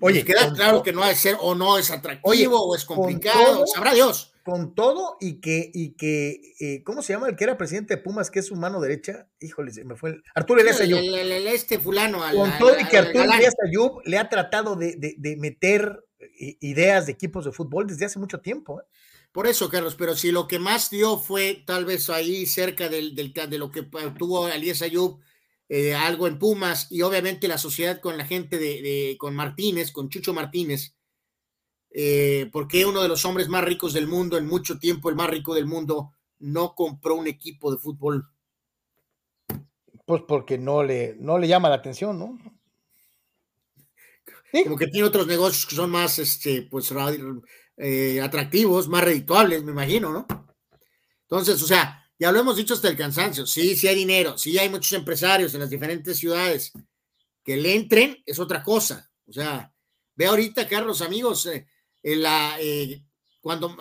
[0.00, 3.94] Oye, queda claro que no es ser o no es atractivo o es complicado, sabrá
[3.94, 7.96] Dios con todo y que, y que eh, ¿cómo se llama el que era presidente
[7.96, 9.26] de Pumas, que es su mano derecha?
[9.40, 10.98] Híjole, me fue el, Arturo Elías Ayub.
[11.46, 12.20] este fulano.
[12.34, 16.13] con todo y que Arturo Elías Ayub le ha tratado de, de, meter eh,
[16.60, 18.80] ideas de equipos de fútbol desde hace mucho tiempo.
[18.80, 18.84] ¿eh?
[19.32, 23.14] Por eso, Carlos, pero si lo que más dio fue tal vez ahí cerca del,
[23.14, 23.82] del de lo que
[24.18, 25.20] tuvo Elías Ayub,
[25.96, 30.08] algo en Pumas y obviamente la sociedad con la gente de, de con Martínez, con
[30.08, 30.94] Chucho Martínez,
[31.96, 35.30] eh, porque uno de los hombres más ricos del mundo, en mucho tiempo el más
[35.30, 38.28] rico del mundo, no compró un equipo de fútbol?
[40.04, 42.36] Pues porque no le, no le llama la atención, ¿no?
[44.62, 46.92] Como que tiene otros negocios que son más este, pues,
[47.76, 50.26] eh, atractivos, más redituables, me imagino, ¿no?
[51.22, 54.56] Entonces, o sea, ya lo hemos dicho hasta el cansancio, sí, sí hay dinero, sí
[54.58, 56.72] hay muchos empresarios en las diferentes ciudades
[57.42, 59.10] que le entren, es otra cosa.
[59.26, 59.72] O sea,
[60.14, 61.66] ve ahorita, Carlos, amigos, eh,
[62.02, 63.02] la, eh,
[63.40, 63.76] cuando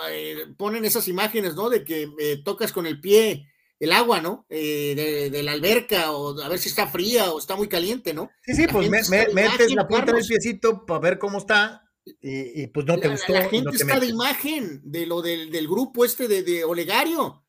[0.57, 1.69] ponen esas imágenes, ¿no?
[1.69, 3.52] De que tocas con el pie
[3.83, 4.45] el agua, ¿no?
[4.49, 8.31] De, la alberca o a ver si está fría o está muy caliente, ¿no?
[8.41, 12.97] Sí, sí, pues metes la punta del piecito para ver cómo está y, pues no
[12.97, 13.33] te gustó.
[13.33, 17.43] La gente está de imagen de lo del, grupo este de, Olegario.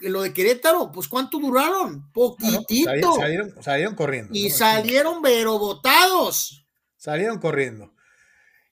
[0.00, 2.10] lo de Querétaro, pues ¿cuánto duraron?
[2.12, 3.14] Poquitito.
[3.60, 4.30] salieron, corriendo.
[4.32, 6.66] Y salieron pero botados.
[6.96, 7.94] Salieron corriendo.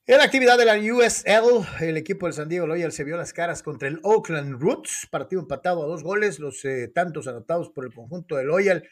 [0.08, 3.32] En la actividad de la USL, el equipo del San Diego Loyal se vio las
[3.32, 7.84] caras contra el Oakland Roots, partido empatado a dos goles, los eh, tantos anotados por
[7.84, 8.88] el conjunto de Loyal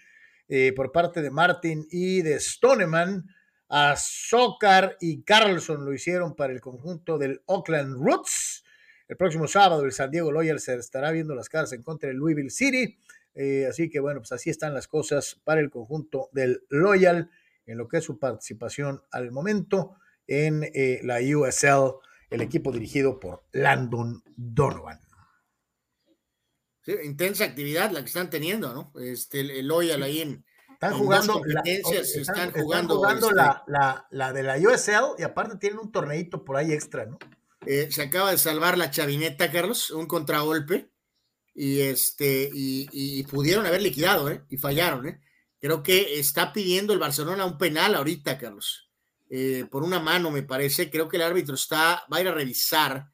[0.49, 3.29] eh, por parte de Martin y de Stoneman.
[3.69, 8.65] A Sokar y Carlson lo hicieron para el conjunto del Oakland Roots.
[9.07, 12.17] El próximo sábado el San Diego Loyal se estará viendo las caras en contra del
[12.17, 12.99] Louisville City.
[13.37, 17.31] Eh, así que bueno, pues así están las cosas para el conjunto del Loyal
[17.67, 19.95] en lo que es su participación al momento
[20.27, 21.95] en eh, la USL,
[22.31, 25.01] el equipo dirigido por Landon Donovan.
[26.83, 28.93] Sí, intensa actividad la que están teniendo, ¿no?
[29.01, 30.45] Este, el Loyal ahí en,
[30.85, 35.91] están jugando, la, están, jugando, este la, la, de la USL y aparte tienen un
[35.91, 37.19] torneito por ahí extra, ¿no?
[37.67, 40.91] Eh, se acaba de salvar la chavineta, Carlos, un contragolpe.
[41.55, 44.45] y este y, pudieron haber liquidado, ¿eh?
[44.51, 45.21] Y fallaron, ¿eh?
[45.61, 48.91] Creo que está pidiendo el Barcelona un penal ahorita, Carlos.
[49.31, 50.91] Eh, por una mano, me parece.
[50.91, 53.09] Creo que el árbitro está, va a ir a revisar.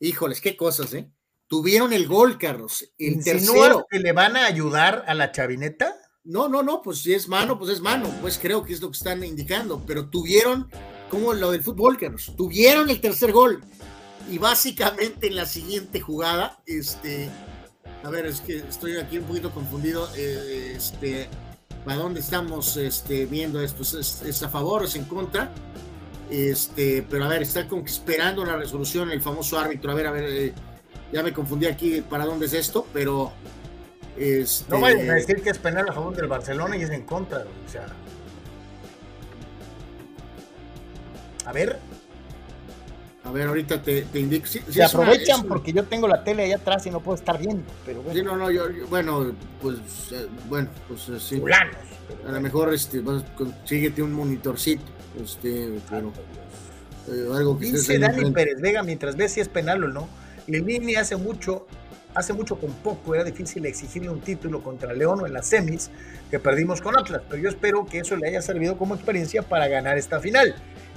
[0.00, 1.10] Híjoles, qué cosas, ¿eh?
[1.46, 2.92] Tuvieron el gol, Carlos.
[2.98, 3.86] El tercero.
[3.90, 5.96] que le van a ayudar a la chavineta?
[6.24, 8.08] No, no, no, pues si es mano, pues es mano.
[8.20, 9.84] Pues creo que es lo que están indicando.
[9.86, 10.70] Pero tuvieron,
[11.10, 13.62] como lo del fútbol, Carlos, tuvieron el tercer gol.
[14.30, 17.28] Y básicamente en la siguiente jugada, este,
[18.02, 20.08] a ver, es que estoy aquí un poquito confundido.
[20.16, 21.28] Eh, este,
[21.84, 23.82] ¿para dónde estamos este, viendo esto?
[23.82, 25.50] ¿Es, a favor o es en contra?
[26.30, 29.92] Este, pero a ver, está que esperando la resolución el famoso árbitro.
[29.92, 30.54] A ver, a ver, eh,
[31.12, 33.32] ya me confundí aquí para dónde es esto, pero.
[34.16, 34.72] Este...
[34.72, 37.40] No vayan a decir que es penal a favor del Barcelona y es en contra.
[37.40, 37.86] O sea.
[41.44, 41.78] A ver,
[43.24, 44.46] a ver, ahorita te, te indico.
[44.46, 47.64] Se aprovechan porque yo tengo la tele allá atrás y no puedo estar viendo.
[47.86, 48.18] Pero bueno.
[48.18, 49.76] Sí, no, no, yo, bueno, pues,
[50.12, 51.42] eh, bueno, pues eh, sí.
[52.26, 53.02] A lo mejor este,
[53.34, 54.84] consíguete un monitorcito,
[55.22, 56.12] este, pero
[57.08, 60.06] eh, algo que Dice Dani Pérez Vega mientras ve si es penal o no.
[60.46, 61.66] Lini hace mucho,
[62.14, 65.90] hace mucho con poco era difícil exigirle un título contra León o en las semis
[66.30, 69.66] que perdimos con Atlas, pero yo espero que eso le haya servido como experiencia para
[69.68, 70.54] ganar esta final.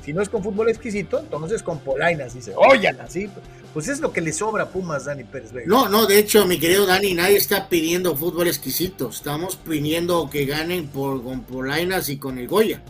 [0.08, 3.30] Si no es con fútbol exquisito, entonces con polainas, dice, oyan así.
[3.74, 5.68] Pues es lo que le sobra a Pumas, Dani Pérez Vega.
[5.68, 9.10] No, no, de hecho, mi querido Dani, nadie está pidiendo fútbol exquisito.
[9.10, 12.82] Estamos pidiendo que ganen por, con polainas y con el Goya.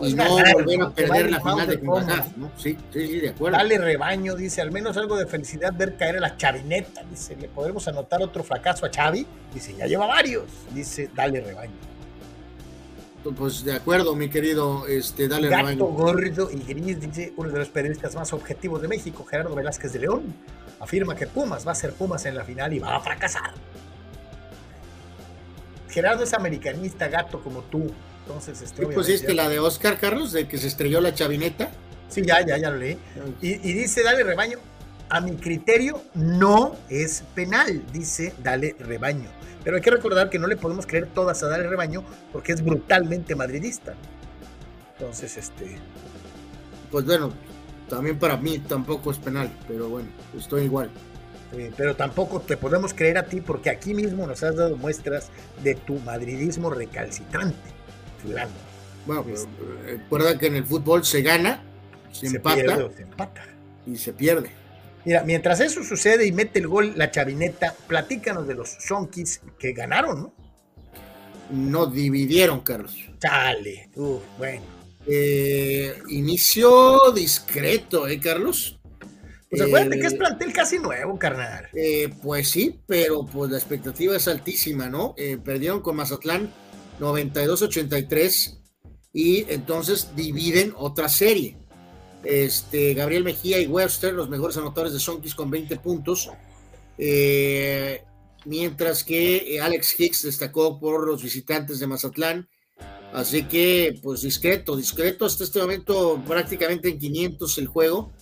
[0.00, 2.50] y no volver a perder la final de CONCACAF, ¿no?
[2.56, 3.58] Sí, sí, sí, de acuerdo.
[3.58, 7.02] Dale rebaño, dice, al menos algo de felicidad ver caer a la chavineta.
[7.10, 9.26] Dice, ¿le podremos anotar otro fracaso a Xavi?
[9.52, 10.44] Dice, ya lleva varios.
[10.72, 11.91] Dice, dale rebaño.
[13.30, 17.68] Pues de acuerdo, mi querido, este, dale Gato gordo y gris, dice uno de los
[17.68, 20.34] periodistas más objetivos de México, Gerardo Velázquez de León,
[20.80, 23.52] afirma que Pumas va a ser Pumas en la final y va a fracasar.
[25.88, 27.92] Gerardo es americanista, gato como tú.
[28.26, 31.70] Entonces, este, ¿Tú pusiste la de Oscar Carlos, de que se estrelló la chavineta?
[32.08, 32.98] Sí, ya, ya, ya lo leí.
[33.40, 34.58] Y, y dice, dale rebaño,
[35.08, 39.28] a mi criterio no es penal, dice, dale rebaño.
[39.64, 42.52] Pero hay que recordar que no le podemos creer todas a dar el rebaño porque
[42.52, 43.94] es brutalmente madridista.
[44.98, 45.78] Entonces, este.
[46.90, 47.32] Pues bueno,
[47.88, 50.90] también para mí tampoco es penal, pero bueno, estoy igual.
[51.76, 55.30] pero tampoco te podemos creer a ti porque aquí mismo nos has dado muestras
[55.62, 57.70] de tu madridismo recalcitrante,
[59.06, 59.46] Bueno, pues,
[59.84, 61.62] recuerda que en el fútbol se gana,
[62.12, 63.44] se, empata, se empata
[63.86, 64.61] y se pierde.
[65.04, 69.72] Mira, mientras eso sucede y mete el gol la chavineta, platícanos de los Sonkis que
[69.72, 70.34] ganaron, ¿no?
[71.50, 72.96] No dividieron, Carlos.
[73.18, 74.62] Chale, uh, bueno.
[75.06, 78.78] Eh, inicio discreto, ¿eh, Carlos?
[79.52, 81.68] Pues acuérdate que es plantel casi nuevo, carnal.
[81.74, 85.14] Eh, pues sí, pero pues la expectativa es altísima, ¿no?
[85.18, 86.50] Eh, perdieron con Mazatlán
[87.00, 88.58] 92-83
[89.12, 91.58] y entonces dividen otra serie
[92.24, 96.30] este, Gabriel Mejía y Webster, los mejores anotadores de Sonkis con 20 puntos.
[96.98, 98.02] Eh,
[98.44, 102.48] mientras que eh, Alex Hicks destacó por los visitantes de Mazatlán.
[103.12, 108.12] Así que, pues discreto, discreto hasta este momento, prácticamente en 500 el juego.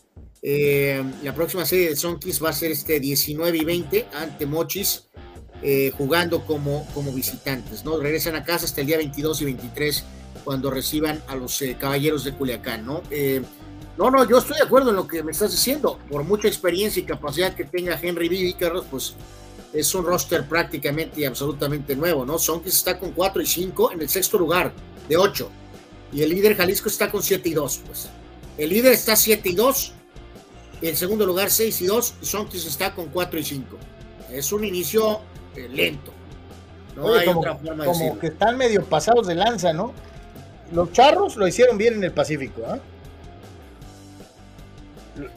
[0.43, 5.05] Eh, la próxima serie de Sonkis va a ser este 19 y 20 ante Mochis,
[5.97, 7.85] jugando como, como visitantes.
[7.85, 7.99] ¿no?
[7.99, 10.05] Regresan a casa hasta el día 22 y 23
[10.43, 12.87] cuando reciban a los caballeros de Culiacán.
[12.87, 13.03] ¿no?
[14.01, 15.99] No, no, yo estoy de acuerdo en lo que me estás diciendo.
[16.11, 19.15] Por mucha experiencia y capacidad que tenga Henry Vivi, Carlos, pues
[19.75, 22.39] es un roster prácticamente y absolutamente nuevo, ¿no?
[22.39, 24.73] Sonkis está con 4 y 5 en el sexto lugar
[25.07, 25.51] de 8.
[26.15, 28.09] Y el líder Jalisco está con 7 y 2, pues.
[28.57, 29.93] El líder está 7 y 2.
[30.81, 32.15] En segundo lugar 6 y 2.
[32.23, 33.77] Y Sonkis está con 4 y 5.
[34.33, 35.21] Es un inicio
[35.55, 36.11] eh, lento.
[36.97, 39.93] No hay como, otra forma de como que están medio pasados de lanza, ¿no?
[40.73, 42.81] Los charros lo hicieron bien en el Pacífico, ¿ah?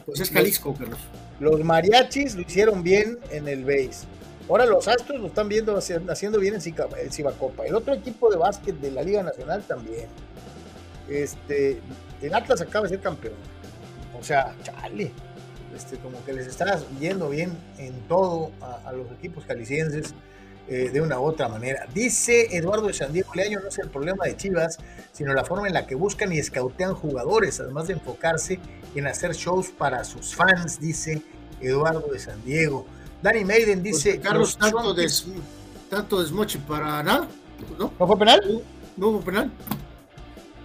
[0.06, 1.00] Pues es Jalisco, Carlos.
[1.40, 4.06] Los mariachis lo hicieron bien en el base.
[4.50, 7.66] Ahora los Astros lo están viendo haciendo bien en Cibacopa.
[7.66, 10.08] El otro equipo de básquet de la Liga Nacional también.
[11.10, 11.80] Este,
[12.22, 13.36] el Atlas acaba de ser campeón.
[14.20, 15.12] O sea, chale.
[15.76, 20.14] Este, como que les está yendo bien en todo a, los equipos jaliscienses
[20.68, 21.88] eh, de una u otra manera.
[21.94, 24.78] Dice Eduardo de San Diego Leaño, no es el problema de Chivas,
[25.12, 28.60] sino la forma en la que buscan y escautean jugadores, además de enfocarse
[28.96, 31.22] en hacer shows para sus fans, dice
[31.60, 32.86] Eduardo de San Diego.
[33.22, 34.20] Danny Maiden pues, dice...
[34.20, 34.96] Carlos, tanto,
[35.90, 37.28] tanto desmoche para nada,
[37.78, 37.94] ¿no?
[38.00, 38.64] ¿No fue penal?
[38.96, 39.52] No, hubo penal.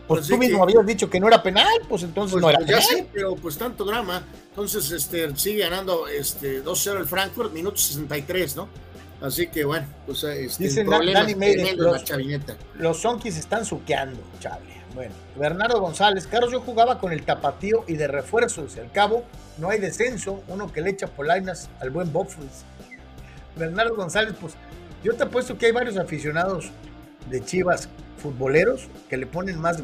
[0.06, 2.70] Pues, tú mismo habías dicho que no era penal, pues entonces pues, no era pues
[2.70, 4.22] ya sé, pero pues tanto drama.
[4.48, 8.68] Entonces este, sigue ganando este, 2-0 el Frankfurt, minuto 63, ¿no?
[9.20, 11.34] Así que bueno, pues este, Dice Dani
[11.76, 12.04] los,
[12.74, 14.78] los Sonkis están suqueando, chale.
[14.94, 18.76] Bueno, Bernardo González, Carlos, yo jugaba con el tapatío y de refuerzos.
[18.78, 19.24] Al cabo,
[19.58, 20.42] no hay descenso.
[20.48, 22.64] Uno que le echa polainas al buen Bobfuls.
[23.56, 24.54] Bernardo González, pues
[25.04, 26.70] yo te apuesto que hay varios aficionados
[27.28, 29.78] de Chivas futboleros que le ponen más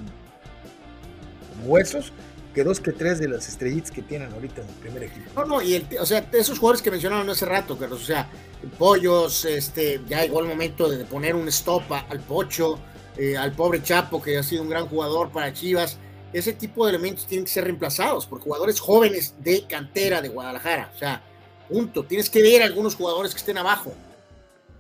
[1.65, 2.13] huesos
[2.55, 5.31] que dos que tres de las estrellitas que tienen ahorita en el primer equipo.
[5.35, 8.31] No, no, y o sea, esos jugadores que mencionaron hace rato, Carlos, o sea,
[8.79, 12.79] Pollos, este, ya llegó el momento de poner un stop al Pocho,
[13.17, 15.99] eh, al pobre Chapo, que ha sido un gran jugador para Chivas.
[16.33, 20.91] Ese tipo de elementos tienen que ser reemplazados por jugadores jóvenes de cantera de Guadalajara.
[20.95, 21.23] O sea,
[21.69, 22.05] punto.
[22.05, 23.93] Tienes que ver algunos jugadores que estén abajo.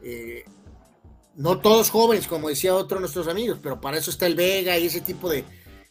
[0.02, 0.44] Eh,
[1.36, 4.78] no todos jóvenes, como decía otro de nuestros amigos, pero para eso está el Vega
[4.78, 5.44] y ese tipo de,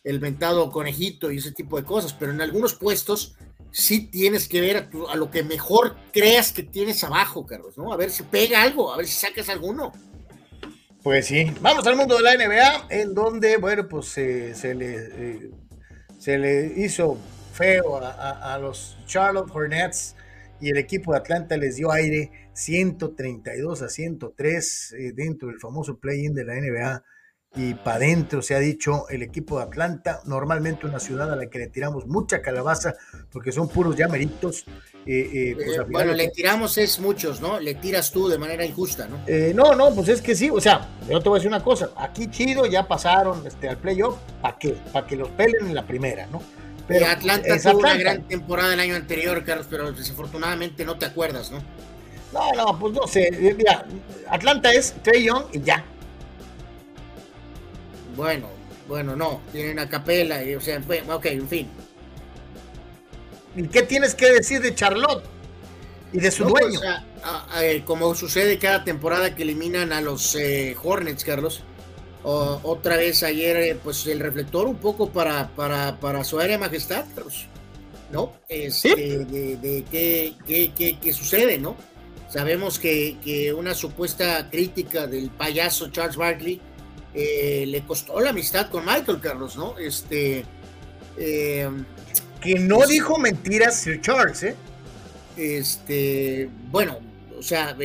[0.04, 3.36] el ventado conejito y ese tipo de cosas, pero en algunos puestos
[3.72, 7.92] sí tienes que ver a, lo que mejor creas que tienes abajo, Carlos, ¿no?
[7.92, 9.92] A ver si pega algo, a ver si sacas alguno.
[11.02, 15.52] Pues sí, vamos al mundo de la NBA, en donde, bueno, pues se, le, eh,
[16.18, 17.18] se le hizo
[17.54, 20.16] feo a, a, los Charlotte Hornets
[20.62, 25.98] y el equipo de Atlanta les dio aire 132 a 103 eh, dentro del famoso
[25.98, 27.04] play-in de la NBA
[27.56, 31.48] y para adentro se ha dicho el equipo de Atlanta, normalmente una ciudad a la
[31.48, 32.96] que le tiramos mucha calabaza
[33.32, 34.66] porque son puros llameritos.
[35.06, 37.60] Eh, eh, pues, bueno, le tiramos es muchos, ¿no?
[37.60, 39.20] Le tiras tú de manera injusta, ¿no?
[39.54, 41.90] no, no, pues es que sí, o sea, yo te voy a decir una cosa,
[41.98, 44.76] aquí chido ya pasaron este, al playoff, ¿para qué?
[44.92, 46.42] Para que los pelen en la primera, ¿no?
[46.88, 51.52] Pero Atlanta tuvo una gran temporada el año anterior, Carlos, pero desafortunadamente no te acuerdas,
[51.52, 51.62] ¿no?
[52.34, 53.30] No, no, pues no sé.
[53.56, 53.86] Mira,
[54.28, 55.86] Atlanta es Trey Young y ya.
[58.16, 58.48] Bueno,
[58.88, 59.42] bueno, no.
[59.52, 61.68] Tienen a Capela, y, o sea, ok, en fin.
[63.56, 65.24] ¿Y qué tienes que decir de Charlotte?
[66.12, 67.86] Y de su pues, dueño.
[67.86, 71.64] como sucede cada temporada que eliminan a los eh, Hornets, Carlos.
[72.24, 77.06] otra vez ayer, eh, pues el reflector un poco para, para, para su área majestad,
[77.16, 77.48] Carlos.
[78.12, 78.32] ¿No?
[78.48, 81.76] Este, de, de qué, qué, qué sucede, ¿no?
[82.34, 86.60] Sabemos que, una supuesta crítica del payaso Charles Barkley
[87.14, 89.78] eh, le costó la amistad con Michael Carlos, ¿no?
[89.78, 90.46] Este.
[91.18, 91.70] Eh,
[92.42, 94.56] que no pues, dijo mentiras Sir Charles, ¿eh?
[95.38, 96.50] Este.
[96.72, 97.00] Bueno,
[97.38, 97.76] o sea,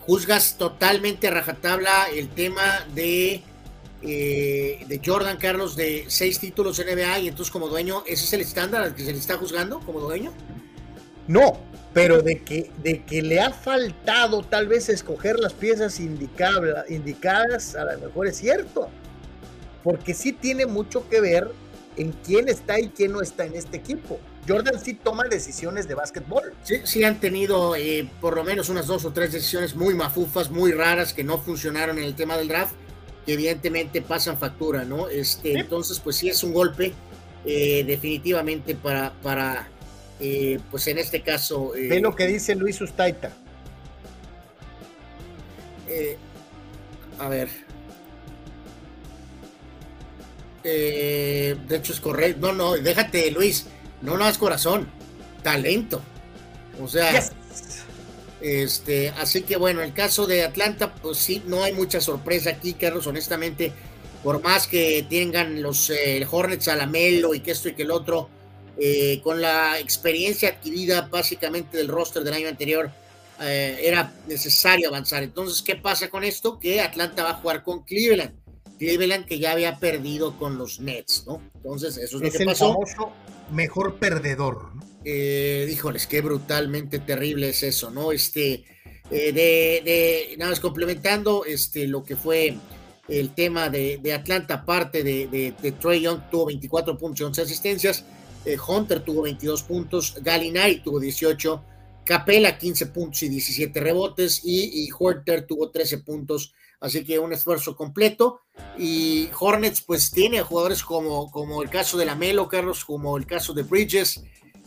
[0.00, 3.42] juzgas totalmente a rajatabla el tema de.
[4.04, 8.40] Eh, de Jordan Carlos de seis títulos NBA y entonces como dueño, ¿ese es el
[8.40, 10.32] estándar al que se le está juzgando como dueño?
[11.28, 11.60] No,
[11.92, 17.84] pero de que, de que le ha faltado tal vez escoger las piezas indicadas, a
[17.84, 18.88] lo mejor es cierto,
[19.82, 21.50] porque sí tiene mucho que ver
[21.96, 24.18] en quién está y quién no está en este equipo.
[24.48, 26.54] Jordan sí toma decisiones de básquetbol.
[26.64, 30.50] Sí, sí han tenido eh, por lo menos unas dos o tres decisiones muy mafufas,
[30.50, 32.74] muy raras, que no funcionaron en el tema del draft,
[33.24, 35.08] que evidentemente pasan factura, ¿no?
[35.08, 36.92] Este, Entonces, pues sí es un golpe
[37.44, 39.68] eh, definitivamente para, para,
[40.24, 41.74] eh, pues en este caso...
[41.74, 43.32] Eh, Ve lo que dice Luis Ustaita.
[45.88, 46.16] Eh,
[47.18, 47.48] a ver.
[50.62, 52.38] de hecho es correcto.
[52.40, 53.66] No, no, déjate Luis.
[54.00, 54.88] No, no es corazón.
[55.42, 56.00] Talento.
[56.80, 57.20] O sea...
[58.40, 62.74] Este, así que bueno, el caso de Atlanta, pues sí, no hay mucha sorpresa aquí,
[62.74, 63.72] Carlos, honestamente,
[64.24, 65.92] por más que tengan los
[66.28, 68.28] Hornets a la Melo y que esto y que el otro,
[68.78, 72.90] eh, con la experiencia adquirida básicamente del roster del año anterior,
[73.40, 75.22] eh, era necesario avanzar.
[75.22, 76.58] Entonces, ¿qué pasa con esto?
[76.58, 78.34] Que Atlanta va a jugar con Cleveland.
[78.78, 81.40] Cleveland que ya había perdido con los Nets, ¿no?
[81.56, 82.78] Entonces, eso es, lo que pasó.
[83.50, 84.74] mejor perdedor.
[84.74, 84.82] ¿no?
[85.04, 88.12] Eh, híjoles, qué brutalmente terrible es eso, ¿no?
[88.12, 88.64] Este,
[89.10, 92.56] de, de, nada más complementando, este, lo que fue
[93.08, 95.26] el tema de, Atlanta, aparte de,
[95.60, 98.04] de, Trey Young, tuvo 24 puntos y 11 asistencias.
[98.44, 101.64] Eh, Hunter tuvo 22 puntos, Galinari tuvo 18,
[102.04, 107.32] Capela 15 puntos y 17 rebotes y, y Horter tuvo 13 puntos, así que un
[107.32, 108.40] esfuerzo completo.
[108.76, 113.26] Y Hornets pues tiene jugadores como, como el caso de la Melo, Carlos, como el
[113.26, 114.24] caso de Bridges,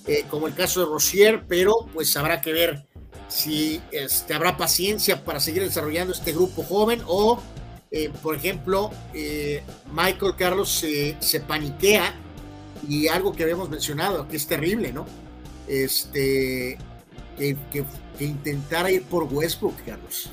[0.07, 2.85] eh, como el caso de Rosier, pero pues habrá que ver
[3.27, 7.41] si este, habrá paciencia para seguir desarrollando este grupo joven o,
[7.91, 8.91] eh, por ejemplo,
[9.91, 10.85] Michael Carlos
[11.19, 12.21] se paniquea
[12.87, 15.05] y algo que habíamos mencionado, que es terrible, ¿no?
[15.67, 16.77] Este,
[17.37, 17.85] que,
[18.19, 20.29] intentara ir por Westbrook, Carlos.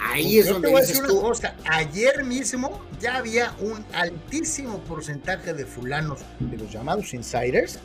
[0.00, 1.32] Ahí es donde te voy
[1.70, 7.78] Ayer mismo ya había un altísimo porcentaje de fulanos, de los llamados insiders,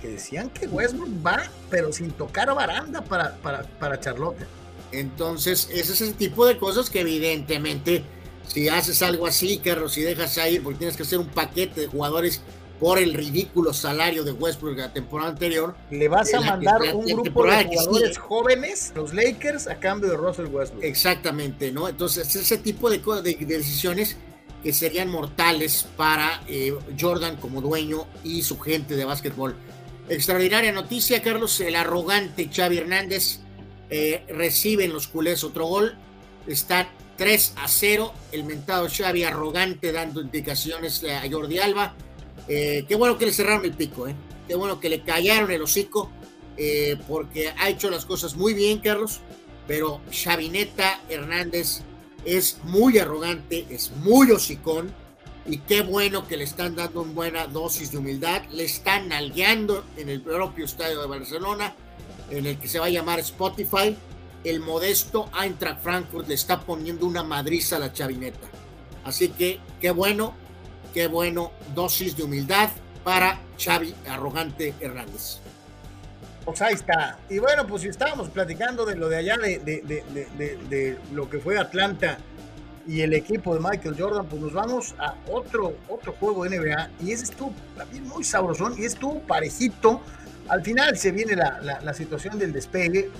[0.00, 4.46] que decían que Westbrook va, pero sin tocar baranda para, para, para Charlotte.
[4.92, 8.04] Entonces, ese es el tipo de cosas que evidentemente,
[8.46, 11.86] si haces algo así, Carlos, si dejas ahí, porque tienes que hacer un paquete de
[11.86, 12.42] jugadores
[12.84, 15.74] por el ridículo salario de Westbrook la temporada anterior.
[15.90, 20.48] Le vas a mandar un grupo de jugadores jóvenes, los Lakers, a cambio de Russell
[20.48, 20.84] Westbrook.
[20.84, 21.88] Exactamente, ¿no?
[21.88, 24.18] Entonces, ese tipo de, de, de decisiones
[24.62, 29.56] que serían mortales para eh, Jordan como dueño y su gente de básquetbol.
[30.10, 33.38] Extraordinaria noticia, Carlos, el arrogante Xavi Hernández
[33.88, 35.96] eh, recibe en los culés otro gol,
[36.46, 36.86] está
[37.16, 41.94] 3 a 0, el mentado Xavi arrogante dando indicaciones a Jordi Alba,
[42.48, 44.14] eh, qué bueno que le cerraron el pico, eh.
[44.46, 46.10] qué bueno que le callaron el hocico,
[47.08, 49.20] porque ha hecho las cosas muy bien, Carlos,
[49.66, 51.80] pero Xavineta Hernández
[52.24, 54.92] es muy arrogante, es muy hocicón
[55.46, 59.84] y qué bueno que le están dando una buena dosis de humildad, le están nalgueando
[59.96, 61.74] en el propio estadio de Barcelona,
[62.30, 63.96] en el que se va a llamar Spotify,
[64.42, 68.48] el modesto Eintracht Frankfurt le está poniendo una madriza a la chavineta.
[69.04, 70.34] Así que qué bueno,
[70.94, 72.70] qué bueno, dosis de humildad
[73.02, 75.40] para Xavi Arrogante Hernández.
[76.44, 77.18] Pues ahí está.
[77.28, 81.58] Y bueno, pues si estábamos platicando de lo de allá, de, de, lo que fue
[81.58, 82.18] Atlanta
[82.86, 86.90] y el equipo de Michael Jordan, pues nos vamos a otro, otro juego de NBA.
[87.02, 90.00] Y ese estuvo también muy sabrosón y estuvo parejito.
[90.48, 93.10] Al final se viene la, la, situación del despegue.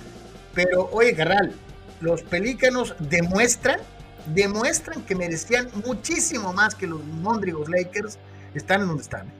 [0.53, 1.51] Pero oye, Carral,
[1.99, 3.79] los pelícanos demuestran,
[4.27, 8.17] demuestran que merecían muchísimo más que los Mondrigos Lakers.
[8.53, 9.31] Están en donde están.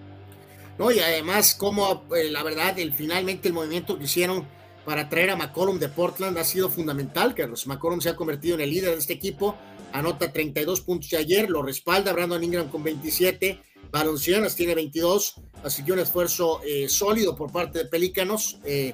[0.78, 0.91] ¿no?
[0.91, 4.45] Y además, como eh, la verdad, el, finalmente el movimiento que hicieron
[4.86, 7.34] para traer a McCollum de Portland ha sido fundamental.
[7.34, 9.56] Carlos McCollum se ha convertido en el líder de este equipo,
[9.91, 13.60] anota 32 puntos de ayer, lo respalda Brandon Ingram con 27,
[13.91, 18.94] Valencianas tiene 22, así que un esfuerzo eh, sólido por parte de Pelícanos eh,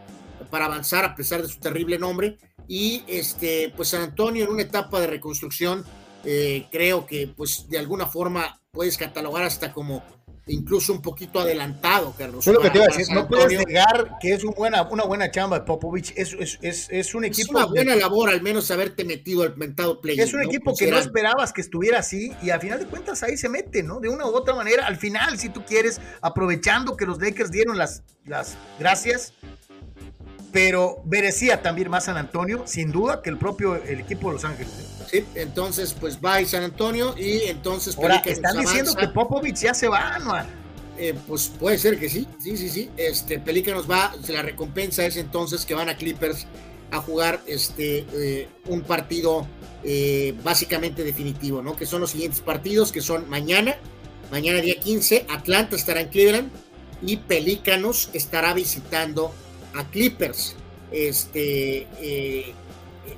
[0.50, 2.38] para avanzar a pesar de su terrible nombre.
[2.68, 5.84] Y este, pues San Antonio en una etapa de reconstrucción,
[6.72, 10.04] creo que pues de alguna forma puedes catalogar hasta como
[10.48, 12.46] incluso un poquito adelantado, Carlos.
[12.48, 15.30] lo que te iba a decir, no puedes negar que es un buena, una buena
[15.30, 17.58] chamba de Popovich, es, es, es, un equipo...
[17.60, 20.20] Es una buena labor al menos haberte metido al mentado play.
[20.20, 23.38] Es un equipo que no esperabas que estuviera así y a final de cuentas ahí
[23.38, 24.00] se mete, ¿no?
[24.00, 27.78] De una u otra manera, al final, si tú quieres, aprovechando que los Lakers dieron
[27.78, 29.34] las, las gracias,
[30.52, 34.46] pero merecía también más San Antonio, sin duda, que el propio el equipo de Los
[34.46, 34.74] Ángeles.
[34.80, 35.06] ¿eh?
[35.10, 37.98] Sí, entonces pues va San Antonio y entonces...
[37.98, 40.48] Ahora, están diciendo que Popovich ya se va, Anual.
[40.98, 42.90] Eh, pues puede ser que sí, sí, sí, sí.
[42.98, 46.46] Este, Pelícanos va, la recompensa es entonces que van a Clippers
[46.92, 49.48] a jugar este, eh, un partido
[50.44, 51.76] básicamente definitivo, ¿no?
[51.76, 53.78] Que son los siguientes partidos, que son mañana,
[54.30, 56.52] mañana día 15, Atlanta estará en Cleveland
[57.02, 59.34] y Pelícanos estará visitando
[59.74, 60.56] a Clippers.
[60.92, 62.54] Este, eh,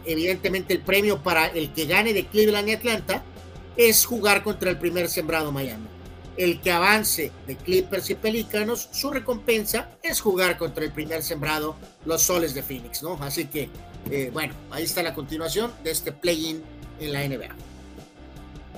[0.05, 3.23] evidentemente el premio para el que gane de Cleveland y Atlanta
[3.75, 5.87] es jugar contra el primer sembrado Miami.
[6.35, 11.75] El que avance de Clippers y Pelícanos, su recompensa es jugar contra el primer sembrado,
[12.05, 13.13] los Soles de Phoenix, ¿no?
[13.21, 13.69] Así que,
[14.09, 16.63] eh, bueno, ahí está la continuación de este play-in
[16.99, 17.55] en la NBA.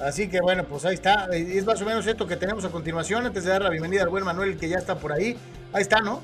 [0.02, 1.28] Así que bueno, pues ahí está.
[1.32, 3.26] Es más o menos esto que tenemos a continuación.
[3.26, 5.38] Antes de dar la bienvenida al buen Manuel, que ya está por ahí.
[5.72, 6.22] Ahí está, ¿no?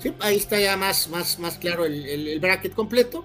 [0.00, 3.24] Sí, ahí está ya más, más, más claro el, bracket completo.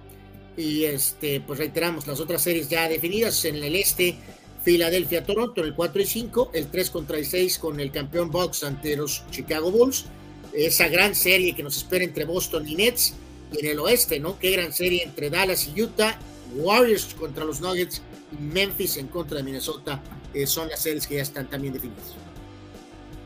[0.57, 3.43] Y este, pues reiteramos las otras series ya definidas.
[3.45, 4.17] En el este,
[4.63, 8.63] Filadelfia, Toronto, el 4 y 5, el 3 contra el 6 con el campeón Bucks
[8.63, 10.05] ante los Chicago Bulls.
[10.53, 13.13] Esa gran serie que nos espera entre Boston y Nets.
[13.53, 14.39] Y en el oeste, ¿no?
[14.39, 16.17] Qué gran serie entre Dallas y Utah.
[16.55, 20.01] Warriors contra los Nuggets y Memphis en contra de Minnesota.
[20.33, 22.24] Eh, son las series que ya están también definidas.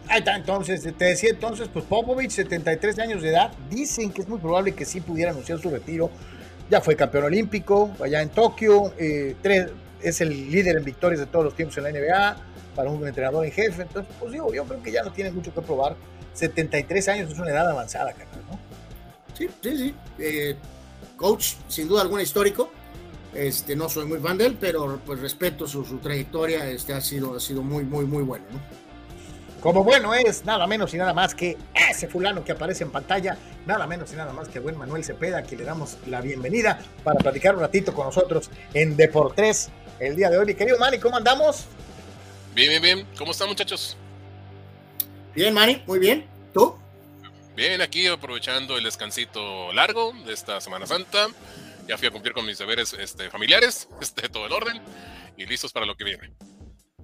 [0.10, 4.28] Ahí está, entonces, te decía entonces, pues Popovich, 73 años de edad, dicen que es
[4.28, 6.10] muy probable que sí pudiera anunciar su retiro.
[6.68, 9.36] Ya fue campeón olímpico allá en Tokio, eh,
[10.02, 12.38] es el líder en victorias de todos los tiempos en la NBA,
[12.76, 13.84] para un entrenador en jefe.
[13.84, 15.96] Entonces, pues digo, yo creo que ya no tiene mucho que probar.
[16.34, 18.60] 73 años es una edad avanzada, carnal, ¿no?
[19.38, 19.96] Sí, sí, sí.
[20.18, 20.56] Eh,
[21.18, 22.72] coach, sin duda alguna histórico.
[23.32, 27.02] Este, no soy muy fan de él, pero pues respeto su, su trayectoria, este, ha
[27.02, 28.89] sido, ha sido muy, muy, muy bueno, ¿no?
[29.62, 33.38] Como bueno es nada menos y nada más que ese fulano que aparece en pantalla,
[33.66, 37.20] nada menos y nada más que buen Manuel Cepeda, que le damos la bienvenida para
[37.20, 39.70] platicar un ratito con nosotros en Deportes
[40.00, 40.46] el día de hoy.
[40.46, 41.66] Mi querido Manny, ¿cómo andamos?
[42.56, 43.08] Bien, bien, bien.
[43.18, 43.98] ¿Cómo están muchachos?
[45.36, 46.26] Bien, Manny, muy bien.
[46.54, 46.78] ¿Tú?
[47.58, 51.28] Bien, aquí aprovechando el descansito largo de esta Semana Santa.
[51.86, 54.82] Ya fui a cumplir con mis deberes este, familiares, este, todo el orden,
[55.36, 56.32] y listos para lo que viene.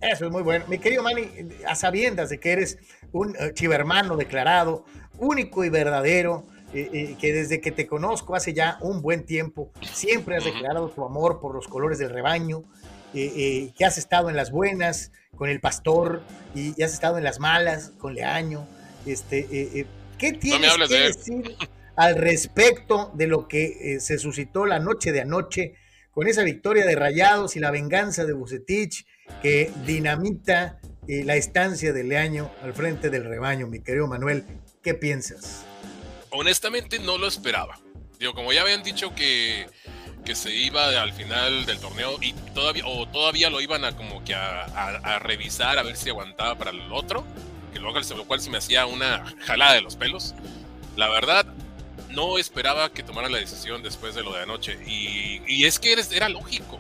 [0.02, 0.66] Eso es muy bueno.
[0.68, 1.30] Mi querido Manny,
[1.68, 2.78] a sabiendas de que eres
[3.12, 4.86] un eh, chivermano declarado,
[5.18, 10.44] único y verdadero, que desde que te conozco hace ya un buen tiempo, siempre has
[10.44, 12.66] declarado tu amor por los colores del rebaño,
[13.14, 16.22] que has estado en las buenas con el pastor
[16.54, 18.68] y, has estado en las malas con Leaño.
[19.06, 21.56] Este, ¿Qué tienes que decir
[21.96, 25.76] al respecto de lo que se suscitó la noche de anoche
[26.12, 29.06] con esa victoria de Rayados y la venganza de Bucetich
[29.42, 34.44] que dinamita la estancia de Leaño al frente del rebaño, mi querido Manuel?
[34.82, 35.66] ¿Qué piensas?
[36.36, 37.80] honestamente no lo esperaba.
[38.20, 39.68] Digo, como ya habían dicho que,
[40.24, 44.24] que se iba al final del torneo y todavía, o todavía lo iban a como
[44.24, 47.26] que a, revisar a ver si aguantaba para el otro,
[47.74, 50.34] que luego lo cual se me hacía una jalada de los pelos.
[50.96, 51.46] La verdad,
[52.10, 54.80] no esperaba que tomaran la decisión después de lo de anoche.
[54.88, 56.80] Y, es que era lógico.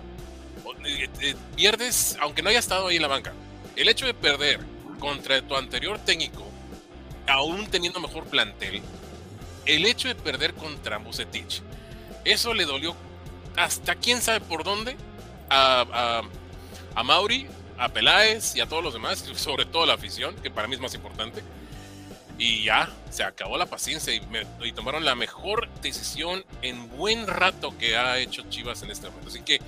[0.85, 3.33] Eh, eh, pierdes, aunque no haya estado ahí en la banca.
[3.75, 4.59] El hecho de perder
[4.99, 6.45] contra tu anterior técnico,
[7.27, 8.81] aún teniendo mejor plantel,
[9.65, 11.61] el hecho de perder contra Bucetich,
[12.23, 12.95] eso le dolió
[13.55, 14.95] hasta quién sabe por dónde
[15.49, 16.21] a,
[16.95, 17.47] a, Mauri,
[17.77, 20.81] a Peláez y a todos los demás, sobre todo la afición, que para mí es
[20.81, 21.41] más importante.
[22.37, 27.95] Y ya, se acabó la paciencia y, tomaron la mejor decisión en buen rato que
[27.95, 29.29] ha hecho Chivas en este momento.
[29.29, 29.61] Así que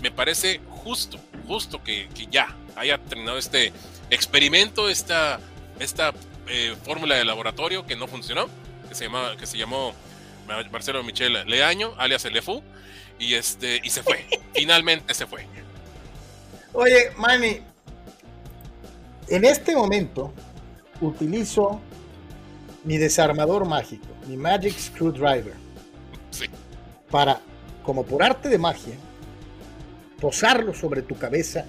[0.00, 3.72] me parece justo, justo que, ya haya terminado este
[4.10, 5.40] experimento, esta,
[5.78, 6.12] esta
[6.48, 8.48] eh, fórmula de laboratorio que no funcionó
[8.88, 9.92] que se, llama, que se llamó
[10.70, 12.40] Marcelo Michel Leaño, alias el
[13.18, 14.26] y, este, y se fue.
[14.54, 15.46] Finalmente se fue.
[16.72, 17.62] Oye, Manny,
[19.28, 20.32] en este momento
[21.00, 21.80] utilizo
[22.84, 25.54] mi desarmador mágico, mi Magic Screwdriver,
[26.30, 26.46] sí.
[27.10, 27.40] para,
[27.82, 28.94] como por arte de magia,
[30.26, 31.66] posarlo sobre tu cabeza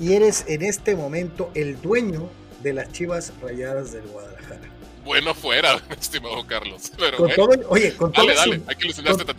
[0.00, 2.28] y eres en este momento el dueño
[2.60, 4.68] de las chivas rayadas del Guadalajara
[5.04, 6.90] bueno fuera, estimado Carlos.
[7.16, 8.26] con todo, oye, con, todo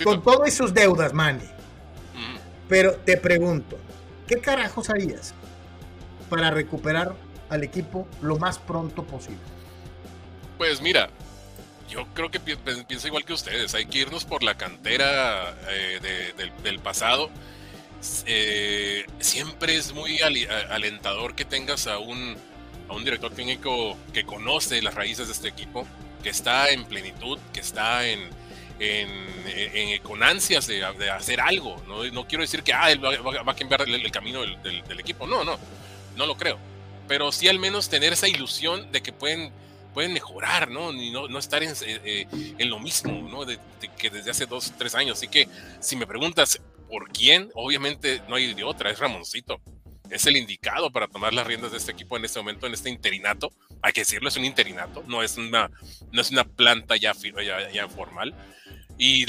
[0.06, 1.44] con, todas sus deudas, Manny.
[2.70, 3.78] Pero te pregunto,
[4.26, 5.34] ¿qué carajos harías
[6.30, 7.14] para recuperar
[7.50, 9.42] al equipo lo más pronto posible?
[10.58, 11.10] Pues mira,
[11.90, 13.74] yo creo que pienso igual que ustedes.
[13.74, 16.32] Hay que irnos por la cantera eh,
[16.64, 17.30] del, pasado.
[18.26, 22.38] Eh, siempre es muy alentador que tengas a un
[22.90, 25.88] a un director técnico que conoce las raíces de este equipo,
[26.24, 28.30] que está en plenitud, que está en,
[30.04, 31.82] con ansias de, hacer algo.
[31.88, 32.04] ¿no?
[32.06, 35.28] no quiero decir que ah, va, a cambiar el, camino del, equipo.
[35.28, 35.58] No, no,
[36.18, 36.58] no lo creo.
[37.08, 39.52] Pero sí al menos tener esa ilusión de que pueden,
[39.94, 40.92] pueden mejorar, ¿no?
[40.92, 42.28] Y no, no estar en, eh,
[42.58, 43.46] eh, lo mismo, ¿no?
[43.98, 45.18] Que desde hace dos, tres años.
[45.18, 45.48] Así que
[45.80, 46.60] si me preguntas
[46.90, 49.62] por quién, obviamente no hay de otra, es Ramoncito
[50.10, 52.90] es el indicado para tomar las riendas de este equipo en este momento, en este
[52.90, 53.52] interinato.
[53.82, 55.70] Hay que decirlo, es un interinato, no es una,
[56.12, 58.34] no es una planta ya, ya, ya formal.
[58.98, 59.26] Y,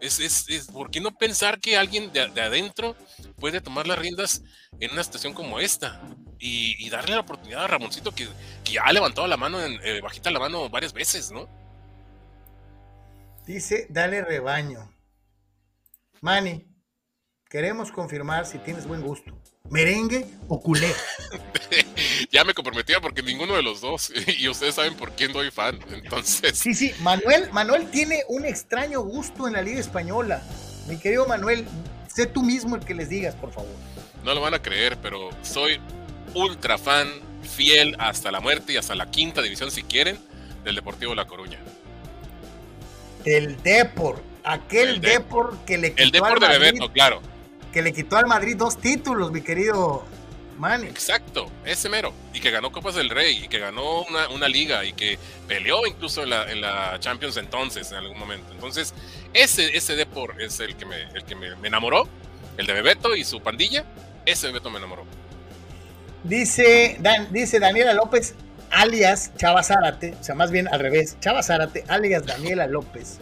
[0.00, 2.96] es, es, ¿por qué no pensar que alguien de, adentro
[3.38, 4.42] puede tomar las riendas
[4.80, 6.00] en una situación como esta?
[6.38, 8.28] Y, darle la oportunidad a Ramoncito que,
[8.64, 11.48] que ha levantado la mano, eh, bajita la mano varias veces, ¿no?
[13.46, 14.92] Dice, dale rebaño.
[16.22, 16.72] Manny,
[17.52, 19.30] Queremos confirmar si tienes buen gusto.
[19.68, 20.90] ¿Merengue o culé?
[22.32, 24.10] ya me comprometía porque ninguno de los dos.
[24.38, 25.78] Y ustedes saben por quién doy fan.
[25.90, 26.58] Entonces.
[26.58, 26.94] Sí, sí.
[27.00, 30.42] Manuel, Manuel tiene un extraño gusto en la Liga Española.
[30.88, 31.66] Mi querido Manuel,
[32.08, 33.76] sé tú mismo el que les digas, por favor.
[34.24, 35.78] No lo van a creer, pero soy
[36.32, 37.06] ultra fan,
[37.42, 40.18] fiel hasta la muerte y hasta la quinta división, si quieren,
[40.64, 41.58] del Deportivo La Coruña.
[43.26, 47.20] El Depor, aquel Depor que le quitó El Depor de Bebeto, claro
[47.72, 50.04] que le quitó al Madrid dos títulos, mi querido
[50.58, 50.86] Manny.
[50.86, 52.12] Exacto, ese mero.
[52.34, 56.22] Y que ganó Copas del Rey, y que ganó una, liga, y que peleó incluso
[56.22, 58.52] en la, Champions entonces, en algún momento.
[58.52, 58.94] Entonces,
[59.32, 62.06] ese, ese Depor es el que, me, el que me, enamoró,
[62.58, 63.84] el de Bebeto y su pandilla,
[64.26, 65.04] ese Bebeto me enamoró.
[66.22, 67.00] Dice,
[67.30, 68.34] dice Daniela López,
[68.70, 73.18] alias Chava Zárate, o sea, más bien al revés, Chava Zárate, alias Daniela López.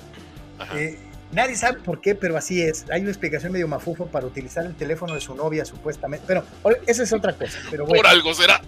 [0.75, 0.99] Eh,
[1.33, 2.87] Nadie sabe por qué, pero así es.
[2.91, 6.25] Hay una explicación medio mafufo para utilizar el teléfono de su novia, supuestamente.
[6.27, 6.45] Pero
[6.87, 7.59] esa es otra cosa.
[7.71, 8.61] Pero Por algo será.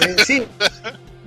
[0.00, 0.46] Eh, sí.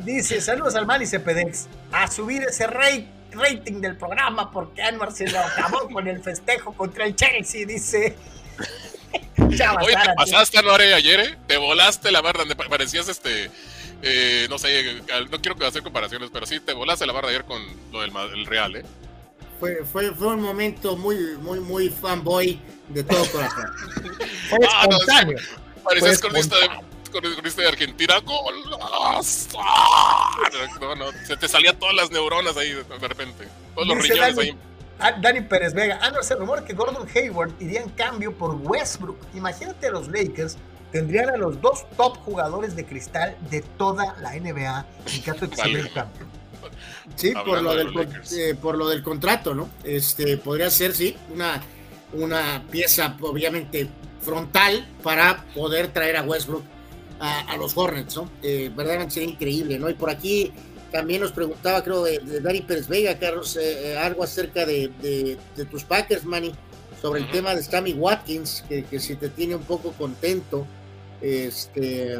[0.05, 1.67] Dice, saludos al y Cepedex.
[1.91, 7.05] A subir ese rating del programa porque Anwar se lo acabó con el festejo contra
[7.05, 8.15] el Chelsea, dice.
[9.37, 11.37] Oye, te pasaste, no ayer, ¿eh?
[11.47, 13.49] Te volaste la barra, parecías este...
[14.05, 15.01] Eh, no sé,
[15.31, 18.75] no quiero hacer comparaciones, pero sí te volaste la barra ayer con lo del Real,
[18.75, 18.83] ¿eh?
[19.63, 22.59] Fue, fue, fue un momento muy, muy, muy fanboy
[22.89, 23.65] de todo corazón.
[24.49, 25.37] fue ah, espontáneo.
[25.85, 28.15] parecías con, este de Argentina.
[28.19, 29.57] ¡Golazo!
[30.81, 33.47] No, no, se te salían todas las neuronas ahí de repente.
[33.73, 34.57] Todos los riñones ahí.
[35.21, 35.97] Dani Pérez Vega.
[36.01, 39.17] Ah, no, se rumor que Gordon Hayward iría en cambio por Westbrook.
[39.33, 40.57] Imagínate a los Lakers
[40.91, 45.51] tendrían a los dos top jugadores de cristal de toda la NBA en caso de
[45.51, 45.89] que vale.
[45.89, 46.32] cambio.
[47.15, 47.89] Sí, por lo, del,
[48.37, 49.69] eh, por lo del contrato, ¿no?
[49.83, 51.61] Este podría ser, sí, una,
[52.13, 53.89] una pieza obviamente
[54.21, 56.63] frontal para poder traer a Westbrook
[57.19, 58.29] a, los Hornets, ¿no?
[58.41, 59.89] Eh, verdaderamente sería increíble, ¿no?
[59.89, 60.51] Y por aquí
[60.91, 65.65] también nos preguntaba, creo, de, Dani Pérez Vega, Carlos, eh, eh, algo acerca de, de,
[65.65, 66.53] tus Packers, Manny,
[67.01, 70.67] sobre el tema de Sammy Watkins, que, que, si te tiene un poco contento,
[71.21, 72.19] este,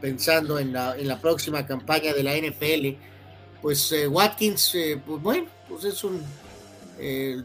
[0.00, 3.13] pensando en la, en la próxima campaña de la NFL.
[3.64, 4.76] Pues Watkins,
[5.06, 6.22] pues bueno, pues es un,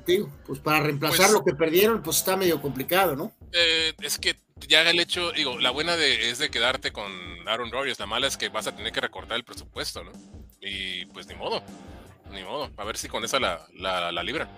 [0.05, 3.31] digo, pues para reemplazar pues lo que perdieron, pues está medio complicado, ¿no?
[3.53, 4.35] Eh, es que
[4.67, 7.09] ya el hecho, digo, la buena de, es de quedarte con
[7.47, 10.11] Aaron Rodgers, la mala es que vas a tener que recortar el presupuesto, ¿no?
[10.59, 11.63] Y pues ni modo,
[12.33, 14.49] ni modo, a ver si con esa la, la, la libran.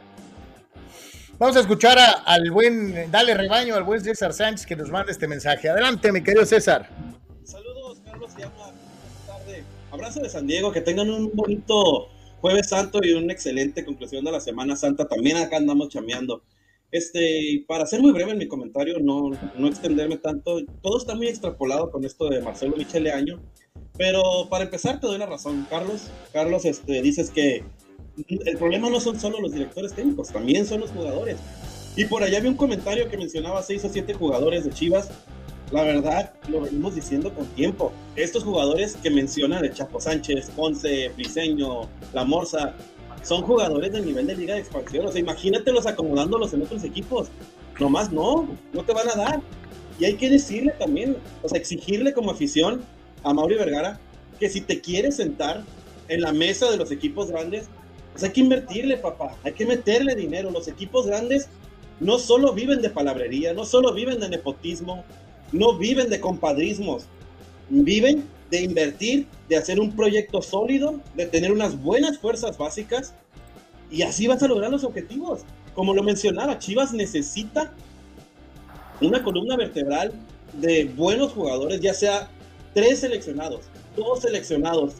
[1.38, 5.28] Vamos a escuchar al buen, dale rebaño al buen César Sánchez que nos manda este
[5.28, 5.70] mensaje.
[5.70, 6.90] Adelante, mi querido César.
[7.46, 8.56] Saludos, Carlos Llama.
[8.66, 8.81] tarde.
[9.92, 12.08] Abrazo de San Diego, que tengan un bonito
[12.40, 15.08] Jueves Santo y una excelente conclusión de la Semana Santa.
[15.08, 16.42] También acá andamos chameando.
[16.92, 21.28] Este, para ser muy breve en mi comentario, no, no extenderme tanto, todo está muy
[21.28, 23.42] extrapolado con esto de Marcelo Michele Año,
[23.98, 26.10] pero para empezar te doy la razón, Carlos.
[26.34, 27.64] Carlos, este, dices que
[28.28, 31.38] el problema no son solo los directores técnicos, también son los jugadores.
[31.96, 35.12] Y por allá había un comentario que mencionaba seis o siete jugadores de Chivas.
[35.72, 37.94] La verdad, lo venimos diciendo con tiempo.
[38.18, 42.76] Estos jugadores que mencionan el Chapo Sánchez, Ponce, Briseño, La Morsa,
[43.24, 45.06] son jugadores del nivel de liga de expansión.
[45.06, 47.30] O sea, imagínatelos acomodándolos en otros equipos.
[47.80, 49.42] Nomás no, no te van a dar.
[49.98, 52.82] Y hay que decirle también, o sea, exigirle como afición
[53.24, 54.00] a Mauri Vergara
[54.40, 55.64] que si te quieres sentar
[56.10, 57.68] en la mesa de los equipos grandes,
[58.12, 60.52] pues hay que invertirle, papá, hay que meterle dinero.
[60.52, 61.48] Los equipos grandes
[62.02, 65.06] no solo viven de palabrería, no solo viven de nepotismo,
[65.52, 67.06] no viven de compadrismos,
[67.70, 73.14] viven de invertir, de hacer un proyecto sólido, de tener unas buenas fuerzas básicas
[73.90, 75.42] y así vas a lograr los objetivos.
[75.74, 77.74] Como lo mencionaba, Chivas necesita
[79.00, 80.14] una columna vertebral
[80.54, 82.30] de buenos jugadores, ya sea
[82.74, 83.62] tres seleccionados,
[83.96, 84.96] dos seleccionados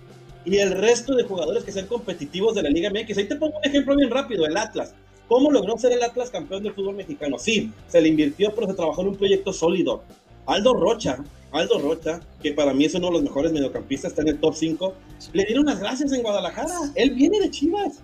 [0.46, 3.18] y el resto de jugadores que sean competitivos de la Liga MX.
[3.18, 4.94] Ahí te pongo un ejemplo bien rápido, el Atlas.
[5.28, 7.38] ¿Cómo logró ser el Atlas campeón del fútbol mexicano?
[7.38, 10.04] Sí, se le invirtió, pero se trabajó en un proyecto sólido.
[10.46, 14.30] Aldo Rocha, Aldo Rocha, que para mí es uno de los mejores mediocampistas, está en
[14.30, 14.94] el top 5,
[15.34, 16.74] le dieron las gracias en Guadalajara.
[16.96, 18.00] Él viene de Chivas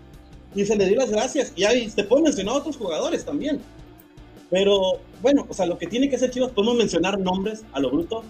[0.55, 1.53] y se le dio las gracias.
[1.55, 3.61] Y ahí te puedo mencionar a otros jugadores también.
[4.49, 7.89] Pero bueno, o sea, lo que tiene que hacer Chivas, podemos mencionar nombres a lo
[7.89, 8.23] bruto.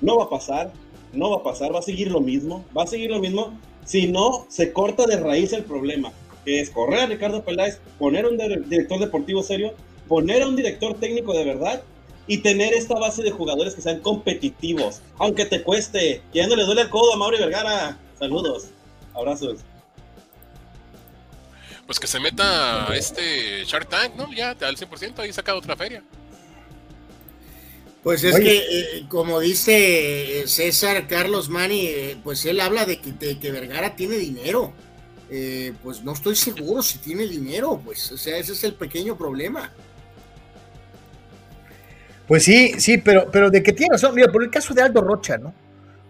[0.00, 0.72] No va a pasar,
[1.12, 3.58] no va a pasar, va a seguir lo mismo, va a seguir lo mismo.
[3.84, 6.12] Si no, se corta de raíz el problema,
[6.44, 9.74] que es correr a Ricardo Peláez, poner un director deportivo serio,
[10.08, 11.82] poner a un director técnico de verdad
[12.26, 16.56] y tener esta base de jugadores que sean competitivos, aunque te cueste, que ya no
[16.56, 17.98] le duele el codo a Mauri Vergara.
[18.18, 18.66] Saludos,
[19.14, 19.60] abrazos.
[21.86, 24.32] Pues que se meta este Shark Tank, ¿no?
[24.32, 26.02] Ya al 100% ahí saca otra feria.
[28.06, 33.00] Pues es que, eh, como dice eh, César Carlos Mani, eh, pues él habla de
[33.00, 34.72] que, que Vergara tiene dinero.
[35.82, 39.72] pues no estoy seguro si tiene dinero, pues, o sea, ese es el pequeño problema.
[42.26, 45.00] Pues sí, sí, pero, pero de que tiene razón, mira, por el caso de Aldo
[45.00, 45.54] Rocha, ¿no?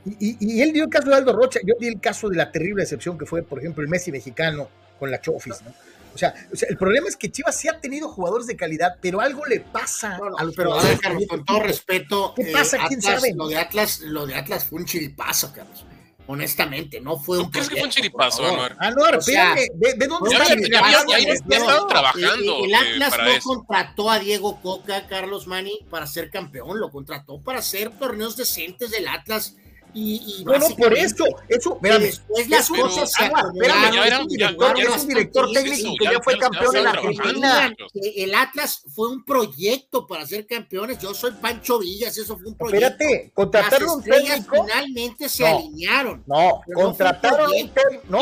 [0.04, 2.52] Y, y, él dio el caso de Aldo Rocha, yo di el caso de la
[2.52, 4.68] terrible excepción que fue, por ejemplo, el Messi mexicano
[4.98, 5.74] con la Chofis, ¿no?
[6.14, 8.96] O sea, o sea, el problema es que Chivas sí ha tenido jugadores de calidad,
[9.02, 12.78] pero algo le pasa a los Pero a ver, Carlos, con todo respeto, ¿qué pasa?
[12.78, 13.34] Eh, ¿Quién sabe?
[13.34, 15.84] Lo de Atlas, lo de Atlas fue un chiripazo, Carlos
[16.26, 17.50] honestamente, no fue un.
[17.50, 18.76] ¿Crees que fue un chiripazo, Anuar?
[18.78, 22.64] Anuar, espérame, ¿de, dónde está el Ya, estado trabajando.
[22.64, 27.40] El, eh, Atlas no contrató a Diego Coca, Carlos Mani, para ser campeón, lo contrató
[27.40, 29.56] para hacer torneos decentes del Atlas
[29.98, 34.90] y, bueno, por eso, eso, espérame, después las cosas se espérame, ya un director, ya,
[34.90, 37.74] un director técnico que ya fue campeón en la Argentina.
[37.94, 40.98] El Atlas fue un proyecto para ser campeones.
[40.98, 42.86] Yo soy Pancho Villas, eso fue un proyecto.
[42.86, 44.66] Espérate, contrataron un técnico.
[44.66, 46.22] Finalmente se alinearon.
[46.26, 48.04] No, contrataron un técnico.
[48.10, 48.18] No,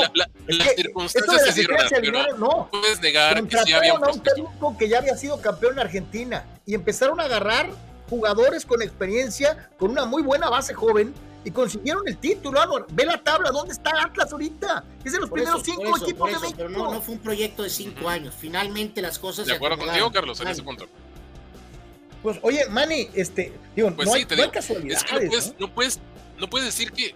[0.46, 4.88] las circunstancias se dieron, pero no puedes negar que sí había un, un técnico que
[4.88, 7.68] ya había sido campeón en Argentina y empezaron a agarrar
[8.08, 11.12] jugadores con experiencia, con una muy buena base joven
[11.44, 14.84] y consiguieron el título, Ve la tabla, ¿dónde está Atlas ahorita?
[15.04, 16.54] Es de los primeros cinco equipos de México.
[16.56, 18.34] Pero no, no fue un proyecto de cinco años.
[18.38, 19.46] Finalmente las cosas.
[19.46, 20.86] De acuerdo contigo, Carlos, en ese punto.
[22.22, 25.04] Pues, oye, Manny, este, digo, Pues no, sí, hay, te no hay digo, casualidades, Es
[25.04, 25.54] que no puedes, ¿no?
[25.66, 26.00] no puedes,
[26.38, 27.14] no puedes decir que.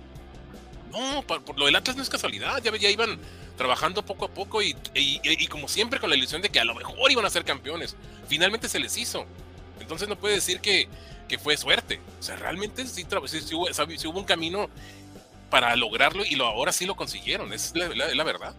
[0.91, 2.61] No, por lo del Atlas no es casualidad.
[2.63, 3.19] Ya, ya iban
[3.57, 6.65] trabajando poco a poco y, y- y como siempre con la ilusión de que a
[6.65, 7.97] lo mejor iban a ser campeones.
[8.29, 9.25] Finalmente se les hizo.
[9.81, 10.89] Entonces no puede decir que,
[11.29, 12.01] que fue suerte.
[12.19, 14.69] O sea, realmente sí, tra- sí- sí hubo, sí hubo un camino
[15.51, 17.53] para lograrlo y lo, ahora sí lo consiguieron.
[17.53, 18.55] Es la, la- la verdad.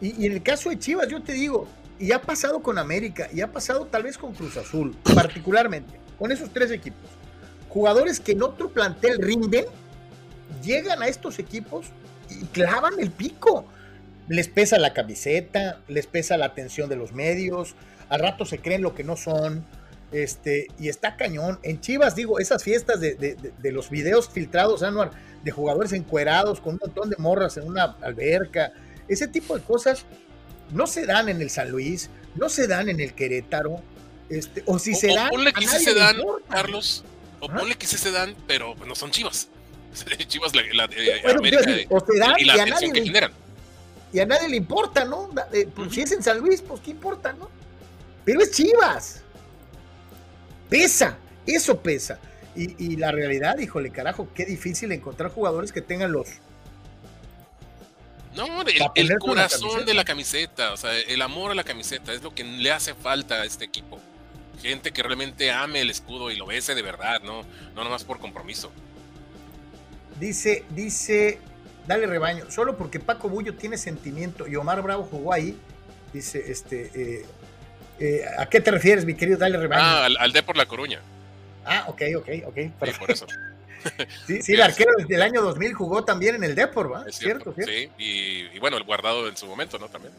[0.00, 1.66] Y, y en el caso de Chivas, yo te digo,
[1.98, 6.30] y ha pasado con América, y ha pasado tal vez con Cruz Azul, particularmente, con
[6.32, 7.10] esos tres equipos.
[7.68, 9.64] Jugadores que en otro plantel rinden,
[10.62, 11.86] llegan a estos equipos
[12.30, 13.66] y clavan el pico.
[14.28, 17.74] Les pesa la camiseta, les pesa la atención de los medios,
[18.08, 19.64] al rato se creen lo que no son.
[20.12, 21.58] Este, y está cañón.
[21.62, 25.10] En Chivas, digo, esas fiestas de, de- de- de los videos filtrados, Anuar,
[25.42, 28.72] de jugadores encuerados con un montón de morras en una alberca,
[29.08, 30.04] ese tipo de cosas
[30.70, 33.80] no se dan en el San Luis, no se dan en el Querétaro,
[34.28, 36.16] este, o si O- se o dan, ponle a que sí nadie se le dan,
[36.18, 36.54] importa.
[36.54, 37.04] Carlos.
[37.40, 37.58] O Ajá.
[37.58, 39.48] ponle que sí se dan, pero no son chivas.
[40.28, 42.92] Chivas, la, la- Bueno, América quiero decir, o se dan y y la a, nadie
[42.92, 43.32] que le, generan.
[44.12, 45.30] y a nadie le importa, ¿no?
[45.52, 45.92] Eh, pues.
[45.92, 47.48] Si es en San Luis, pues qué importa, ¿no?
[48.24, 49.22] Pero es Chivas.
[50.68, 52.18] Pesa, eso pesa.
[52.54, 56.28] Y, y la realidad, híjole, carajo, qué difícil encontrar jugadores que tengan los,
[58.36, 58.62] No,
[58.94, 62.44] el, corazón de la camiseta, o sea, el amor a la camiseta es lo que
[62.44, 63.98] le hace falta a este equipo.
[64.62, 67.42] Gente que realmente ame el escudo y lo bese de verdad, no,
[67.74, 68.70] no nomás por compromiso.
[70.20, 71.38] Dice, dice,
[71.86, 75.58] dale rebaño, solo porque Paco Bullo tiene sentimiento y Omar Bravo jugó ahí,
[76.12, 77.26] dice, este, eh,
[78.00, 79.82] eh, ¿a qué te refieres, mi querido Dale rebaño?
[79.82, 81.00] Ah, Ah, al, al D por la Coruña.
[81.86, 83.26] ok, ok, ok, Sí, por eso.
[84.26, 87.04] Sí, sí, el arquero desde el año 2000 jugó también en el Depor, ¿va?
[87.06, 87.70] Es cierto, cierto.
[87.72, 87.94] cierto.
[87.96, 89.88] Sí, y, y bueno, el guardado en su momento, ¿no?
[89.88, 90.12] También.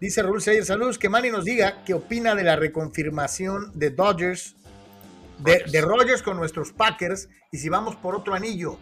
[0.00, 4.56] Dice Raúl Seyer, saludos, que Manny nos diga qué opina de la reconfirmación de Dodgers,
[5.38, 5.72] de, Rogers.
[5.72, 8.78] de Rogers con nuestros Packers, y si vamos por otro anillo.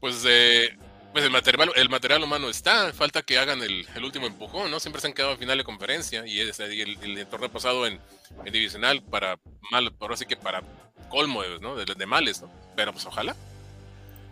[0.00, 0.70] Pues, eh,
[1.12, 4.80] pues el material, el material humano está, falta que hagan el, el último empujón, ¿no?
[4.80, 7.86] Siempre se han quedado en final de conferencia y, es- y el, el torneo pasado
[7.86, 8.00] en,
[8.44, 9.38] en divisional para
[9.70, 10.62] mal, ahora sí que para
[11.10, 11.76] colmo, ¿no?
[11.76, 12.50] De, de males, ¿no?
[12.74, 13.36] Pero pues ojalá.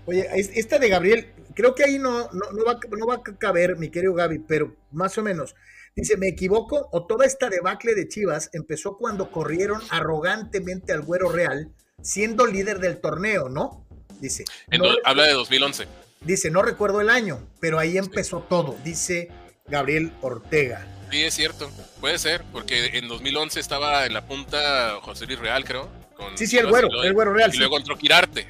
[0.07, 3.15] Oye, es- esta de Gabriel, creo que ahí no, no, no va, a- no va
[3.17, 5.55] a caber, mi querido Gaby, pero más o menos.
[5.95, 6.89] Dice, ¿me equivoco?
[6.93, 12.79] ¿O toda esta debacle de Chivas empezó cuando corrieron arrogantemente al Güero Real, siendo líder
[12.79, 13.87] del torneo, ¿no?
[14.21, 15.87] Dice, En no, habla de 2011.
[16.25, 19.31] Dice, no recuerdo el año, pero ahí empezó todo, dice
[19.67, 20.87] Gabriel Ortega.
[21.11, 21.71] Sí, es cierto.
[22.01, 25.89] Puede ser, porque en 2011 estaba en la punta José Luis Real, creo.
[26.17, 27.49] con Sí, sí, el Güero, luego- el Güero Real.
[27.51, 27.59] Y sí.
[27.59, 28.47] luego entró Quirarte.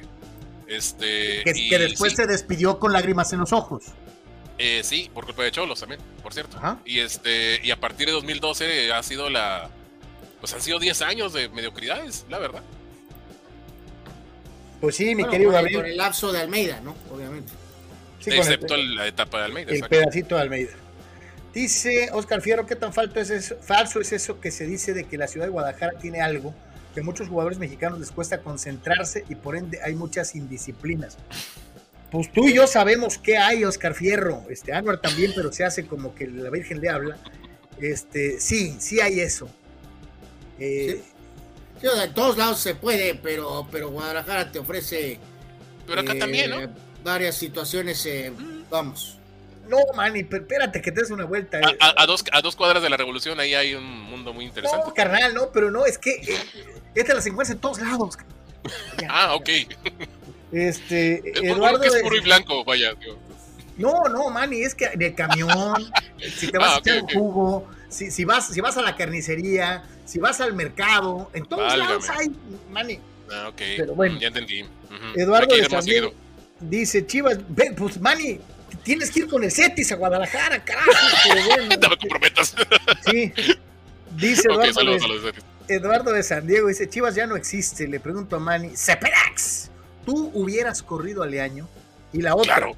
[0.67, 3.85] Este, que, y que después sí, se despidió con lágrimas en los ojos.
[4.57, 6.57] eh, sí, por culpa de Cholos también, por cierto.
[6.57, 6.79] Ajá.
[6.85, 9.69] Y este, y a partir de 2012 ha sido la.
[10.39, 12.61] Pues han sido 10 años de mediocridades, la verdad.
[14.81, 15.75] Pues sí, mi Bueno, querido Gabriel.
[15.81, 16.95] Con el lapso de Almeida, ¿no?
[17.13, 17.51] Obviamente.
[18.21, 19.69] Sí, con el- excepto la etapa de Almeida.
[19.71, 19.97] el exacto.
[19.97, 20.71] pedacito de Almeida.
[21.53, 25.03] Dice Oscar Fierro, ¿qué tan falso es, eso, falso es eso que se dice de
[25.03, 26.53] que la ciudad de Guadalajara tiene algo
[26.93, 31.17] que a muchos jugadores mexicanos les cuesta concentrarse y por ende hay muchas indisciplinas?
[32.09, 34.43] Pues tú y yo sabemos qué hay, Oscar Fierro.
[34.49, 37.17] Este, Anwar también, pero se hace como que la Virgen le habla.
[37.79, 39.49] Este, sí, sí hay eso.
[40.59, 41.01] Eh,
[41.81, 45.17] Sí, en todos lados se puede, pero, pero Guadalajara te ofrece
[45.87, 46.59] Pero acá eh, también, ¿no?
[47.03, 48.31] Varias situaciones, eh,
[48.69, 49.17] vamos.
[49.67, 51.59] No, Manny, pero espérate que te des una vuelta.
[51.59, 54.45] A, a- a dos, a dos cuadras de la revolución ahí hay un mundo muy
[54.45, 54.85] interesante.
[54.85, 56.37] no, carnal, no, pero no, es que eh,
[56.95, 58.17] esta las encuentras en todos lados.
[58.99, 59.07] Ya.
[59.11, 59.49] Ah, ok.
[60.51, 61.79] Este, Es Eduardo.
[61.79, 62.93] que es puro y blanco, vaya.
[63.77, 65.91] No, no, Manny, es que de camión,
[66.37, 67.09] si te vas Ah, a echar ok.
[67.13, 71.45] un jugo, si, si, vas, si vas a la carnicería, si vas al mercado, en
[71.45, 71.89] todos Válgame.
[71.89, 72.31] lados hay,
[72.71, 72.99] Manny.
[73.31, 73.61] Ah, ok.
[73.77, 74.19] Pero bueno.
[74.19, 74.65] Ya entendí.
[75.15, 76.13] Eduardo de San Diego.
[76.61, 78.39] Dice, Chivas, ven, pues Manny,
[78.83, 80.89] tienes que ir con el Cetis a Guadalajara, carajo.
[81.47, 82.55] Bueno, No me comprometas.
[83.09, 83.33] sí.
[84.17, 85.33] Dice Eduardo, saludos de, a los de-
[85.75, 87.87] Eduardo de San Diego, dice, Chivas ya no existe.
[87.87, 89.69] Le pregunto a Manny, Ceperax,
[90.05, 91.67] ¿tú hubieras corrido al año?
[92.11, 92.75] Y la otra, Claro.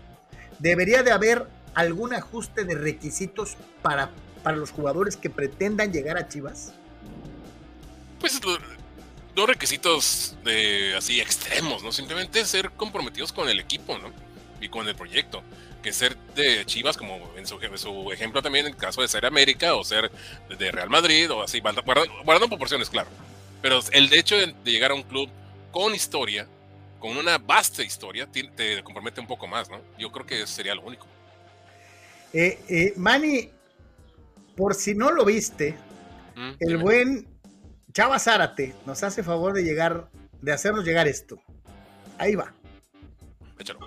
[0.60, 4.12] debería de haber algún ajuste de requisitos para,
[4.44, 6.74] para los jugadores que pretendan llegar a Chivas.
[8.20, 8.40] Pues
[9.36, 11.92] no requisitos de así extremos, ¿no?
[11.92, 14.12] Simplemente ser comprometidos con el equipo, ¿no?
[14.62, 15.44] Y con el proyecto.
[15.82, 17.60] Que ser de Chivas, como en su,
[18.12, 20.10] ejemplo también, en el caso de ser América o ser
[20.58, 23.10] de Real Madrid o así, guarda- guardando, guardando proporciones, claro.
[23.62, 25.30] Pero el hecho de, de llegar a un club
[25.72, 26.48] con historia,
[27.00, 29.82] con una vasta historia, ti- te compromete un poco más, ¿no?
[29.98, 31.06] Yo creo que eso sería lo único.
[32.34, 33.50] Eh, eh, Manny,
[34.56, 35.78] por si no lo viste,
[36.36, 36.84] Mm, el dime.
[36.84, 37.33] buen
[37.94, 40.10] Chava Zárate nos hace favor de llegar,
[40.42, 41.40] de hacernos llegar esto.
[42.18, 42.52] Ahí va.
[43.60, 43.80] Échalo.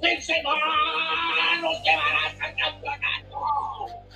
[0.00, 0.54] ¡Benzema!
[1.60, 3.36] ¡Nos llevarás al campeonato!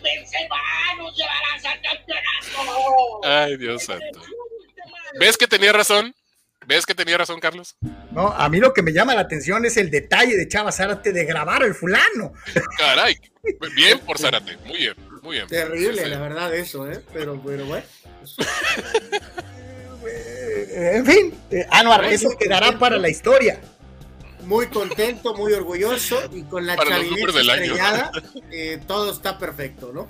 [0.02, 0.56] ¡Benzema
[0.98, 3.20] nos llevarás al campeonato!
[3.24, 4.20] Ay, Dios santo.
[5.20, 6.14] ¿Ves que tenía razón?
[6.66, 7.76] ¿Ves que tenía razón, Carlos?
[8.12, 11.12] No, a mí lo que me llama la atención es el detalle de Chava Zárate
[11.12, 12.32] de grabar al fulano.
[12.78, 13.18] Caray.
[13.74, 14.56] Bien por Zárate.
[14.59, 15.47] Muy bien, muy bien.
[15.48, 16.10] Terrible, Sí, sí.
[16.10, 17.01] la verdad, eso, ¿eh?
[17.12, 17.84] Pero, pero bueno.
[20.05, 23.60] Eh, en fin, eh, Anuar, eso quedará para la historia.
[24.44, 28.10] Muy contento, muy orgulloso y con la chavineta
[28.51, 30.09] eh, todo está perfecto, ¿no?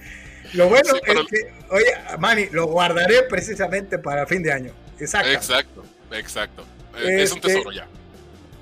[0.54, 4.72] Lo bueno Sí, es que, oye, Manny, lo guardaré precisamente para fin de año.
[4.98, 5.30] Exacto.
[5.30, 5.84] Exacto,
[6.18, 6.64] exacto.
[6.98, 7.86] Eh, Es un Este- tesoro ya.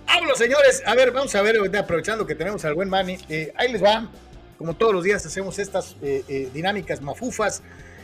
[0.06, 0.82] Vámonos, señores.
[0.86, 3.18] A ver, vamos a ver, aprovechando que tenemos al buen Manny.
[3.28, 4.08] eh, ahí les va.
[4.58, 7.62] Como todos los días hacemos estas eh, eh, dinámicas mafufas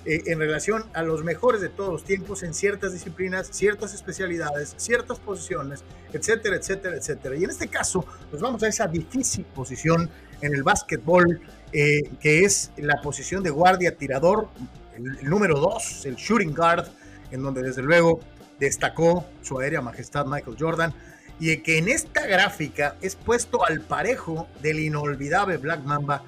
[0.08, 5.18] en relación a los mejores de todos los tiempos en ciertas disciplinas, ciertas especialidades, ciertas
[5.18, 5.82] posiciones,
[6.12, 7.34] etcétera, etcétera, etcétera.
[7.34, 10.08] Y en este caso, nos vamos a esa difícil posición
[10.42, 11.40] en el básquetbol,
[11.72, 14.48] que es la posición de guardia tirador,
[14.96, 16.86] el, el número dos, el shooting guard,
[17.32, 18.20] en donde desde luego
[18.58, 20.94] destacó su aérea majestad Michael Jordan
[21.38, 26.22] y que en esta gráfica es puesto al parejo del inolvidable Black Mamba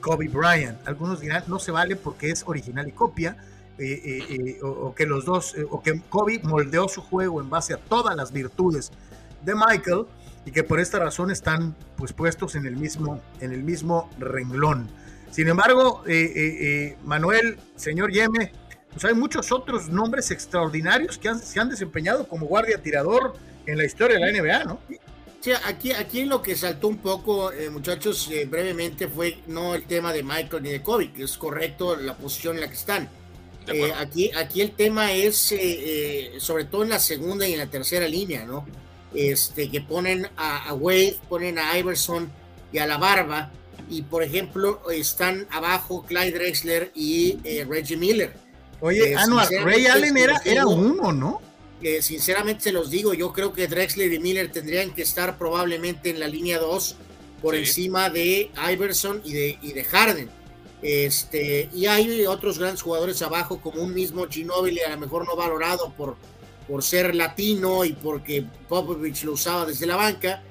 [0.00, 0.78] Kobe Bryant.
[0.86, 3.36] Algunos dirán no se vale porque es original y copia,
[3.78, 7.74] eh, eh, eh, o, que los dos, o que Kobe moldeó su juego en base
[7.74, 8.92] a todas las virtudes
[9.44, 10.06] de Michael
[10.44, 14.88] y que por esta razón están pues puestos en el mismo, en el mismo renglón.
[15.30, 16.02] Sin embargo,
[17.04, 18.52] Manuel, señor Yeme,
[18.92, 23.34] pues hay muchos otros nombres extraordinarios que han- se han desempeñado como guardia tirador
[23.66, 24.80] en la historia de la NBA, ¿no?
[25.40, 29.84] Sí, aquí, aquí lo que saltó un poco, eh, muchachos, eh, brevemente fue no el
[29.84, 33.08] tema de Michael ni de Kobe, que es correcto la posición en la que están.
[33.68, 37.58] Eh, aquí, aquí el tema es, eh, eh, sobre todo en la segunda y en
[37.58, 38.66] la tercera línea, ¿no?
[39.14, 42.30] Este, que ponen a, a Wade, ponen a Iverson
[42.72, 43.50] y a la barba,
[43.90, 48.32] y por ejemplo, están abajo Clyde Drexler y eh, Reggie Miller.
[48.80, 51.40] Oye, Eh, Anuar, Ray Allen era, era uno, ¿no?
[52.00, 56.18] sinceramente se los digo, yo creo que Drexler y Miller tendrían que estar probablemente en
[56.18, 56.96] la línea 2
[57.40, 57.60] por Sí.
[57.60, 60.28] encima de Iverson y de, y de Harden.
[60.82, 65.36] Este, y hay otros grandes jugadores abajo, como un mismo Ginobili, a lo mejor no
[65.36, 66.16] valorado por,
[66.66, 70.42] por ser latino y porque Popovich lo usaba desde la banca.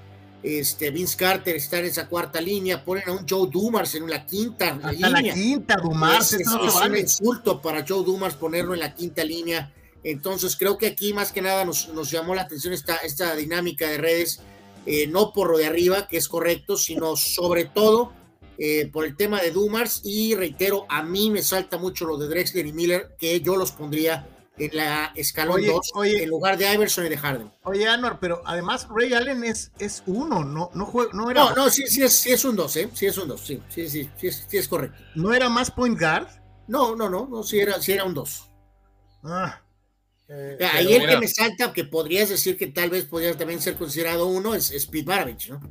[0.43, 4.25] Este, Vince Carter está en esa cuarta línea, ponen a un Joe Dumars en la
[4.25, 5.09] quinta Hasta línea.
[5.09, 9.73] la quinta, Dumars, Es, no un insulto para Joe Dumas ponerlo en la quinta línea.
[10.03, 13.89] Entonces creo que aquí más que nada nos, nos llamó la atención esta, esta dinámica
[13.89, 14.39] de redes,
[14.85, 18.13] eh, no por lo de arriba, que es correcto, sino sobre todo
[18.59, 20.01] eh, por el tema de Dumars.
[20.03, 23.71] Y reitero, a mí me salta mucho lo de Drexler y Miller, que yo los
[23.71, 24.27] pondría
[24.57, 26.23] en la escalón Oye, 2 oye.
[26.23, 27.51] en lugar de Iverson y de Harden.
[27.63, 31.69] Oye, Anuar, pero además Ray Allen es, es uno, no, no, no, era, No, no,
[31.69, 32.89] sí, sí, es, sí es un 2, ¿eh?
[32.93, 34.97] Sí es un 2, sí, sí, sí, sí, es, sí es correcto.
[35.15, 36.27] no era más point guard.
[36.67, 38.51] No, no, no, no, sí era, sí era un 2.
[39.23, 39.61] Ah,
[40.29, 41.13] eh, Ahí el mira.
[41.13, 44.71] que me salta, que podrías decir que tal vez podría también ser considerado uno, es,
[44.71, 45.61] es Pete Maravich, ¿no?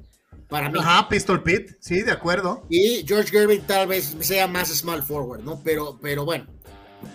[0.49, 0.79] Para mí.
[0.81, 2.65] Ajá, Pistol Pit, sí, de acuerdo.
[2.71, 5.61] Y George Gervin tal vez sea más small forward, ¿no?
[5.65, 6.47] Pero, pero bueno,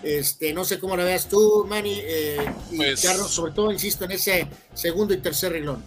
[0.04, 4.06] este, no sé cómo lo veas tú, Manny, eh, y Pues- Carlos, sobre todo, insisto,
[4.06, 5.84] en ese segundo y tercer renglón.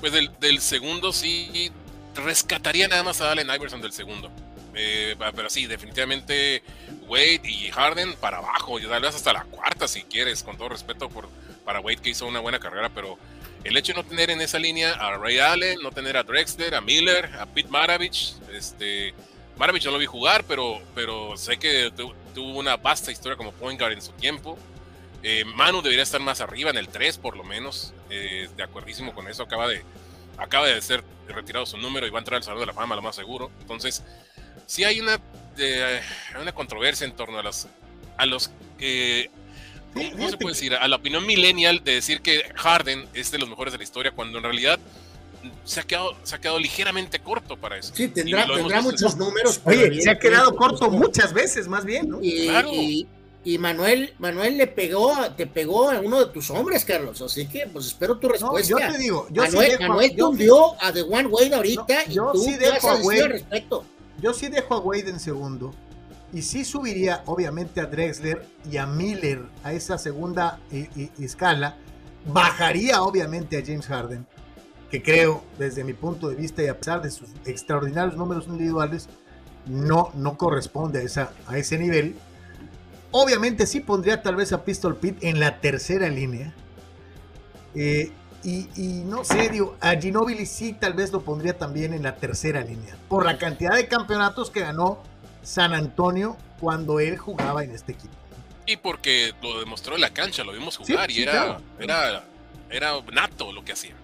[0.00, 1.70] Pues del, del segundo sí
[2.14, 4.30] rescataría nada más a Allen Iverson del segundo.
[4.76, 6.62] Eh, pero sí, definitivamente
[7.06, 10.68] Wade y Harden para abajo, y tal vez hasta la cuarta si quieres, con todo
[10.70, 11.28] respeto por,
[11.64, 13.16] para Wade que hizo una buena carrera, pero
[13.62, 16.74] el hecho de no tener en esa línea a Ray Allen, no tener a Drexler,
[16.74, 19.14] a Miller, a Pete Maravich, este,
[19.56, 23.52] Maravich no lo vi jugar, pero, pero sé que tu- tuvo una vasta historia como
[23.52, 24.58] point guard en su tiempo.
[25.22, 27.92] Eh, Manu debería estar más arriba, en el 3 por lo menos.
[28.10, 29.42] Eh, de acuerdísimo con eso.
[29.44, 29.82] Acaba de,
[30.38, 32.96] acaba de ser retirado su número y va a entrar al Salón de la Fama,
[32.96, 33.50] lo más seguro.
[33.60, 34.02] Entonces,
[34.66, 35.20] sí hay una,
[35.56, 36.00] eh,
[36.40, 37.68] una controversia en torno a los,
[38.16, 38.50] a los
[39.94, 40.74] ¿cómo, se puede decir?
[40.74, 44.10] A la opinión millennial de decir que Harden es de los mejores de la historia,
[44.12, 44.78] cuando en realidad
[45.64, 47.92] se ha quedado, se ha quedado ligeramente corto para eso.
[47.94, 49.60] Sí, tendrá, tendrá muchos números.
[49.64, 52.18] pero Oye, se ha quedado corto muchas veces, más bien, ¿no?
[52.22, 52.68] Y, Claro.
[52.72, 53.06] y,
[53.44, 57.20] y Manuel, Manuel le pegó, a- te pegó a uno de tus hombres, Carlos.
[57.22, 58.68] Así que, pues espero tu No, respuesta.
[58.68, 61.94] yo te digo, yo Manuel, sí dejo, Manuel yo, tundió a The One Wade ahorita
[62.06, 63.22] No, y yo tú sí ¿qué vas dejo a Wade.
[63.22, 63.84] al respecto?
[64.22, 65.74] yo sí dejo a Wade en segundo.
[66.32, 71.76] Y sí subiría, obviamente, a Drexler y a Miller a esa segunda eh, eh, escala.
[72.26, 74.26] Bajaría, obviamente, a James Harden.
[74.94, 79.08] Que creo, desde mi punto de vista y a pesar de sus extraordinarios números individuales,
[79.66, 82.14] no, no corresponde a, esa, a ese nivel.
[83.10, 86.54] Obviamente sí pondría tal vez a Pistol Pete en la tercera línea.
[87.74, 88.12] Eh,
[88.44, 92.14] y, y, no sé, digo, a Ginobili sí tal vez lo pondría también en la
[92.14, 92.96] tercera línea.
[93.08, 95.02] Por la cantidad de campeonatos que ganó
[95.42, 98.14] San Antonio cuando él jugaba en este equipo.
[98.64, 101.60] Y porque lo demostró en la cancha, lo vimos jugar Sí, y sí, era, claro.
[101.80, 102.24] era,
[102.70, 103.96] era nato lo que hacía.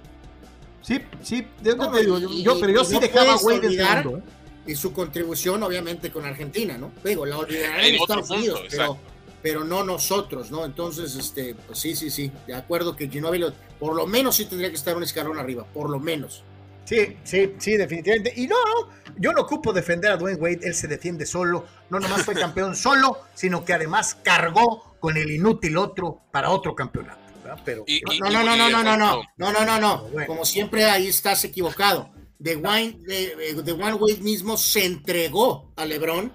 [0.82, 3.77] Sí, sí, yo, No, te digo, y- yo- pero yo sí no dejaba Wade de
[3.77, 4.23] segundo, ¿eh?
[4.66, 6.93] Y su contribución, obviamente, con Argentina, ¿no?
[7.05, 8.98] Digo, la olvidarán En Estados punto, Unidos, pero, exacto.
[9.43, 10.65] pero no nosotros, ¿no?
[10.65, 13.47] Entonces, este, pues sí, sí, sí, de acuerdo que Ginobili,
[13.78, 16.44] por lo menos sí tendría que estar un escalón arriba, por lo menos.
[16.85, 18.32] Sí, sí, sí, definitivamente.
[18.36, 21.65] Y no, no, yo no ocupo defender a Dwayne Wade, él se defiende solo.
[21.89, 26.74] No nomás fue campeón solo, sino que además cargó con el inútil otro para otro
[26.74, 27.19] campeonato.
[27.51, 27.62] ¿Verdad?
[27.64, 29.98] Pero Y- y- No, no, no, no, no, no, no, no, no, no, no.
[30.09, 30.27] Bueno.
[30.27, 32.10] Como siempre ahí estás equivocado.
[32.43, 36.32] The Wine, de, de One Wade mismo se entregó a LeBron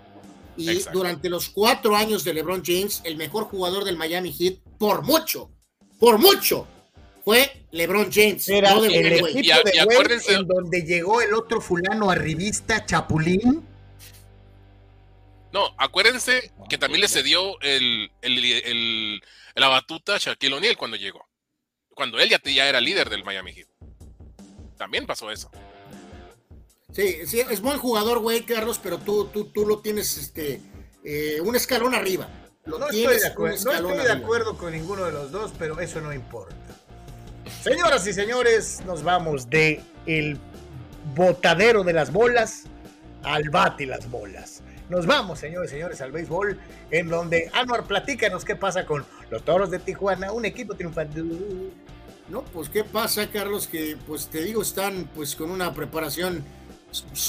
[0.55, 0.99] y Exacto.
[0.99, 5.49] durante los cuatro años de LeBron James, el mejor jugador del Miami Heat, por mucho,
[5.99, 6.67] por mucho,
[7.23, 8.47] fue LeBron James.
[8.49, 11.59] era no el equipo Y a- de y Wade acuérdense- en donde llegó el otro
[11.59, 13.65] fulano arribista, Chapulín.
[15.55, 19.23] No, acuérdense que también le cedió el, el, el-
[19.55, 21.25] la batuta a Shaquille O'Neal cuando llegó.
[21.95, 23.69] Cuando él ya, ya era líder del Miami Heat.
[24.77, 25.49] También pasó eso.
[26.91, 30.59] Sí, sí, es buen jugador, güey, Carlos, pero tú, tú, tú lo tienes este,
[31.05, 32.27] eh, un escalón arriba.
[32.65, 34.25] Lo No estoy, de un acuerdo, no escalón estoy de arriba.
[34.25, 36.57] acuerdo con ninguno de los dos, pero eso no importa.
[37.63, 40.37] Señoras y señores, nos vamos de el
[41.15, 42.63] botadero de las bolas
[43.23, 44.61] al bate las bolas.
[44.89, 46.59] Nos vamos, señores y señores, al béisbol,
[46.91, 51.23] en donde Anuar, platícanos qué pasa con los toros de Tijuana, un equipo triunfante.
[52.29, 56.43] No, pues qué pasa, Carlos, que pues te digo, están pues con una preparación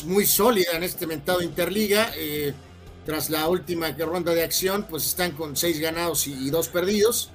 [0.05, 2.11] muy sólida en este mentado Interliga.
[2.16, 2.55] eh,
[3.07, 7.31] tras la última ronda de acción, pues están con seis ganados y, dos perdidos.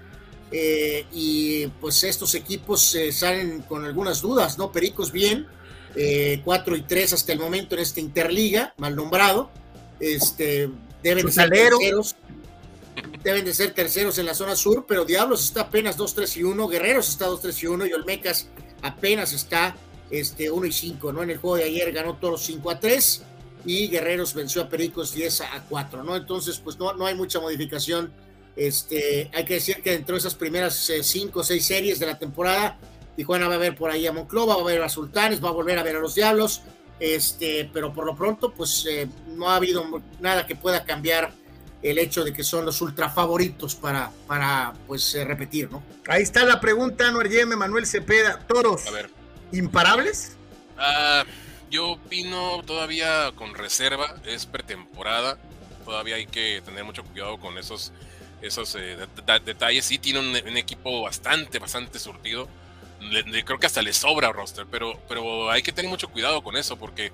[0.52, 4.70] eh, y pues estos equipos eh, salen con algunas dudas, ¿no?
[4.74, 5.48] Pericos bien,
[5.96, 9.50] eh, 4 y 3 hasta el momento en esta Interliga, mal nombrado.
[10.02, 10.70] Este,
[11.04, 12.16] deben de ser terceros.
[13.24, 16.68] Deben de ser terceros en la zona sur, pero Diablos está apenas 2-3 y 1,
[16.68, 18.50] Guerreros está 2-3 y 1 y Olmecas
[18.82, 19.76] apenas está
[20.10, 21.24] este, 1 y 5, ¿no?
[21.24, 23.24] En el juego de ayer ganó todos 5 a 3
[23.66, 26.16] y Guerreros venció a Pericos 10 a 4, ¿no?
[26.16, 28.12] Entonces, pues no, no hay mucha modificación.
[28.56, 32.18] Este, hay que decir que dentro de esas primeras 5 o 6 series de la
[32.20, 32.78] temporada,
[33.16, 35.54] Tijuana va a ver por ahí a Monclova, va a ver a Sultanes, va a
[35.54, 36.62] volver a ver a los Diablos,
[37.02, 39.84] este, pero por lo pronto, pues eh, no ha habido
[40.20, 41.34] nada que pueda cambiar
[41.82, 45.82] el hecho de que son los ultra favoritos para, para pues eh, repetir, ¿no?
[46.08, 49.10] Ahí está la pregunta, Anuar Yeme, Manuel Cepeda, toros, A ver.
[49.52, 50.38] imparables.
[50.78, 51.24] Ah,
[51.72, 55.40] yo opino todavía con reserva, es pretemporada,
[55.84, 57.92] todavía hay que tener mucho cuidado con esos,
[58.44, 59.84] esos eh, det- det- detalles.
[59.86, 62.48] Sí tiene un, un equipo bastante, bastante surtido.
[63.02, 66.42] Le- le- creo que hasta le sobra roster, pero, pero hay que tener mucho cuidado
[66.44, 67.12] con eso porque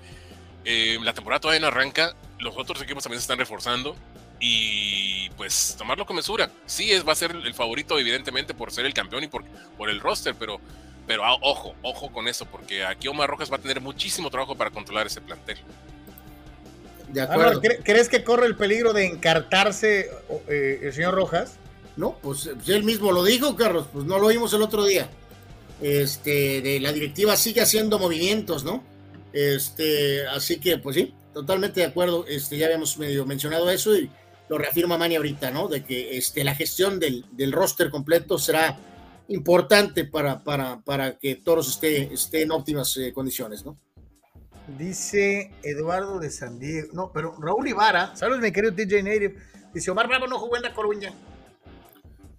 [0.64, 3.96] eh, la temporada todavía no arranca, los otros equipos también se están reforzando
[4.40, 6.50] y pues tomarlo con mesura.
[6.66, 9.44] Sí, es, va a ser el favorito evidentemente por ser el campeón y por,
[9.76, 10.60] por el roster, pero
[11.06, 14.54] pero ah, ojo, ojo con eso, porque aquí Omar Rojas va a tener muchísimo trabajo
[14.56, 15.56] para controlar ese plantel.
[17.08, 17.62] De Anuar, acuerdo.
[17.62, 20.10] ¿cre- ¿crees que corre el peligro de encartarse
[20.48, 21.54] eh, el señor Rojas?
[21.96, 25.08] No, pues, pues él mismo lo dijo, Carlos, pues no lo oímos el otro día.
[25.80, 28.82] Este, de la directiva sigue haciendo movimientos, ¿no?
[29.32, 32.26] Este, así que, pues sí, totalmente de acuerdo.
[32.26, 34.10] Este, ya habíamos medio mencionado eso y
[34.48, 35.68] lo reafirma Manny ahorita, ¿no?
[35.68, 38.78] De que este, la gestión del, del roster completo será
[39.28, 43.78] importante para, para, para que Toros esté, esté en óptimas eh, condiciones, ¿no?
[44.78, 46.88] Dice Eduardo de San Diego.
[46.92, 48.14] No, pero Raúl Ibarra.
[48.16, 49.36] Saludos, mi querido TJ Native.
[49.72, 51.12] Dice Omar Bravo no jugó en La Coruña.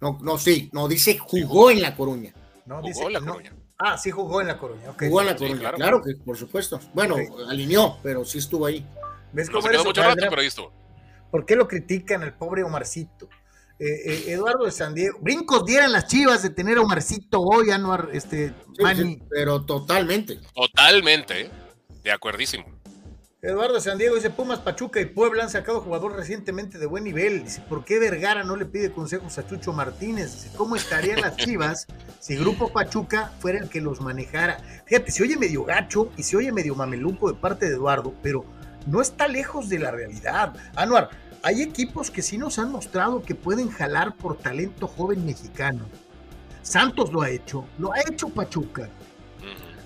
[0.00, 2.32] No, no, sí, no, dice jugó en La Coruña.
[2.66, 3.32] No, Jugó dice, en La no.
[3.32, 3.52] Coruña.
[3.78, 4.90] Ah, sí jugó en La Coruña.
[4.90, 5.02] ok.
[5.08, 5.76] Jugó en La Sí, Coruña, claro.
[5.76, 6.78] claro, que por supuesto.
[6.94, 7.16] Bueno,
[7.48, 8.86] alineó, pero sí estuvo ahí.
[9.32, 10.72] ¿Ves No cómo se quedó mucho rato, pero ahí estuvo.
[11.30, 13.28] ¿Por qué lo critican al pobre Omarcito?
[13.78, 15.18] Eh, eh, Eduardo de San Diego.
[15.22, 19.14] Brincos dieran las chivas de tener a Omarcito hoy, Anuar, este, Sí, Manny.
[19.14, 20.38] sí, pero totalmente.
[20.54, 21.50] Totalmente, ¿eh?
[22.02, 22.64] de acuerdísimo.
[23.42, 27.42] Eduardo San Diego dice: Pumas, Pachuca y Puebla han sacado jugador recientemente de buen nivel.
[27.42, 30.34] Dice: ¿Por qué Vergara no le pide consejos a Chucho Martínez?
[30.34, 31.86] Dice: ¿Cómo estarían las chivas
[32.18, 34.58] si Grupo Pachuca fuera el que los manejara?
[34.84, 38.44] Fíjate, se oye medio gacho y se oye medio mameluco de parte de Eduardo, pero
[38.86, 40.54] no está lejos de la realidad.
[40.76, 41.08] Anuar,
[41.42, 45.86] hay equipos que sí nos han mostrado que pueden jalar por talento joven mexicano.
[46.60, 48.90] Santos lo ha hecho, lo ha hecho Pachuca.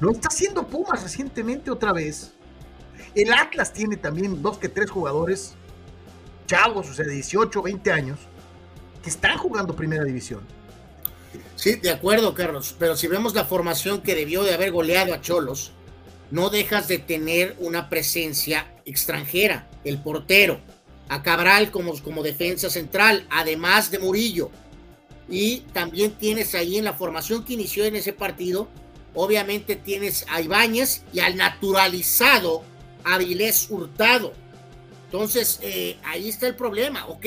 [0.00, 2.33] Lo está haciendo Pumas recientemente otra vez.
[3.14, 5.54] El Atlas tiene también dos que tres jugadores
[6.46, 8.18] chavos, o sea, de 18, 20 años,
[9.02, 10.40] que están jugando primera división.
[11.56, 15.20] Sí, de acuerdo, Carlos, pero si vemos la formación que debió de haber goleado a
[15.20, 15.72] Cholos,
[16.30, 20.60] no dejas de tener una presencia extranjera, el portero,
[21.08, 24.50] a Cabral como, como defensa central, además de Murillo.
[25.28, 28.68] Y también tienes ahí en la formación que inició en ese partido,
[29.14, 32.64] obviamente tienes a Ibáñez y al naturalizado
[33.04, 34.32] Avilés Hurtado.
[35.06, 37.06] Entonces, eh, ahí está el problema.
[37.06, 37.26] Ok,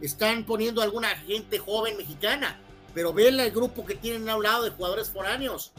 [0.00, 2.60] están poniendo alguna gente joven mexicana,
[2.94, 5.72] pero ve el grupo que tienen a un lado de jugadores foráneos.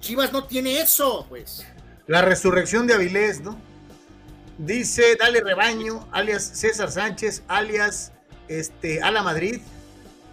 [0.00, 1.66] Chivas no tiene eso, pues.
[2.06, 3.58] La resurrección de Avilés, ¿no?
[4.58, 8.12] Dice Dale Rebaño, alias César Sánchez, alias
[8.48, 9.60] este, Madrid.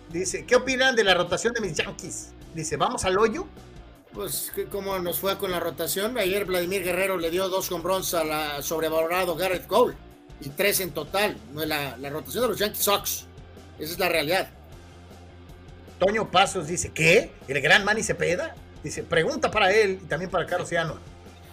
[0.10, 2.30] Dice, ¿qué opinan de la rotación de mis Yankees?
[2.54, 3.48] Dice, ¿vamos al hoyo?
[4.14, 6.18] Pues, ¿cómo nos fue con la rotación?
[6.18, 9.96] Ayer Vladimir Guerrero le dio dos con bronce a la sobrevalorado Garrett Cole
[10.40, 11.36] y tres en total.
[11.56, 13.26] La, la rotación de los Yankees Sox.
[13.80, 14.50] Esa es la realidad.
[15.98, 17.32] Toño Pasos dice, ¿qué?
[17.48, 18.54] ¿El gran Manny Cepeda?
[18.84, 21.00] Dice, pregunta para él y también para Carlos Ciano.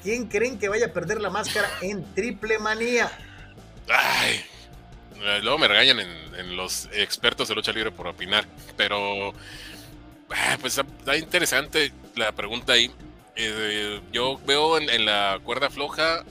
[0.02, 3.10] ¿Quién creen que vaya a perder la máscara en triple manía?
[3.88, 4.44] Ay,
[5.22, 8.44] eh, luego me regañan en, los expertos de lucha libre por opinar,
[8.76, 9.32] pero
[10.30, 12.90] ah, pues está interesante la pregunta ahí.
[13.36, 16.24] Eh, yo veo en, la cuerda floja,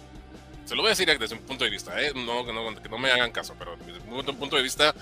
[0.65, 2.97] se lo voy a decir desde un punto de vista, eh, no, no, que no
[2.97, 4.93] me hagan caso, pero desde un punto de vista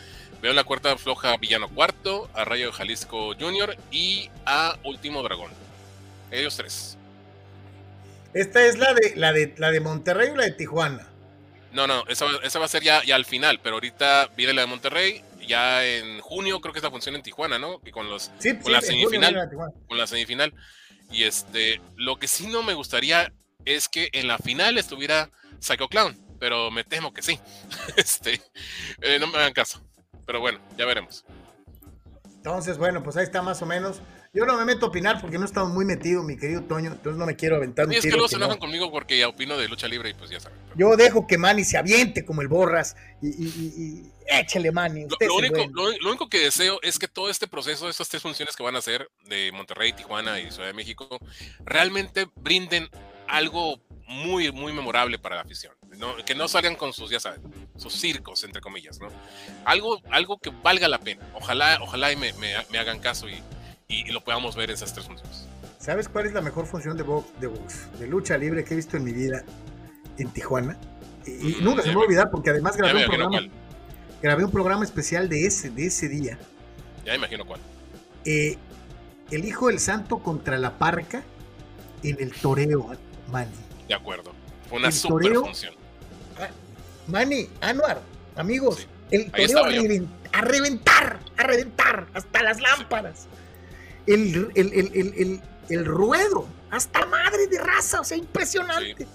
[0.41, 5.51] veo la cuerda floja a Villano Cuarto, a Rayo Jalisco Junior y a Último Dragón.
[6.31, 6.97] Ellos tres.
[8.33, 11.07] Esta es la de la de la de Monterrey o la de Tijuana.
[11.73, 12.25] No, no, esa,
[12.59, 16.19] va a ser ya, ya al final, pero ahorita viene la de Monterrey, ya en
[16.21, 17.81] junio creo que esta funciona en Tijuana, ¿no?
[17.85, 18.31] Y con los
[18.61, 19.49] con la semifinal,
[19.87, 20.53] con la semifinal.
[21.11, 23.33] Y este, lo que sí no me gustaría
[23.65, 25.29] es que en la final estuviera
[25.59, 27.39] Psycho Clown, pero me temo que sí.
[27.97, 28.41] este,
[29.01, 29.81] eh, no me hagan caso.
[30.25, 31.23] Pero bueno, ya veremos.
[32.35, 34.01] Entonces, bueno, pues ahí está más o menos.
[34.33, 36.91] Yo no me meto a opinar porque no he estado muy metido, mi querido Toño,
[36.91, 39.57] entonces no me quiero aventar un es que luego se enojan conmigo porque ya opino
[39.57, 40.57] de lucha libre y pues ya saben.
[40.75, 45.05] Yo dejo que Manny se aviente como el Borras y, y, échele Manny.
[45.19, 48.63] Lo, único, lo, único, que deseo es que todo este proceso, estas tres funciones que
[48.63, 51.07] van a hacer de Monterrey, Tijuana y Ciudad de México,
[51.63, 52.89] realmente brinden
[53.27, 55.73] algo muy, muy memorable para la afición.
[56.25, 57.41] Que no salgan con sus, ya saben,
[57.75, 59.09] sus circos, entre comillas, ¿no?
[59.65, 61.27] Algo, algo que valga la pena.
[61.33, 63.41] Ojalá, ojalá y me, me hagan caso y
[63.87, 65.47] y, lo podamos ver en esas tres funciones.
[65.79, 67.49] ¿Sabes cuál es la mejor función de box, de
[67.99, 69.43] de lucha libre que he visto en mi vida
[70.17, 70.77] en Tijuana?
[71.25, 73.39] Y, mm, nunca se me va a olvidar porque además grabé un programa.
[74.21, 76.37] Grabé un programa especial de ese, de ese día.
[77.05, 77.59] Ya imagino cuál.
[78.25, 78.57] Eh,
[79.31, 81.23] el Hijo del Santo contra la Parca
[82.03, 82.95] en el toreo,
[83.31, 83.51] Manny.
[83.87, 84.31] De acuerdo.
[84.69, 85.73] Fue una super función.
[86.39, 86.49] Ah,
[87.07, 88.01] Manny, Anuar,
[88.35, 93.27] amigos, el toreo a, reventar, a reventar, hasta las lámparas
[94.07, 99.07] el, el, ruedo, hasta madre de raza, o sea, impresionante.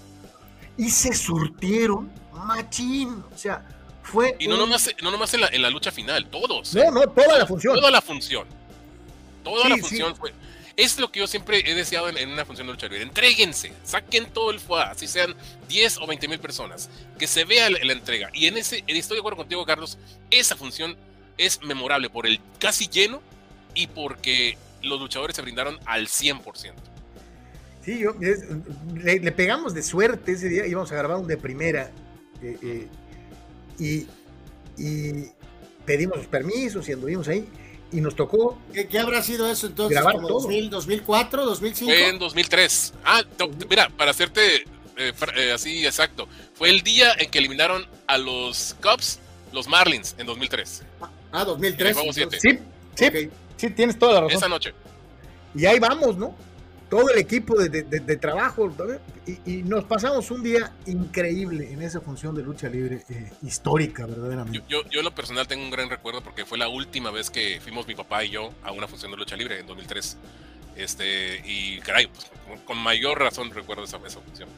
[0.77, 3.65] Y se surtieron machín, o sea,
[4.03, 4.35] fue...
[4.39, 6.73] Y no nomás, no nomás en, la, en la lucha final, todos.
[6.75, 6.91] No, ¿eh?
[6.91, 7.75] no, toda la función.
[7.75, 8.47] Toda la función.
[9.43, 10.33] Toda la función fue...
[10.75, 13.03] Es lo que yo siempre he deseado en, una función de lucha libre.
[13.03, 15.35] Entréguense, saquen todo el fuá, así sean
[15.67, 16.89] 10 o 20 mil personas.
[17.19, 18.31] Que se vea la, la, entrega.
[18.33, 19.99] Y en ese, estoy de acuerdo contigo, Carlos,
[20.31, 20.97] esa función
[21.37, 23.21] es memorable por el casi lleno
[23.75, 26.73] y porque los luchadores se brindaron al 100%.
[27.83, 28.15] Sí, yo,
[28.95, 31.91] le, pegamos de suerte ese día, íbamos a grabar un de primera
[32.41, 32.87] eh, eh,
[33.79, 34.07] y,
[35.85, 37.45] pedimos los permisos y anduvimos ahí
[37.91, 38.57] y nos tocó.
[38.73, 39.97] ¿Qué, habrá sido eso entonces?
[39.97, 40.39] Grabar todo.
[40.39, 41.91] 2004, 2005.
[41.91, 42.93] Fue en 2003.
[43.03, 43.23] Ah,
[43.69, 44.65] mira, para hacerte
[44.97, 49.19] eh, así exacto, fue el día en que eliminaron a los Cubs,
[49.51, 50.83] los Marlins, en 2003.
[51.31, 51.97] Ah, 2003.
[52.13, 52.59] Sí,
[52.95, 53.29] sí.
[53.57, 54.37] Sí, tienes toda la razón.
[54.37, 54.73] Esa noche.
[55.55, 56.35] Y ahí vamos, ¿no?
[56.93, 58.71] Todo el equipo de, trabajo.
[59.47, 64.61] Y, nos pasamos un día increíble en esa función de lucha libre eh, histórica, verdaderamente.
[64.69, 67.59] Yo, yo, en lo personal tengo un gran recuerdo porque fue la última vez que
[67.61, 70.17] fuimos mi papá y yo a una función de lucha libre en 2003.
[70.75, 72.07] Este, y caray,
[72.47, 74.49] pues, con, mayor razón recuerdo esa, función.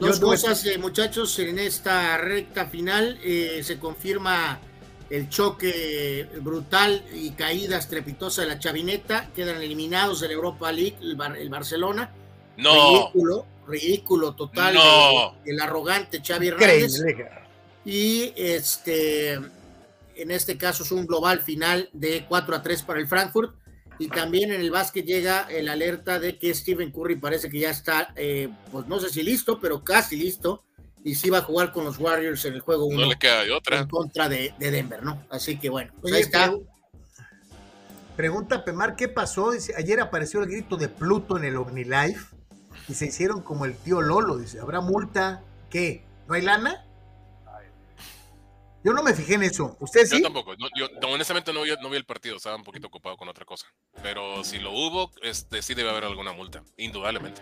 [0.00, 4.58] Dos cosas, eh, muchachos, en esta recta final eh, se confirma
[5.14, 10.96] el choque brutal y caída estrepitosa de la chavineta, quedan eliminados de la Europa League
[11.00, 12.10] el, Barcelona.
[12.56, 13.12] No.
[13.12, 14.76] Ridículo, ridículo total.
[15.44, 17.00] El, arrogante Xavi Hernández.
[17.84, 23.06] Y este, en este caso es un global final de 4 a 3 para el
[23.06, 23.54] Frankfurt.
[24.00, 27.70] Y también en el básquet llega el alerta de que Stephen Curry parece que ya
[27.70, 30.64] está, eh, pues no sé si listo, pero casi listo.
[31.04, 33.44] Y sí va a jugar con los Warriors en el juego 1 No le queda
[33.44, 33.78] de otra.
[33.80, 35.22] en contra de, de Denver, ¿no?
[35.30, 36.50] Así que bueno, pues Oye, ahí está.
[36.50, 36.66] pregu-
[38.16, 39.50] Pregunta Pemar, ¿qué pasó?
[39.50, 42.34] Dice, ayer apareció el grito de Pluto en el OmniLife
[42.88, 44.36] y se hicieron como el tío Lolo.
[44.38, 45.42] Dice, ¿habrá multa?
[45.68, 46.04] ¿Qué?
[46.28, 46.86] ¿No hay lana?
[48.84, 49.76] Yo no me fijé en eso.
[49.80, 50.22] ¿Usted Yo sí?
[50.22, 50.54] tampoco.
[50.56, 53.28] no, yo no, honestamente no vi, no vi el partido, estaba un poquito ocupado con
[53.28, 53.66] otra cosa.
[54.02, 57.40] Pero si lo hubo, este, sí debe haber alguna multa, indudablemente.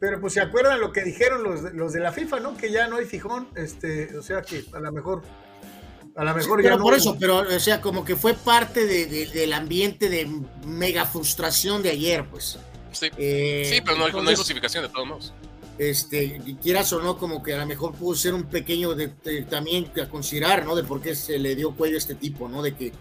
[0.00, 2.56] Pero pues se acuerdan lo que dijeron los, de- los de la FIFA, ¿no?
[2.56, 3.48] Que ya no hay fijón.
[3.56, 5.22] Este, o sea que a lo mejor,
[6.14, 6.84] a lo Sí, mejor ya pero no.
[6.84, 10.30] por eso, pero o sea, como que fue parte de- de- del ambiente de
[10.66, 12.58] mega frustración de ayer, pues.
[12.92, 15.34] Sí, Eh, sí pero no hay, no hay entonces, justificación de todos modos.
[15.78, 19.42] este, quieras o no, como que a lo mejor pudo ser un pequeño de, de-
[19.42, 20.74] también a considerar, ¿no?
[20.74, 22.62] De por qué se le dio cuello a este tipo, ¿no?
[22.62, 22.92] De que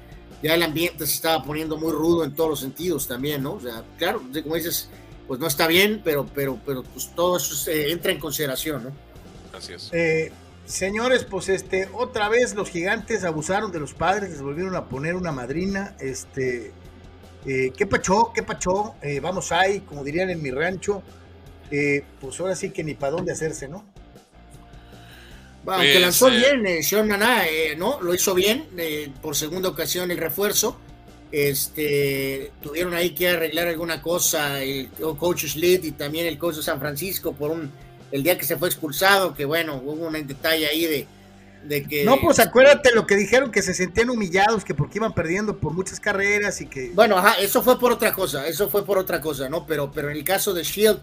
[0.44, 3.54] ya el ambiente se estaba poniendo muy rudo en todos los sentidos también, ¿no?
[3.54, 4.90] O sea, claro, de- como dices,
[5.28, 8.92] pues no está bien, pero, pero, pero pues todo eso se entra en consideración, ¿no?
[9.58, 9.90] Así es.
[9.92, 10.32] Eh,
[10.66, 15.16] señores, pues este, otra vez los gigantes abusaron de los padres, les volvieron a poner
[15.16, 15.96] una madrina.
[16.00, 16.72] Este,
[17.46, 18.32] eh, ¿qué pachó?
[18.34, 18.96] ¿Qué pachó?
[19.02, 21.04] Eh, vamos ahí, como dirían en mi rancho.
[21.70, 23.86] Eh, pues ahora sí que ni para dónde hacerse, ¿no?
[25.66, 28.00] Aunque Pues, lanzó eh, bien, eh, Sean Maná, eh, ¿no?
[28.02, 30.80] Lo hizo bien, eh, por segunda ocasión el refuerzo.
[31.32, 34.90] Este, tuvieron ahí que arreglar alguna cosa, el
[35.20, 37.70] coach Schlitt y también el coach de San Francisco por un,
[38.12, 41.08] el día que se fue expulsado, que bueno, hubo un detalle ahí de,
[41.66, 42.06] de que...
[42.06, 45.74] No, pues acuérdate lo que dijeron, que se sentían humillados, que porque iban perdiendo por
[45.74, 46.92] muchas carreras y que...
[46.94, 49.66] Bueno, ajá, eso fue por otra cosa, eso fue por otra cosa, ¿no?
[49.66, 51.00] Pero, pero en el caso de Shield,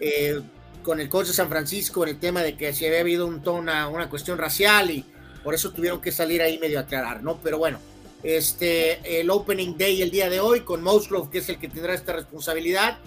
[0.00, 0.40] eh,
[0.82, 3.46] con el coach de San Francisco, en el tema de que si había habido un,
[3.48, 5.04] una, una cuestión racial y
[5.44, 7.38] por eso tuvieron que salir ahí medio a aclarar, ¿no?
[7.42, 7.78] Pero bueno,
[8.22, 11.94] este, el Opening Day el día de hoy con Musgrove, que es el que tendrá
[11.94, 12.98] esta responsabilidad.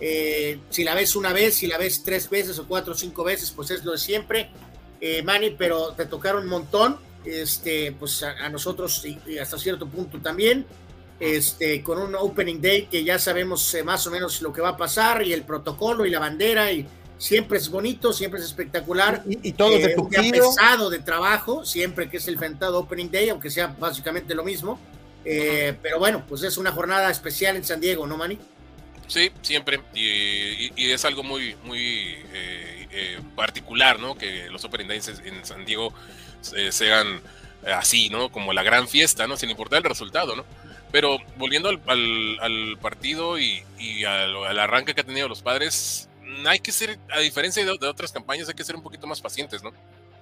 [0.00, 3.24] Eh, si la ves una vez, si la ves tres veces o cuatro o cinco
[3.24, 4.50] veces, pues es lo de siempre,
[5.00, 9.88] eh, Manny, pero te tocaron un montón, este, pues a, nosotros y, y hasta cierto
[9.88, 10.64] punto también
[11.20, 14.70] este, con un opening day que ya sabemos eh, más o menos lo que va
[14.70, 16.86] a pasar y el protocolo y la bandera y
[17.18, 19.22] siempre es bonito, siempre es espectacular.
[19.28, 22.78] Y, y todos de Eh, un día pesado de trabajo, siempre que es el Fentado
[22.78, 24.80] Opening Day, aunque sea básicamente lo mismo.
[25.24, 28.38] Eh, pero bueno, pues es una jornada especial en San Diego, ¿no, Manny?
[29.08, 29.80] Sí, siempre.
[29.94, 31.78] Y, y- y es algo muy, muy
[32.32, 34.16] eh, eh, particular, ¿no?
[34.16, 35.92] Que los Open Days en San Diego
[36.56, 37.20] eh, sean
[37.74, 38.30] así, ¿no?
[38.30, 39.36] Como la gran fiesta, ¿no?
[39.36, 40.44] Sin importar el resultado, ¿no?
[40.92, 45.42] Pero volviendo al, al- al partido y, y al, al arranque que han tenido los
[45.42, 46.07] padres,
[46.46, 49.20] hay que ser, a diferencia de, de otras campañas, hay que ser un poquito más
[49.20, 49.72] pacientes, ¿no?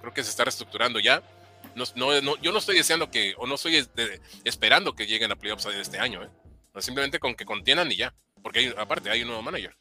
[0.00, 1.22] Creo que se está reestructurando ya.
[1.74, 3.86] No, no- no- yo no estoy deseando que, o no estoy
[4.44, 6.28] esperando que lleguen a playoffs este año, ¿eh?
[6.74, 8.14] No, simplemente con que contiendan y ya.
[8.42, 9.74] Porque hay, aparte hay un nuevo manager.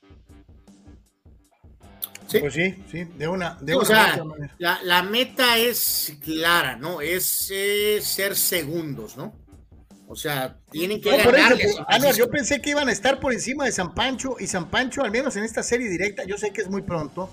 [2.27, 2.39] Sí.
[2.39, 4.56] Pues sí, sí, de una, de o una sea, manera.
[4.57, 6.99] La, la meta es clara, ¿no?
[7.02, 9.35] Es eh, ser segundos, ¿no?
[10.07, 12.26] O sea, tienen que No, por eso, ganarle a pues, San Anuar, Francisco.
[12.26, 15.11] yo pensé que iban a estar por encima de San Pancho y San Pancho, al
[15.11, 17.30] menos en esta serie directa, yo sé que es muy pronto,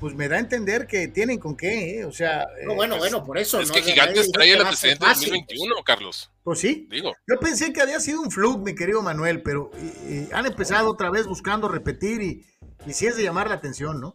[0.00, 2.04] pues me da a entender que tienen con qué, ¿eh?
[2.04, 3.60] o sea, No, eh, bueno, bueno, por eso.
[3.60, 3.74] es ¿no?
[3.74, 6.30] que Gigantes trae el antecedente de fácil, 2021, Carlos.
[6.42, 6.86] pues sí.
[6.90, 9.70] Digo, Yo pensé que había sido un fluke, mi querido Manuel, pero
[10.08, 12.44] y- y han empezado otra vez buscando repetir y,
[12.86, 14.14] y sí es de llamar la atención, ¿no?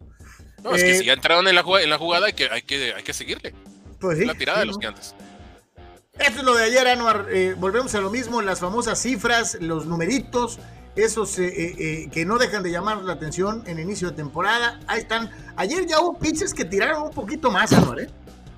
[0.63, 2.49] no, es Eh, que si ya entraron en la, jugada, en la jugada hay que,
[2.51, 3.53] hay que, hay que seguirle.
[3.99, 4.25] Pues sí.
[4.25, 4.81] la tirada sí, de los ¿no?
[4.81, 5.15] Gigantes.
[6.19, 7.27] Esto es lo de ayer, Anuar.
[7.31, 10.59] Eh, volvemos a lo mismo, las famosas cifras, los numeritos,
[10.95, 14.79] esos eh, eh, que no dejan de llamar la atención en inicio de temporada.
[14.87, 15.31] Ahí están.
[15.55, 18.07] Ayer ya hubo pitches que tiraron un poquito más, Anuar.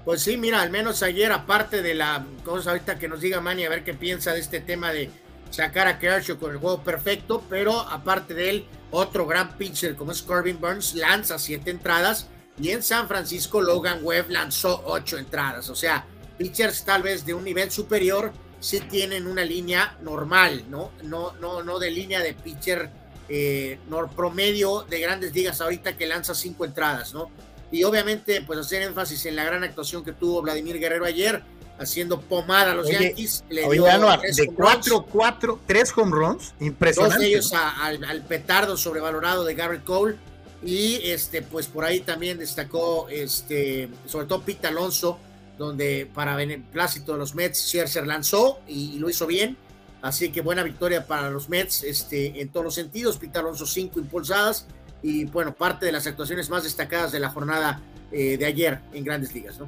[0.03, 3.65] Pues sí, mira, al menos ayer, aparte de la cosa ahorita que nos diga Manny,
[3.65, 5.09] a ver qué piensa de este tema de
[5.49, 10.11] sacar a Kershaw con el juego perfecto, pero aparte de él, otro gran pitcher como
[10.11, 12.27] es Corbin Burns lanza siete entradas
[12.59, 15.69] y en San Francisco Logan Webb lanzó ocho entradas.
[15.69, 16.05] O sea,
[16.37, 20.91] pitchers tal vez de un nivel superior sí tienen una línea normal, ¿no?
[21.03, 22.89] No, no, no de línea de pitcher
[23.29, 27.29] eh, nor- promedio de grandes ligas ahorita que lanza cinco entradas, ¿no?
[27.71, 31.41] Y obviamente, pues hacer énfasis en la gran actuación que tuvo Vladimir Guerrero ayer,
[31.79, 33.43] haciendo pomada a los Oye, Yankees.
[33.49, 37.19] Le Oye, dio Anuar, tres de home runs, 4, 4, 3 home runs, dos impresionante.
[37.23, 37.57] de ellos ¿no?
[37.59, 40.15] a- al, al petardo sobrevalorado de Garrett Cole.
[40.63, 45.17] Y este, pues por ahí también destacó, este, sobre todo Pete Alonso,
[45.57, 49.57] donde para beneplácito de los Mets, Scherzer lanzó y, y lo hizo bien.
[50.01, 53.17] Así que buena victoria para los Mets este, en todos los sentidos.
[53.17, 54.67] Pete Alonso, cinco impulsadas.
[55.01, 57.81] Y bueno, parte de las actuaciones más destacadas de la jornada
[58.11, 59.67] eh, de ayer en Grandes Ligas, ¿no?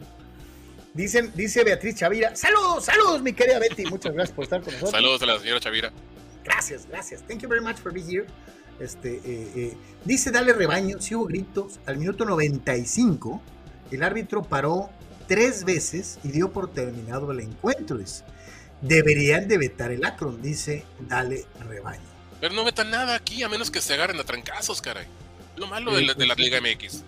[0.93, 2.35] Dicen, dice Beatriz Chavira.
[2.35, 3.85] Saludos, saludos, mi querida Betty.
[3.85, 4.91] Muchas gracias por estar con nosotros.
[4.91, 5.91] Saludos a la señora Chavira.
[6.43, 6.85] Gracias.
[6.85, 7.23] Gracias, gracias.
[7.27, 8.25] Thank you very much for being here.
[8.79, 13.41] Este, eh, eh, dice Dale Rebaño, si hubo gritos, al minuto 95,
[13.91, 14.89] el árbitro paró
[15.27, 17.97] tres veces y dio por terminado el encuentro.
[17.97, 18.23] Dice.
[18.81, 22.01] Deberían de vetar el Akron, dice Dale Rebaño.
[22.39, 25.07] Pero no vetan nada aquí, a menos que se agarren a trancazos, caray.
[25.55, 27.03] Lo malo de la, de la Liga MX.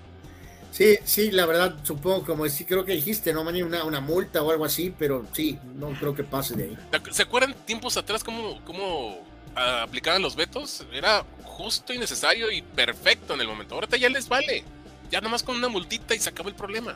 [0.71, 3.63] Sí, sí, la verdad, supongo, como sí, creo que dijiste, ¿no, Manny?
[3.63, 6.77] Una, una multa o algo así, pero sí, no creo que pase de ahí.
[7.11, 9.19] ¿Se acuerdan tiempos atrás cómo, cómo
[9.55, 10.85] ah, aplicaban los vetos?
[10.93, 13.75] Era justo y necesario y perfecto en el momento.
[13.75, 14.63] Ahorita ya les vale.
[15.09, 16.95] Ya nomás con una multita y se acabó el problema.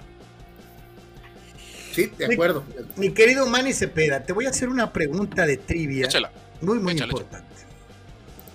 [1.91, 2.63] Sí, de acuerdo.
[2.97, 6.31] Mi, mi querido Manny Cepeda, te voy a hacer una pregunta de trivia Échala.
[6.61, 7.47] muy, muy Échala, importante.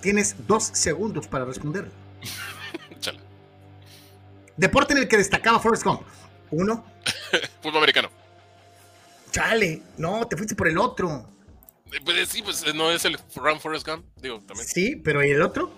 [0.01, 1.89] Tienes dos segundos para responder.
[2.91, 3.19] Échala.
[4.55, 6.01] Deporte en el que destacaba Forrest Gump.
[6.51, 6.85] Uno.
[7.61, 8.09] Fútbol americano.
[9.31, 11.29] Chale, no, te fuiste por el otro.
[11.91, 14.67] Eh, Pues sí, pues no es el Run Forrest Gump, digo, también.
[14.67, 15.71] Sí, pero ¿y el otro?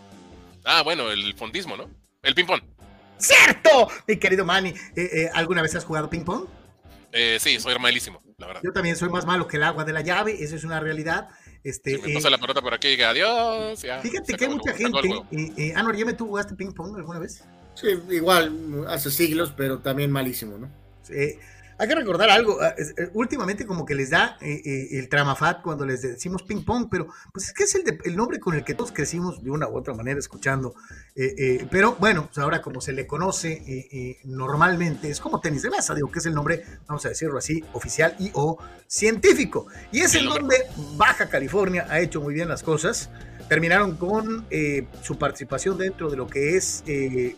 [0.63, 1.89] Ah, bueno, el fondismo, ¿no?
[2.21, 2.61] El ping-pong.
[3.17, 3.89] ¡Cierto!
[4.07, 6.45] Mi querido Manny, eh, eh, ¿alguna vez has jugado ping-pong?
[7.11, 8.61] Eh, sí, soy malísimo, la verdad.
[8.63, 11.29] Yo también soy más malo que el agua de la llave, eso es una realidad.
[11.63, 13.81] Este, Si me eh, pasa la pelota por aquí y diga adiós.
[13.81, 14.99] Ya, fíjate que hay mucha gente.
[15.31, 17.43] Eh, eh, Anor, ¿ya me tú jugaste ping-pong alguna vez?
[17.73, 20.69] Sí, igual, hace siglos, pero también malísimo, ¿no?
[21.09, 21.39] Eh,
[21.79, 25.61] hay que recordar algo, ah, eh, últimamente como que les da eh, eh, el tramafat
[25.61, 28.53] cuando les decimos ping pong, pero pues es que es el, de- el nombre con
[28.53, 30.75] el que todos crecimos de una u otra manera escuchando.
[31.15, 35.69] Eh, eh, pero bueno, pues ahora como se le conoce normalmente, es como tenis de
[35.69, 38.57] mesa, digo que es el nombre, vamos a decirlo así, oficial y o
[38.87, 39.67] científico.
[39.91, 40.57] Y es en lo donde
[40.97, 43.09] Baja California ha hecho muy bien las cosas.
[43.47, 47.35] Terminaron con eh, su participación dentro de lo que es eh,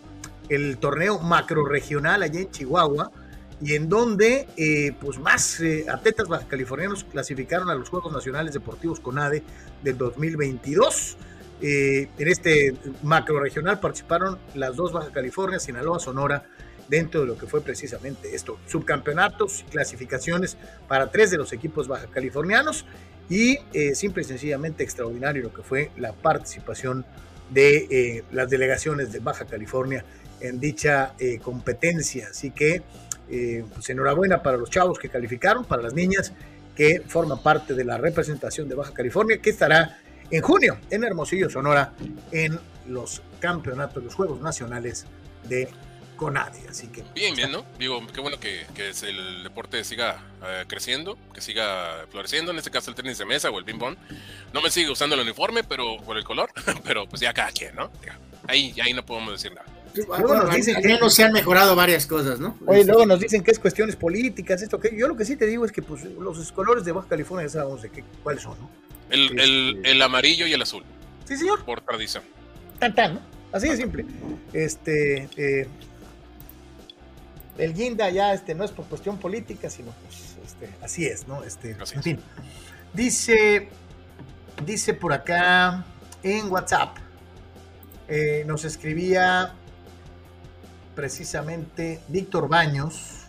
[0.50, 3.12] el torneo macroregional allá en Chihuahua
[3.62, 9.00] y en donde eh, pues más eh, atletas californianos clasificaron a los Juegos Nacionales Deportivos
[9.00, 9.44] CONADE
[9.84, 11.18] del 2022.
[11.62, 12.74] Eh, en este
[13.04, 16.44] macro regional participaron las dos Baja California, Sinaloa, Sonora,
[16.88, 20.58] dentro de lo que fue precisamente esto, subcampeonatos y clasificaciones
[20.88, 22.86] para tres de los equipos baja californianos
[23.30, 27.06] y eh, simple y sencillamente extraordinario lo que fue la participación
[27.50, 30.06] de las delegaciones de Baja California
[30.40, 31.14] en dicha
[31.44, 32.30] competencia.
[32.32, 32.82] Así que
[33.32, 36.34] eh, pues enhorabuena para los chavos que calificaron, para las niñas
[36.76, 40.00] que forman parte de la representación de Baja California, que estará
[40.30, 41.94] en junio en Hermosillo, Sonora,
[42.32, 45.06] en los campeonatos, los Juegos Nacionales
[45.48, 45.70] de
[46.18, 46.68] CONADE.
[46.70, 47.66] Así que Bien, bien, ¿no?
[47.80, 52.70] Digo, qué bueno que, que el deporte siga eh, creciendo, que siga floreciendo, en este
[52.70, 53.96] caso el tenis de mesa o el ping-pong.
[54.54, 56.50] No me sigue usando el uniforme, pero por el color,
[56.84, 57.92] pero pues ya cada quien, ¿no?
[58.06, 58.20] Ya.
[58.48, 59.71] Ahí, ahí no podemos decir nada.
[59.94, 62.58] Luego nos dicen que- menos se han mejorado varias cosas, ¿no?
[62.66, 65.36] Oye, Este, luego nos dicen que es cuestiones políticas, esto que yo lo que sí
[65.36, 68.44] te digo es que pues los colores de Baja California ya sabemos de qué, cuáles
[68.44, 68.70] son, ¿no?
[69.10, 70.84] El, el, Este- el amarillo y el azul,
[71.26, 71.64] Sí, señor.
[71.66, 72.24] por tradición.
[72.80, 73.22] Tan, tan, ¿no?
[73.52, 74.06] Así de simple.
[74.54, 75.68] Este, eh,
[77.58, 81.44] el guinda ya este, no es por cuestión política, sino pues este, así es, ¿no?
[81.44, 82.04] Este, Así en es.
[82.06, 82.20] fin.
[82.94, 83.68] Dice,
[84.66, 85.86] dice por acá
[86.24, 86.98] en WhatsApp,
[88.08, 89.54] eh, nos escribía
[91.06, 93.22] precisamente Víctor Baños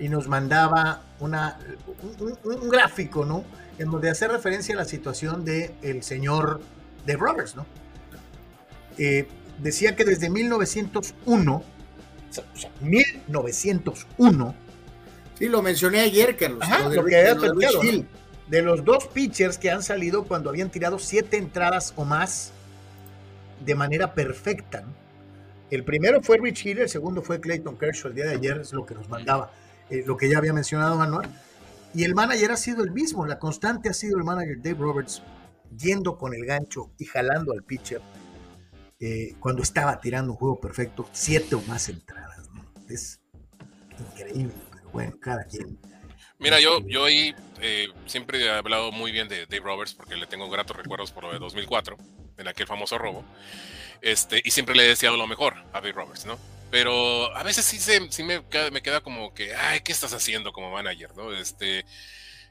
[0.00, 1.56] y nos mandaba una,
[2.02, 3.44] un, un- un gráfico, ¿no?
[3.78, 6.60] En donde hace referencia a la situación del el señor
[7.06, 7.66] de Roberts, ¿no?
[8.98, 11.62] Eh, decía que desde 1901, o
[12.32, 14.54] sea, o sea, 1901,
[15.38, 16.58] Sí, lo mencioné ayer, Carlos.
[16.62, 18.04] Ajá, lo que había platicado, ¿no?
[18.48, 22.50] De los dos pitchers que han salido cuando habían tirado siete entradas o más
[23.64, 24.80] de manera perfecta.
[24.80, 25.07] ¿no?
[25.70, 28.72] El primero fue Rich Hill, el segundo fue Clayton Kershaw el día de ayer, es
[28.72, 29.52] lo que nos mandaba,
[29.90, 31.28] eh, lo que ya había mencionado Manuel.
[31.94, 35.22] Y el manager ha sido el mismo, la constante ha sido el manager Dave Roberts
[35.76, 38.00] yendo con el gancho y jalando al pitcher
[39.00, 42.48] eh, cuando estaba tirando un juego perfecto, siete o más entradas.
[42.52, 42.64] ¿no?
[42.88, 43.20] Es
[43.98, 45.78] increíble, pero bueno, cada quien.
[46.38, 50.26] Mira, yo, yo ahí eh, siempre he hablado muy bien de Dave Roberts porque le
[50.26, 51.96] tengo gratos recuerdos por lo de 2004,
[52.38, 53.24] en aquel famoso robo.
[54.02, 56.38] Este, y siempre le he deseado lo mejor a Dave Roberts, ¿no?
[56.70, 60.52] Pero a veces sí, se, sí me, me queda como que, ay, ¿qué estás haciendo
[60.52, 61.32] como manager, no?
[61.32, 61.84] Este,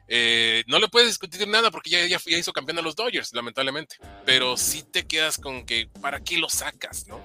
[0.08, 3.32] eh, no le puedes discutir nada porque ya, ya, ya hizo campeón a los Dodgers,
[3.32, 3.96] lamentablemente.
[4.24, 7.20] Pero sí te quedas con que, ¿para qué lo sacas, no?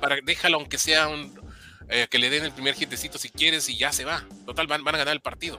[0.00, 1.40] Para, déjalo aunque sea un,
[1.88, 4.24] eh, que le den el primer hitecito si quieres y ya se va.
[4.46, 5.58] Total, van, van a ganar el partido.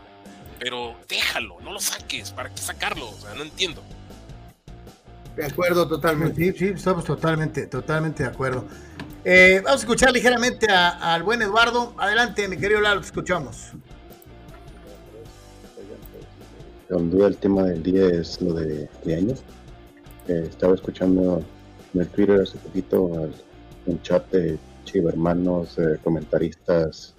[0.60, 2.32] Pero déjalo, no lo saques.
[2.32, 3.10] ¿Para qué sacarlo?
[3.10, 3.84] O sea, no entiendo.
[5.40, 6.36] De acuerdo, totalmente.
[6.52, 8.66] Sí, sí, estamos totalmente, totalmente de acuerdo.
[9.24, 11.94] Eh, vamos a escuchar ligeramente a- al buen Eduardo.
[11.98, 13.72] Adelante, mi querido Lalo, te escuchamos.
[16.90, 19.42] Sin duda el tema del día es lo de, de años.
[20.28, 21.42] Eh, estaba escuchando
[21.94, 23.34] en el Twitter hace poquito al,
[23.86, 27.16] un chat de Chiva hermanos, eh, comentaristas,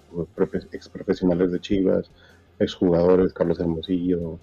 [0.72, 2.10] ex profesionales de Chivas,
[2.59, 4.38] exjugadores, Carlos Hermosillo,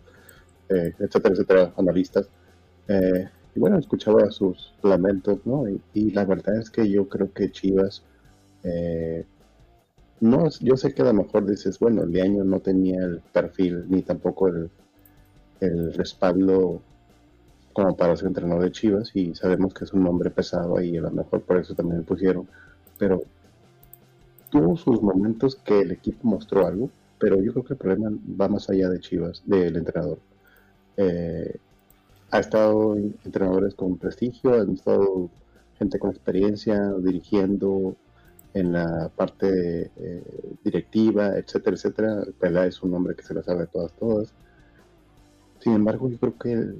[0.69, 2.27] eh, etcétera, etcétera, analistas.
[2.87, 5.63] Eh, y bueno, escuchaba sus lamentos, ¿no?
[5.67, 8.03] Y, la verdad es que yo creo que Chivas,
[8.63, 9.25] eh,
[10.19, 13.85] no, yo sé que a lo mejor dices, bueno, el año no tenía el perfil
[13.89, 14.69] ni tampoco el,
[15.59, 16.81] el respaldo
[17.73, 21.01] como para ser entrenador de Chivas y sabemos que es un nombre pesado y a
[21.01, 22.47] lo mejor por eso también lo pusieron,
[22.99, 23.23] pero
[24.51, 28.49] tuvo sus momentos que el equipo mostró algo, pero yo creo que el problema va
[28.49, 30.19] más allá de Chivas, del entrenador.
[30.95, 31.57] Eh,
[32.31, 35.29] ha estado entrenadores con prestigio, han estado
[35.77, 37.95] gente con experiencia dirigiendo
[38.53, 42.23] en la parte eh, directiva, etcétera, etcétera.
[42.39, 44.33] Pelá es un hombre que se lo sabe todas, todas.
[45.59, 46.75] Sin embargo, yo creo que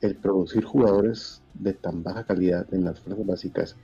[0.00, 3.76] el, producir jugadores de tan baja calidad en las fuerzas básicas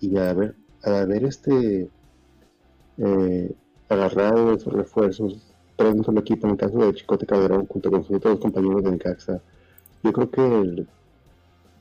[0.00, 1.88] y a haber, haber este
[2.98, 3.54] eh,
[3.88, 8.04] agarrado esos refuerzos, tres un solo equipo, en el caso de Chicote Calderón, junto con
[8.04, 9.40] sus otros compañeros de Necaxa,
[10.02, 10.86] yo creo que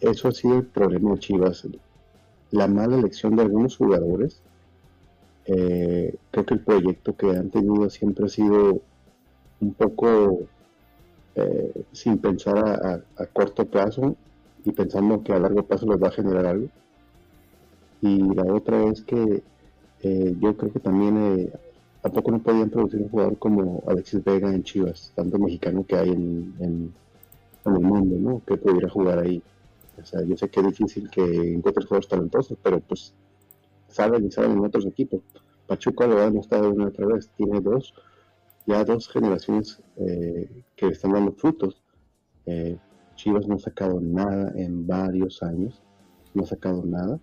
[0.01, 1.67] eso ha sido el problema de Chivas.
[2.51, 4.41] La mala elección de algunos jugadores.
[5.45, 8.81] Eh, creo que el proyecto que han tenido siempre ha sido
[9.61, 10.41] un poco
[11.35, 12.57] eh, sin pensar
[13.17, 14.15] a, corto plazo
[14.63, 16.67] y pensando que a largo plazo les va a generar algo.
[18.01, 19.43] Y la otra es que
[20.01, 21.51] eh, yo creo que también
[22.01, 26.09] tampoco no podían producir un jugador como Alexis Vega en Chivas, tanto mexicano que hay
[26.09, 26.93] en en
[27.65, 28.41] el mundo, ¿no?
[28.45, 29.41] Que pudiera jugar ahí.
[30.01, 33.13] O sea, yo sé que es difícil que encuentres jugadores talentosos, pero pues
[33.87, 35.21] saben y saben en otros equipos.
[35.67, 37.93] Pachuca lo ha demostrado una otra vez, tiene dos,
[38.65, 41.81] ya dos generaciones eh, que están dando frutos.
[42.45, 42.77] Eh,
[43.15, 45.81] Chivas no ha sacado nada en varios años,
[46.33, 47.19] no ha sacado nada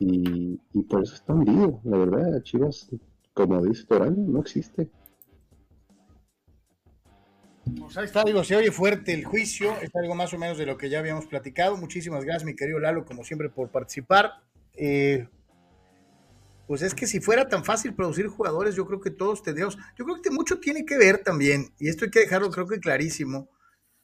[0.00, 0.58] y,
[0.88, 2.42] por eso está hundido, la verdad.
[2.42, 2.88] Chivas,
[3.34, 4.90] como dice Torano, no existe.
[7.78, 10.66] Pues ahí está, digo, se oye fuerte el juicio, es algo más o menos de
[10.66, 11.76] lo que ya habíamos platicado.
[11.76, 14.42] Muchísimas gracias, mi querido Lalo, como siempre, por participar.
[14.74, 15.28] Eh,
[16.70, 20.04] pues es que si fuera tan fácil producir jugadores, yo creo que todos tendríamos, yo
[20.04, 23.50] creo que mucho tiene que ver también, y esto hay que dejarlo creo que clarísimo,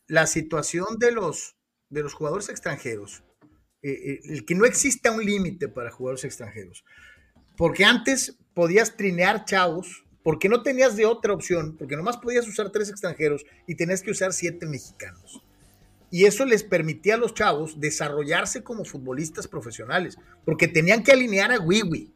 [0.09, 1.56] la situación de los,
[1.90, 3.22] de los jugadores extranjeros,
[3.82, 6.84] eh, eh, el que no exista un límite para jugadores extranjeros,
[7.56, 12.70] porque antes podías trinear chavos porque no tenías de otra opción, porque nomás podías usar
[12.70, 15.40] tres extranjeros y tenías que usar siete mexicanos.
[16.10, 21.52] Y eso les permitía a los chavos desarrollarse como futbolistas profesionales, porque tenían que alinear
[21.52, 22.12] a Wiwi.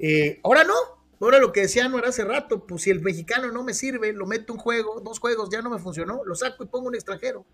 [0.00, 0.74] Eh, ahora no,
[1.18, 4.12] ahora lo que decía no era hace rato, pues si el mexicano no me sirve,
[4.12, 6.94] lo meto un juego, dos juegos, ya no me funcionó, lo saco y pongo un
[6.94, 7.46] extranjero.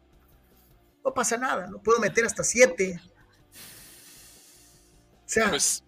[1.05, 3.01] No pasa nada, no puedo meter hasta siete.
[5.25, 5.85] O sea, pues,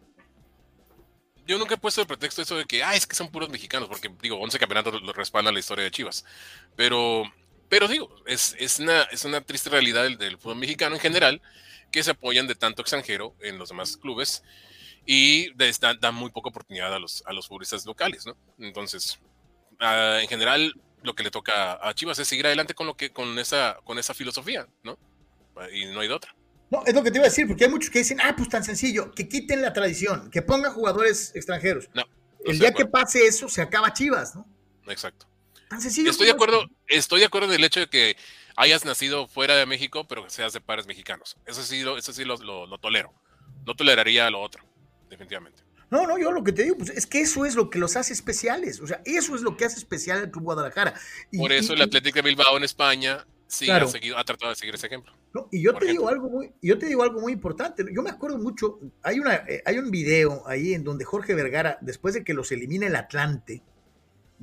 [1.50, 3.88] yo nunca he puesto el pretexto eso de que, ah, es que son puros mexicanos,
[3.88, 6.24] porque digo, 11 campeonatos lo respaldan la historia de Chivas.
[6.76, 7.24] Pero,
[7.68, 11.42] pero digo, es, es, una, es una triste realidad del, fútbol mexicano en general,
[11.90, 14.44] que se apoyan de tanto extranjero en los demás clubes
[15.04, 18.36] y dan da muy poca oportunidad a los, a los futbolistas locales, ¿no?
[18.60, 19.18] Entonces,
[19.80, 20.72] ah, en general,
[21.02, 23.98] lo que le toca a Chivas es seguir adelante con, lo que, con, esa, con
[23.98, 24.96] esa filosofía, ¿no?
[25.72, 26.32] Y no hay de otra.
[26.70, 28.48] No, es lo que te iba a decir, porque hay muchos que dicen, ah, pues
[28.48, 31.90] tan sencillo, que quiten la tradición, que pongan jugadores extranjeros.
[31.94, 32.04] No,
[32.44, 34.46] el día que pase eso, se acaba Chivas, ¿no?
[34.86, 35.26] Exacto.
[35.68, 36.10] Tan sencillo.
[36.10, 38.16] Estoy de acuerdo, estoy de acuerdo en el hecho de que
[38.56, 41.36] hayas nacido fuera de México, pero que seas de padres mexicanos.
[41.46, 43.12] Eso sí, lo, eso sí lo, lo, tolero.
[43.66, 44.64] No toleraría lo otro,
[45.08, 45.62] definitivamente.
[45.90, 47.96] No, no, yo lo que te digo, pues es que eso es lo que los
[47.96, 48.80] hace especiales.
[48.80, 50.94] O sea, eso es lo que hace especial al Club Guadalajara.
[51.36, 54.74] Por eso el Atlético de Bilbao en España sí ha, seguido, ha tratado de seguir
[54.74, 55.12] ese ejemplo
[55.50, 57.84] y yo te digo algo muy, yo te digo algo muy importante.
[57.92, 61.78] Yo me acuerdo mucho, hay una, eh, hay un video ahí en donde Jorge Vergara,
[61.80, 63.62] después de que los elimina el Atlante,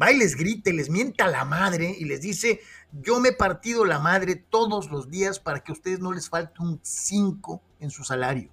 [0.01, 2.61] va y les grita, les mienta a la madre y les dice,
[2.93, 6.29] yo me he partido la madre todos los días para que a ustedes no les
[6.29, 8.49] falte un 5 en su salario,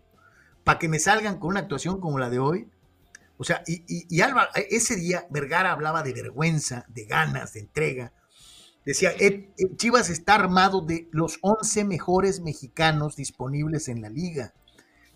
[0.65, 2.69] para que me salgan con una actuación como la de hoy.
[3.37, 7.61] O sea, y, y, y Alba, ese día Vergara hablaba de vergüenza, de ganas, de
[7.61, 8.13] entrega
[8.85, 14.53] Decía, eh, eh, Chivas está armado de los 11 mejores mexicanos disponibles en la liga.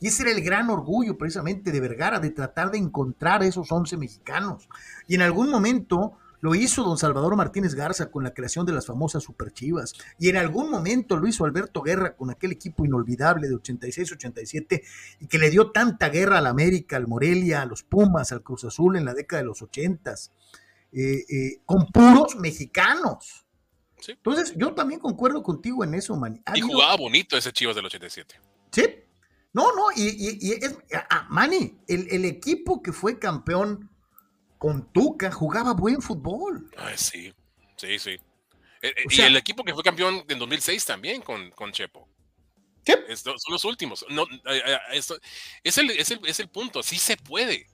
[0.01, 3.97] Y ese era el gran orgullo precisamente de Vergara, de tratar de encontrar esos 11
[3.97, 4.69] mexicanos.
[5.07, 8.87] Y en algún momento lo hizo don Salvador Martínez Garza con la creación de las
[8.87, 9.95] famosas Super Chivas.
[10.19, 14.83] Y en algún momento lo hizo Alberto Guerra con aquel equipo inolvidable de 86-87
[15.21, 18.65] y que le dio tanta guerra al América, al Morelia, a los Pumas, al Cruz
[18.65, 20.15] Azul en la década de los 80
[20.93, 23.48] eh, con puros mexicanos.
[24.01, 24.13] Sí.
[24.13, 26.41] Entonces, yo también concuerdo contigo en eso, Manny.
[26.47, 28.41] Ha Y habido- jugaba bonito ese Chivas del 87.
[28.73, 28.85] Sí.
[29.53, 30.77] No, no, y, y- y es,
[31.11, 33.91] ah, Manny, el, el equipo que fue campeón
[34.59, 36.71] con Tuca jugaba buen fútbol.
[36.77, 37.33] Ay, sí,
[37.77, 38.11] sí, sí.
[38.11, 38.21] Eh,
[38.83, 42.09] eh, O y sea- el equipo que fue campeón en 2006 también con, con Chepo.
[42.87, 42.95] Sí.
[43.09, 44.05] Estos son los últimos.
[44.11, 45.19] No, eh, esto-
[45.65, 46.83] es, el, es, el, es el punto.
[46.83, 47.67] Sí se puede.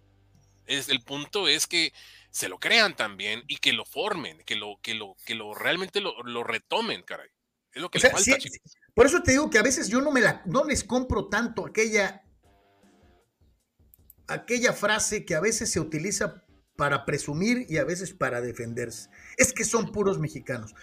[0.66, 1.92] Es, el punto es que
[2.34, 6.00] se lo crean también y que lo formen, que lo, que lo, que lo realmente
[6.00, 7.28] lo, lo retomen, caray.
[7.72, 8.50] Es lo que O sea, le falta, sí,
[8.92, 11.64] por eso te digo que a veces yo no me la, no les compro tanto
[11.64, 12.24] aquella,
[14.26, 16.44] aquella frase que a veces se utiliza
[16.74, 19.10] para presumir y a veces para defenderse.
[19.36, 20.74] Es que son puros mexicanos.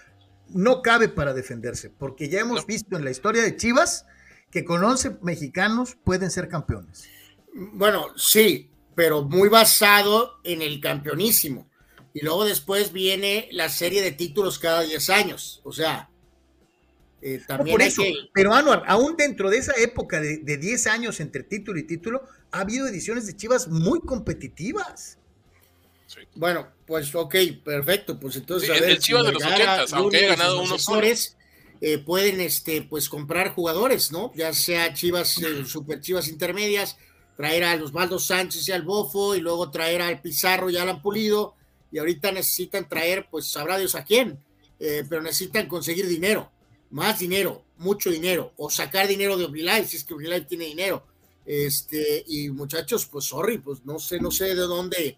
[0.48, 2.66] No cabe para defenderse, porque ya hemos No.
[2.66, 4.06] visto en la historia de Chivas
[4.52, 7.10] que con 11 mexicanos pueden ser campeones.
[7.54, 11.70] Bueno, sí, pero muy basado en el campeonísimo.
[12.14, 15.62] Y luego después viene la serie de títulos cada 10 años.
[15.64, 16.10] O sea,
[17.22, 18.14] eh, No, también por eso, que...
[18.34, 22.24] pero Anuar, aún dentro de esa época de, de 10 años entre título y título,
[22.52, 25.18] ha habido ediciones de Chivas muy competitivas.
[26.08, 26.20] Sí.
[26.36, 28.20] Bueno, pues ok, perfecto.
[28.20, 30.58] Pues entonces, Sí, a el- ver, el Chivas de los Vergara, 80s, aunque y ganado
[30.60, 31.38] sus uno sucesores,
[31.80, 34.32] eh, pueden este, pues comprar jugadores, ¿no?
[34.36, 36.98] Ya sea Chivas, eh, super Chivas intermedias,
[37.42, 40.84] traer a los Baldo Sánchez y al Bofo, y luego traer al Pizarro y al
[40.84, 41.56] Alan Pulido,
[41.92, 44.38] y ahorita necesitan traer, pues sabrá Dios a quién,
[44.80, 46.52] eh, pero necesitan conseguir dinero,
[46.92, 51.04] más dinero, mucho dinero, o sacar dinero de Oblilay, si es que Oblilay tiene dinero.
[51.44, 55.18] Este, y muchachos, pues sorry, pues no sé, no sé de dónde,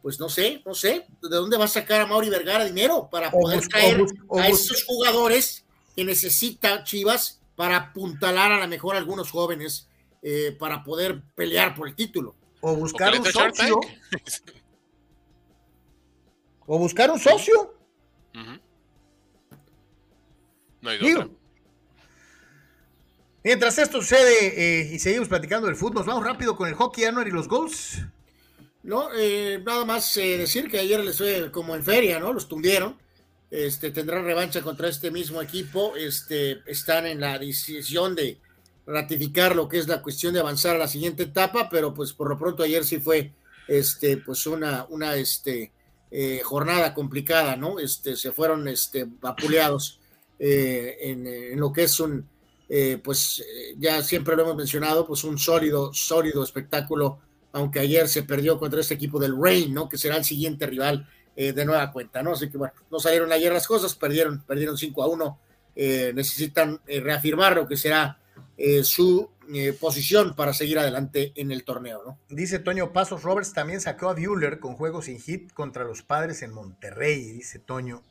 [0.00, 3.30] pues no sé, no sé, de dónde va a sacar a Mauri Vergara dinero para
[3.30, 4.06] poder traer
[4.38, 9.87] a esos jugadores que necesita Chivas para apuntalar a lo mejor a algunos jóvenes
[10.22, 12.34] eh, para poder pelear por el título.
[12.60, 13.80] O buscar un socio.
[16.66, 17.74] O buscar un socio.
[20.80, 21.38] No hay Digo.
[23.44, 27.04] Mientras esto sucede eh, y seguimos platicando del fútbol, nos vamos rápido con el hockey
[27.04, 28.02] Anuar y los goals.
[28.82, 32.32] No, eh, nada más eh, decir que ayer les fue como en feria, ¿no?
[32.32, 32.98] Los tundieron.
[33.50, 35.96] Este, tendrán revancha contra este mismo equipo.
[35.96, 38.38] Este, están en la decisión de
[38.88, 42.28] ratificar lo que es la cuestión de avanzar a la siguiente etapa, pero pues por
[42.28, 43.32] lo pronto ayer sí fue
[43.68, 45.72] este, pues una, una este,
[46.10, 47.78] eh, jornada complicada, ¿no?
[47.78, 50.00] Este, se fueron este, vapuleados
[50.38, 52.26] eh, en, lo que es un,
[52.68, 57.20] eh, pues eh, ya siempre lo hemos mencionado, pues un sólido, sólido espectáculo
[57.52, 59.88] aunque ayer se perdió contra este equipo del Rain, ¿no?
[59.88, 62.32] Que será el siguiente rival eh, de nueva cuenta, ¿no?
[62.32, 65.38] Así que bueno, no salieron ayer las cosas, perdieron, perdieron 5 a 1,
[65.74, 68.18] eh, necesitan reafirmar lo que será
[68.58, 72.18] eh, su eh, posición para seguir adelante en el torneo, ¿no?
[72.28, 76.42] Dice Toño Pasos, Roberts también sacó a Bueller con juegos sin hit contra los padres
[76.42, 78.02] en Monterrey, dice Toño,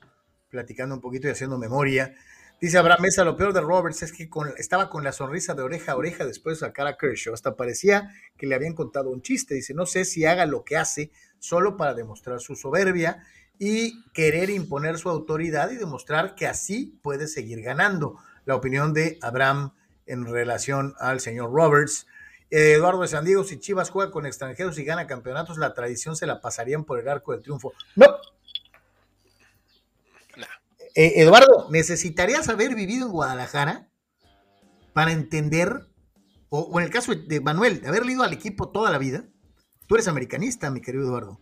[0.50, 2.16] platicando un poquito y haciendo memoria.
[2.60, 5.62] Dice Abraham Mesa, lo peor de Roberts es que con- estaba con la sonrisa de
[5.62, 7.36] oreja a oreja después de sacar a Kershaw.
[7.36, 9.54] Hasta parecía que le habían contado un chiste.
[9.54, 13.24] Dice, no sé si haga lo que hace solo para demostrar su soberbia
[13.60, 18.18] y querer imponer su autoridad y demostrar que así puede seguir ganando.
[18.46, 19.74] La opinión de Abraham
[20.08, 22.08] en relación al señor Roberts.
[22.50, 26.16] Eh, Eduardo de San Diego, si Chivas juega con extranjeros y gana campeonatos, la tradición
[26.16, 27.74] se la pasarían por el arco del triunfo.
[27.96, 28.06] No.
[30.96, 33.88] Eh, Eduardo, ¿necesitarías haber vivido en Guadalajara
[34.94, 35.86] para entender,
[36.50, 39.26] o, o en el caso de Manuel, de haber ido al equipo toda la vida?
[39.88, 41.40] Tú eres americanista, mi querido Eduardo.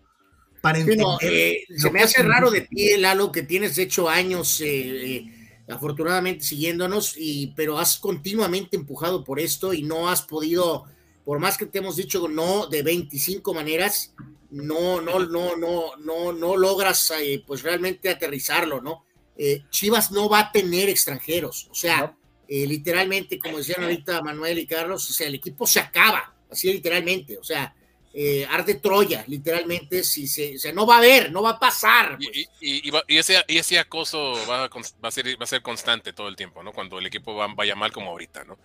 [0.61, 1.05] Para Sí, entender.
[1.07, 5.15] no, eh, se me hace raro de ti, Lalo, que tienes de hecho años eh,
[5.17, 10.85] eh, afortunadamente siguiéndonos, y, pero has continuamente empujado por esto y no has podido,
[11.23, 14.13] por más que te hemos dicho no de 25 maneras,
[14.51, 19.03] no, no, no, no, no, no logras eh, pues realmente aterrizarlo, ¿no?
[19.37, 22.17] Eh, Chivas no va a tener extranjeros, o sea, No.
[22.47, 26.71] eh, literalmente, como decían ahorita Manuel y Carlos, o sea, el equipo se acaba, así
[26.71, 27.75] literalmente, o sea,
[28.17, 31.59] eh, arde Troya, literalmente, si se, o sea, no va a haber, no va a
[31.59, 32.15] pasar.
[32.19, 32.37] Y, pues.
[32.37, 35.43] y- y- y va- y ese, y ese acoso va a, va, a ser, va
[35.43, 36.71] a ser constante todo el tiempo, ¿no?
[36.71, 38.57] Cuando el equipo va- vaya mal como ahorita, ¿no?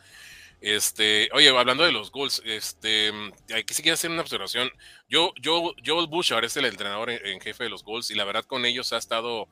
[0.60, 3.10] Este, oye, hablando de los goals, este,
[3.54, 4.70] aquí sí quiero hacer una observación.
[5.08, 8.24] Yo, yo, Joel Bouchard es el entrenador en, en jefe de los goals y la
[8.24, 9.48] verdad con ellos ha estado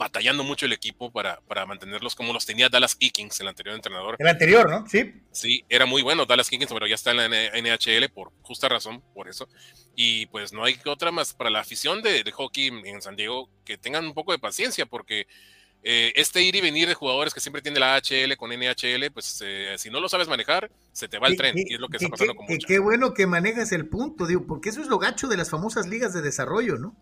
[0.00, 4.16] batallando mucho el equipo para, para mantenerlos como los tenía Dallas Eakins, el anterior entrenador.
[4.18, 4.86] El anterior, ¿no?
[4.88, 5.12] Sí.
[5.30, 9.02] Sí, era muy bueno Dallas Kinkins, pero ya está en la NHL por justa razón,
[9.12, 9.46] por eso.
[9.94, 13.50] Y pues no hay otra más para la afición de, de hockey en San Diego
[13.62, 15.26] que tengan un poco de paciencia, porque
[15.82, 19.42] eh, este ir y venir de jugadores que siempre tiene la AHL con NHL, pues
[19.44, 21.54] eh, si no lo sabes manejar, se te va el tren.
[21.70, 22.66] Y es lo que está pasando qué- con muchos.
[22.66, 25.86] Qué bueno que manejas el punto, digo, porque eso es lo gacho de las famosas
[25.88, 26.94] ligas de desarrollo, ¿no?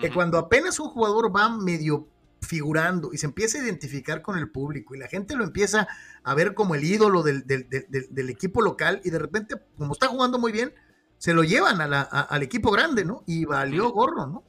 [0.00, 2.06] Que cuando apenas un jugador va medio
[2.42, 5.88] figurando y se empieza a identificar con el público y la gente lo empieza
[6.22, 9.56] a ver como el ídolo del, del- del- del- del equipo local y de repente,
[9.76, 10.72] como está jugando muy bien,
[11.18, 13.24] se lo llevan a la- a- al equipo grande, ¿no?
[13.26, 14.44] Y valió gorro, ¿no?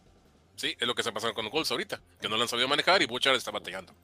[0.62, 3.02] Sí, es lo que está pasando con Colts ahorita, que no lo han sabido manejar
[3.02, 3.96] y Butcher está batallando.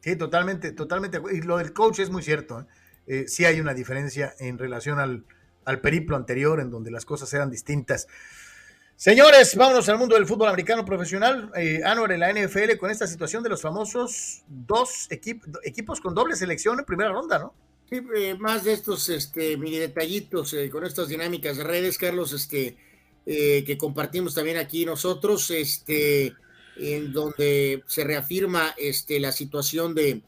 [0.00, 1.20] Sí, totalmente, totalmente.
[1.32, 2.60] Y lo del coach es muy cierto.
[2.60, 2.64] ¿eh?
[3.08, 5.24] Eh, sí hay una diferencia en relación al,
[5.64, 8.06] al periplo anterior, en donde las cosas eran distintas.
[8.94, 11.50] Señores, vámonos al mundo del fútbol americano profesional.
[11.56, 16.14] Eh, Anwar en la NFL con esta situación de los famosos dos equip- equipos con
[16.14, 17.54] doble selección en primera ronda, ¿no?
[17.90, 22.32] Sí, eh, más de estos este, mini detallitos eh, con estas dinámicas de redes, Carlos,
[22.32, 22.76] este,
[23.30, 26.34] eh, que compartimos también aquí nosotros, este,
[26.76, 30.22] en donde se reafirma este, la situación de,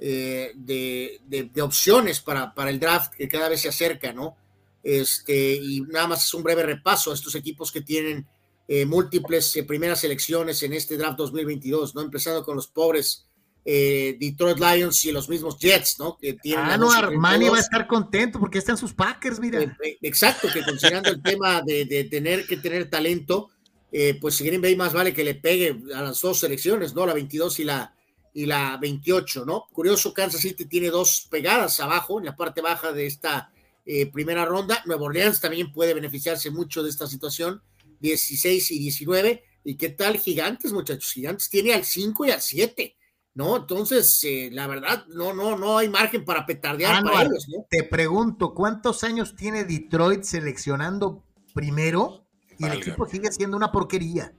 [0.00, 4.36] eh, de, de- de opciones para, para el draft que cada vez se acerca, ¿no?
[4.82, 8.26] Este, y nada más es un breve repaso a estos equipos que tienen
[8.68, 12.00] eh, múltiples eh, primeras selecciones en este draft 2022, ¿no?
[12.00, 13.25] Empezando con los pobres
[13.68, 16.16] eh, Detroit Lions y los mismos Jets, ¿no?
[16.16, 17.18] Que tienen Anwar, 12-32.
[17.18, 19.60] Manny va a estar contento porque están sus Packers, mira.
[19.60, 23.50] Eh, eh, Exacto, que considerando el tema de, de tener que tener talento,
[23.98, 27.06] eh, pues Green Bay más vale que le pegue a las dos selecciones, ¿no?
[27.06, 27.94] La 22 y la,
[28.34, 29.66] y la 28, ¿no?
[29.72, 33.50] Curioso, Kansas City tiene dos pegadas abajo, en la parte baja de esta
[33.86, 34.82] eh, primera ronda.
[34.84, 37.62] Nueva Orleans también puede beneficiarse mucho de esta situación,
[38.00, 39.44] 16 y 19.
[39.64, 41.12] ¿Y qué tal Gigantes, muchachos?
[41.12, 42.96] Gigantes tiene al 5 y al 7,
[43.36, 43.58] ¿no?
[43.58, 47.66] Entonces, eh, la verdad, no, no, no hay margen para petardear para Anwar, ellos, ¿no?
[47.68, 51.22] te pregunto, ¿cuántos años tiene Detroit seleccionando
[51.54, 52.26] primero
[52.58, 54.32] y el equipo sigue siendo una porquería?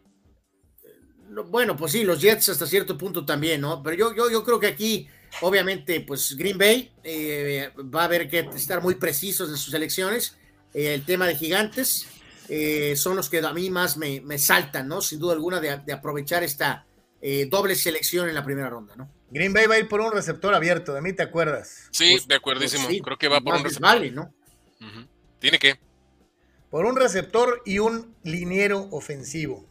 [1.30, 3.84] No, Bueno, pues sí, los Jets hasta cierto punto también, ¿no?
[3.84, 5.08] Pero yo, yo, yo creo que aquí,
[5.42, 10.40] obviamente, pues Green Bay eh, va a haber que estar muy precisos en sus elecciones.
[10.74, 12.08] Eh, el tema de gigantes
[12.50, 15.02] eh, son los que a mí más me, me saltan, ¿no?
[15.02, 16.87] Sin duda alguna, de, de aprovechar esta
[17.22, 19.10] eh, doble selección en la primera ronda, ¿no?
[19.30, 21.88] Green Bay va a ir por un receptor abierto, de mí te acuerdas.
[21.92, 22.84] Sí, Pues- de acuerdísimo.
[22.86, 23.82] Pues sí, Creo que va por un receptor.
[23.90, 24.34] Vale, ¿no?
[25.40, 25.80] Tiene que.
[26.70, 29.66] Por un receptor y un liniero ofensivo.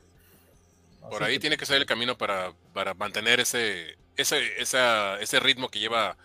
[1.00, 5.18] Por Así ahí que- tiene que ser el camino para, para mantener ese, ese, esa-
[5.20, 6.16] ese ritmo que lleva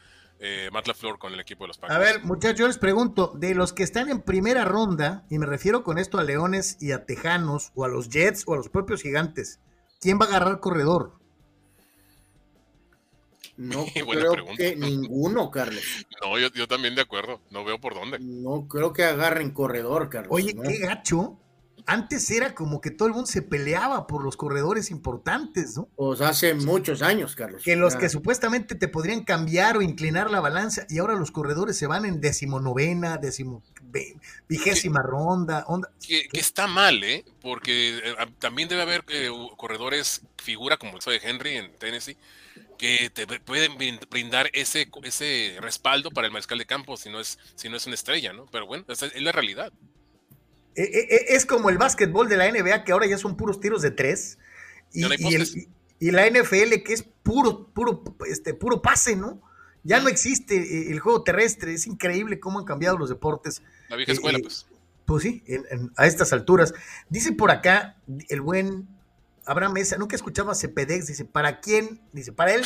[0.44, 1.96] eh, Matt LaFleur con el equipo de los Packers.
[1.96, 5.46] A ver, muchachos, yo les pregunto, de los que están en primera ronda, y me
[5.46, 8.68] refiero con esto a Leones y a Tejanos, o a los Jets, o a los
[8.70, 9.60] propios Gigantes,
[10.02, 11.14] ¿quién va a agarrar corredor?
[13.56, 14.58] No creo pregunta.
[14.58, 15.84] que ninguno, Carlos.
[16.22, 17.40] No, yo, yo también de acuerdo.
[17.52, 18.18] No veo por dónde.
[18.20, 20.32] No creo que agarren corredor, Carlos.
[20.34, 20.64] Oye, ¿no?
[20.64, 21.38] qué gacho.
[21.88, 25.88] Antes era como que todo el mundo se peleaba por los corredores importantes, ¿no?
[25.96, 27.64] Pues hace muchos años, Carlos.
[27.64, 31.78] Que los que supuestamente te podrían cambiar o inclinar la balanza, y ahora los corredores
[31.78, 33.64] se van en decimonovena, decimo,
[34.48, 35.92] vigésima ronda, onda.
[36.06, 37.26] Que, que está mal, ¿eh?
[37.42, 42.18] Porque eh, también debe haber eh, corredores figura como el caso de Henry en Tennessee
[42.78, 47.20] que te pueden brin- brindar ese, ese respaldo para el mariscal de campo si no
[47.20, 48.48] es, si no es una estrella, ¿no?
[48.52, 49.72] Pero bueno, esa es la realidad.
[50.76, 53.60] Eh, eh, eh, es como el básquetbol de la NBA, que ahora ya son puros
[53.60, 54.38] tiros de tres.
[54.94, 55.68] Y, el-
[56.00, 59.42] la NFL, que es puro, puro, este, puro pase, ¿no?
[59.84, 61.74] Ya no existe el juego terrestre.
[61.74, 63.62] Es increíble cómo han cambiado los deportes.
[63.90, 64.66] La vieja escuela, eh, pues.
[65.06, 66.74] Pues sí, en- en- a estas alturas.
[67.10, 67.98] Dice por acá
[68.30, 68.88] el buen
[69.46, 72.00] Abraham Mesa, nunca escuchaba a Cepedex, dice, ¿para quién?
[72.14, 72.62] Dice, para él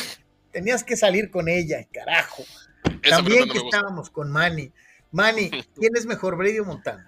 [0.52, 2.44] tenías que salir con ella, carajo.
[3.02, 4.72] Esa También no que estábamos con Manny.
[5.10, 7.06] Manny, ¿quién es mejor, Brady o Montana?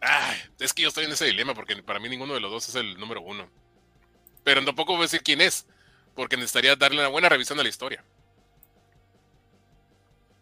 [0.00, 2.68] Ay, es que yo estoy en ese dilema porque para mí ninguno de los dos
[2.68, 3.48] es el número uno.
[4.44, 5.66] Pero tampoco voy a decir quién es,
[6.14, 8.04] porque necesitaría darle una buena revisión a la historia.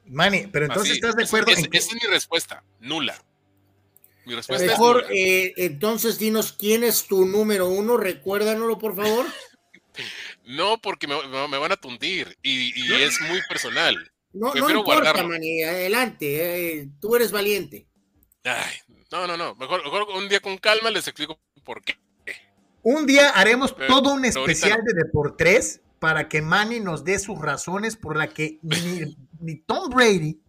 [0.06, 2.62] Manny, pero entonces Así, estás de es- acuerdo es- en que- esa es mi respuesta,
[2.80, 3.20] nula.
[4.24, 5.08] Mi respuesta es Mejor, nula.
[5.14, 9.26] eh, entonces dinos quién es tu número uno, recuérdanoslo, por favor.
[10.44, 11.16] No, porque me,
[11.58, 14.12] van a tundir y, y es muy personal.
[14.34, 15.22] No, no importa.
[15.24, 17.86] Manny, adelante, eh, tú eres valiente.
[18.46, 18.76] Ay,
[19.10, 19.54] no, no, no.
[19.56, 21.94] Mejor, mejor un día con calma les explico por qué.
[22.82, 27.38] un día haremos Pero- todo un especial de Deportes para que Manny nos dé sus
[27.40, 30.40] razones por la que ni, ni Tom Brady,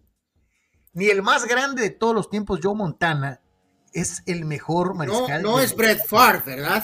[0.93, 3.41] ni el más grande de todos los tiempos, Joe Montana,
[3.93, 5.41] es el mejor No, mariscal.
[5.41, 6.83] no de- es Brett Favre, ¿verdad?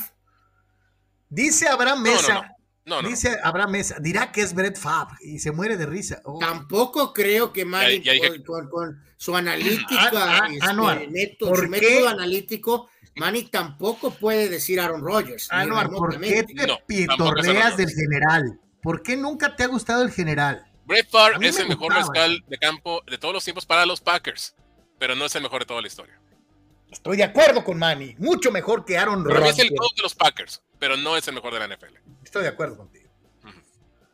[1.30, 2.53] Dice Abraham No, no, Mesa, no.
[2.86, 3.08] No, no.
[3.08, 6.22] dice Abraham Mesa, dirá que es Brett Favre y se muere de risa.
[6.26, 10.48] Oh, Tampoco creo que Manny, Ya- ya dije con, con- con su analítica, Ah, ah,
[10.52, 11.70] este, Anuar, método- ¿por su qué?
[11.70, 15.48] método analítico, Manny tampoco puede decir Aaron Rodgers.
[15.52, 17.96] Anuar, ¿por qué te No, pitorreas del Rodgers.
[17.96, 18.60] general?
[18.82, 20.66] ¿Por qué nunca te ha gustado el general?
[20.86, 24.02] Brett Favre es me el mejor mariscal de campo de todos los tiempos para los
[24.02, 24.56] Packers,
[25.00, 26.20] pero no es el mejor de toda la historia.
[26.92, 29.60] Estoy de acuerdo con Manny, mucho mejor que Aaron mí es Rodgers.
[29.60, 31.96] el GOAT de los Packers, pero no es el mejor de la NFL.
[32.34, 33.12] Estoy de acuerdo contigo.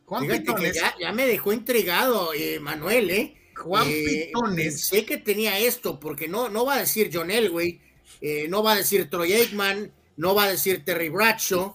[0.04, 3.34] Juan Pitones, ya, ya me dejó intrigado, eh, Manuel, ¿eh?
[3.56, 7.80] Juan Eh, Pitones, Sé que tenía esto, porque no, no va a decir John Elway,
[8.20, 11.74] eh, no va a decir Troy Aikman, no va a decir Terry Bradshaw.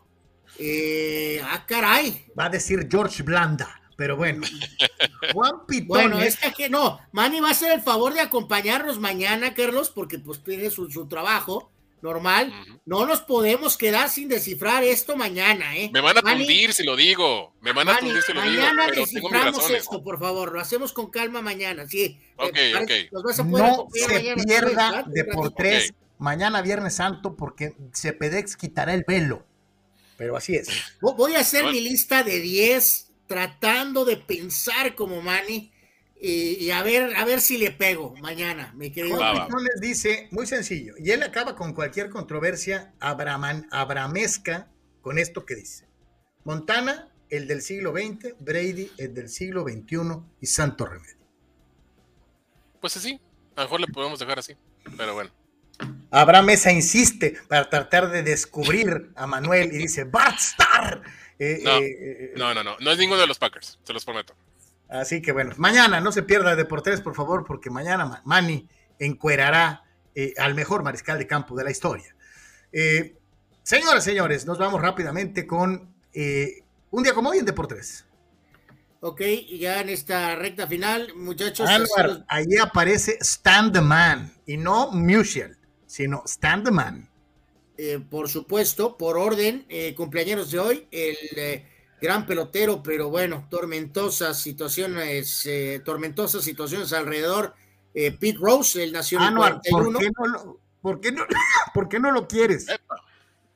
[0.59, 2.27] Eh, ah, caray.
[2.37, 4.45] va a decir George Blanda, pero bueno.
[5.33, 8.99] Juan Pitones, Bueno, es que, que no, Manny va a hacer el favor de acompañarnos
[8.99, 11.71] mañana, Carlos, porque pues tiene su, su trabajo
[12.05, 12.53] normal.
[12.85, 15.89] No nos podemos quedar sin descifrar esto mañana, ¿eh?
[15.93, 17.53] Me van a Manny, tundir si lo digo.
[17.61, 18.53] Me van a Manny, tundir si lo digo.
[18.61, 20.53] mañana tengo mis desciframos esto, por favor.
[20.53, 22.17] Lo hacemos con calma mañana, sí.
[22.37, 23.11] Ok, Eh, parece- ok.
[23.13, 27.73] nos vas a poder no se mañana, pierda de por tres mañana Viernes Santo porque
[27.93, 29.45] Cepedex quitará el velo.
[30.17, 30.69] Pero así es.
[31.01, 31.77] Vo- Voy a hacer Bueno.
[31.77, 35.71] mi lista de 10 tratando de pensar como Manny
[36.19, 39.17] y, y a ver a ver si le pego mañana, mi querido.
[39.17, 44.69] Pitones dice, muy sencillo, y él acaba con cualquier controversia abraman- abramesca
[45.01, 45.87] con esto que dice.
[46.43, 49.97] Montana, el del siglo XX, Brady, el del siglo XXI
[50.41, 51.15] y Santo Remedio.
[52.81, 53.19] Pues sí,
[53.55, 54.55] a lo mejor le podemos dejar así.
[54.97, 55.31] Pero bueno.
[56.11, 61.01] Abraham Mesa insiste para tratar de descubrir a Manuel y dice, Bart Starr.
[61.37, 62.77] Eh, No, eh, eh, No, no, no.
[62.79, 64.33] No es ninguno de los Packers, se los prometo.
[65.01, 66.65] Así que bueno, mañana no se pierda de
[67.01, 68.67] por favor, porque mañana Ma- Manny
[68.99, 69.83] encuerará
[70.13, 72.15] eh, al mejor mariscal de campo de la historia.
[72.71, 73.15] Eh,
[73.63, 78.05] señoras, señores, nos vamos rápidamente con eh, un día como hoy en Deportes.
[79.01, 81.69] Ok, y ya en esta recta final, muchachos.
[81.69, 87.09] Así- ahí aparece Stand the Man y no Musial, sino Stand the Man.
[87.77, 89.67] eh, por supuesto, por orden,
[89.97, 91.17] cumpleaños de hoy, el
[92.05, 97.53] gran pelotero, pero bueno, tormentosas situaciones, eh, tormentosas situaciones alrededor.
[97.93, 99.99] eh, Pete Rose, el Anwar, ¿por 41.
[99.99, 101.25] qué no lo, por qué no,
[101.73, 102.67] por qué no lo quieres?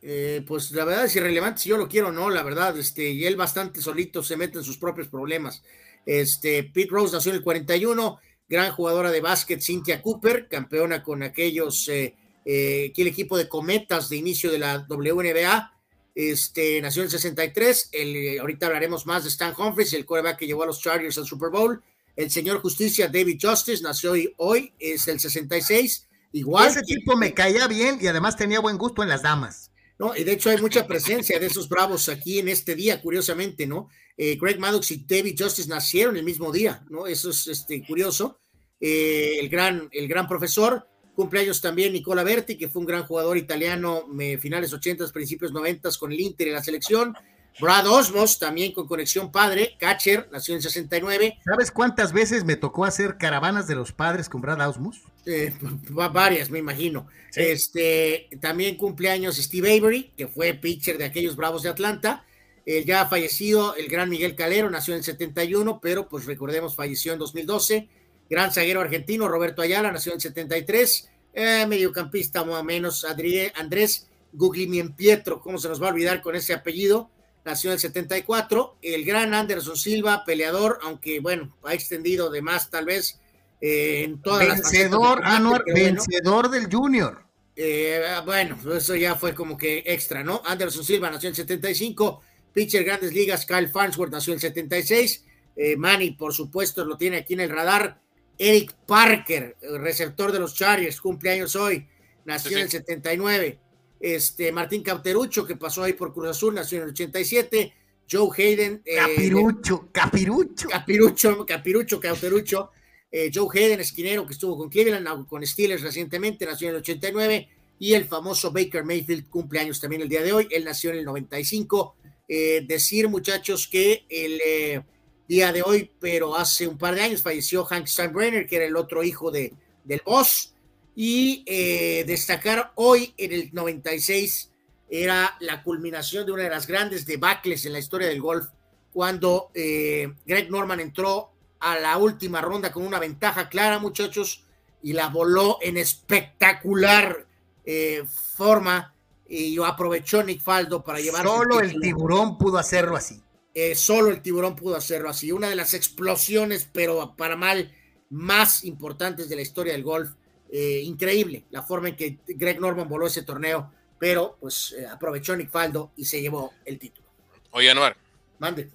[0.02, 3.10] Eh, pues la verdad es irrelevante si yo lo quiero o no, la verdad, este,
[3.10, 5.62] y él bastante solito se mete en sus propios problemas.
[6.06, 11.22] Este, Pete Rose nació en el 41, gran jugadora de básquet, Cynthia Cooper, campeona con
[11.22, 15.74] aquellos, eh, eh, aquel equipo de cometas de inicio de la WNBA,
[16.20, 20.38] este, nació en el 63, el, eh, ahorita hablaremos más de Stan Humphries, el quarterback
[20.40, 21.82] que llevó a los Chargers al Super Bowl,
[22.18, 27.16] el señor Justicia David Justice nació hoy, hoy es el 66, igual Ese que- tipo
[27.16, 29.72] me caía bien y además tenía buen gusto en las damas.
[29.98, 30.16] ¿no?
[30.16, 33.90] Y de hecho hay mucha presencia de esos bravos aquí en este día, curiosamente, ¿no?
[34.18, 37.06] Eh, Greg Maddox y David Justice nacieron el mismo día, ¿no?
[37.08, 38.40] Eso es este, curioso.
[38.80, 40.88] Eh, el, gran, el gran profesor,
[41.20, 44.06] cumpleaños también Nicola Berti, que fue un gran jugador italiano,
[44.40, 47.14] finales 80, principios 90 con el Inter y la selección.
[47.60, 51.40] Brad Osmos, también con conexión padre, catcher, nació en 69.
[51.44, 55.02] ¿Sabes cuántas veces me tocó hacer caravanas de los padres con Brad Ausmus?
[55.26, 55.54] Eh,
[55.98, 57.08] va- varias, me imagino.
[57.36, 62.24] Este, también cumpleaños Steve Avery, que fue pitcher de aquellos Bravos de Atlanta.
[62.66, 67.20] El ya fallecido, el gran Miguel Calero, nació en 71, pero pues recordemos, falleció en
[67.20, 67.90] 2012.
[68.30, 71.10] Gran zaguero argentino, Roberto Ayala, nació en 73.
[71.34, 76.22] Eh, mediocampista más o menos, Adrie- Andrés Guglielmin Pietro, ¿cómo se nos va a olvidar
[76.22, 77.10] con ese apellido?
[77.46, 78.78] Nació en el 74.
[78.82, 83.20] El gran Anderson Silva, peleador, aunque bueno, ha extendido de más tal vez
[83.62, 86.04] eh, en todas las Vencedor, combate, Anuar, pero bueno.
[86.08, 87.24] vencedor del Junior.
[87.56, 90.42] Eh, bueno, eso ya fue como que extra, ¿no?
[90.46, 92.22] Anderson Silva nació en 75,
[92.54, 95.26] pitcher Grandes Ligas, Kyle Farnsworth nació en 76,
[95.56, 98.00] eh, Manny, por supuesto, lo tiene aquí en el radar,
[98.40, 101.86] Eric Parker, eh, receptor de los Chargers, cumpleaños hoy,
[102.26, 102.60] nació Sí, sí.
[102.60, 103.60] en el 79,
[104.00, 107.74] este, Martín Cauterucho, que pasó ahí por Cruz Azul, nació en el 87,
[108.10, 110.70] Joe Hayden, eh, Capirucho, capirucho.
[110.70, 112.72] Capirucho, Capirucho, Cauterucho,
[113.12, 117.50] eh, Joe Hayden, esquinero que estuvo con Cleveland, con Steelers recientemente, nació en el 89,
[117.78, 121.06] y el famoso Baker Mayfield cumpleaños también el día de hoy, él nació en el
[121.06, 121.96] 95.
[122.32, 124.82] Eh, decir, muchachos, que el eh,
[125.30, 128.76] día de hoy, pero hace un par de años, falleció Hank Steinbrenner, que era el
[128.76, 130.56] otro hijo de, del boss,
[130.96, 134.52] y eh, destacar hoy en el 96
[134.90, 138.48] era la culminación de una de las grandes debacles en la historia del golf,
[138.92, 144.44] cuando eh, Greg Norman entró a la última ronda con una ventaja clara, muchachos,
[144.82, 147.28] y la voló en espectacular
[147.66, 148.04] eh,
[148.36, 148.96] forma
[149.28, 153.22] y aprovechó Nick Faldo para llevar Solo el tiburón pudo hacerlo así.
[153.54, 155.32] Eh, solo el tiburón pudo hacerlo así.
[155.32, 157.74] Una de las explosiones, pero para mal,
[158.10, 160.12] más importantes de la historia del golf.
[160.52, 165.36] Eh, increíble la forma en que Greg Norman voló ese torneo, pero pues eh, aprovechó
[165.36, 167.08] Nick Faldo y se llevó el título.
[167.52, 167.96] Oye, Anuar,
[168.40, 168.68] Mande.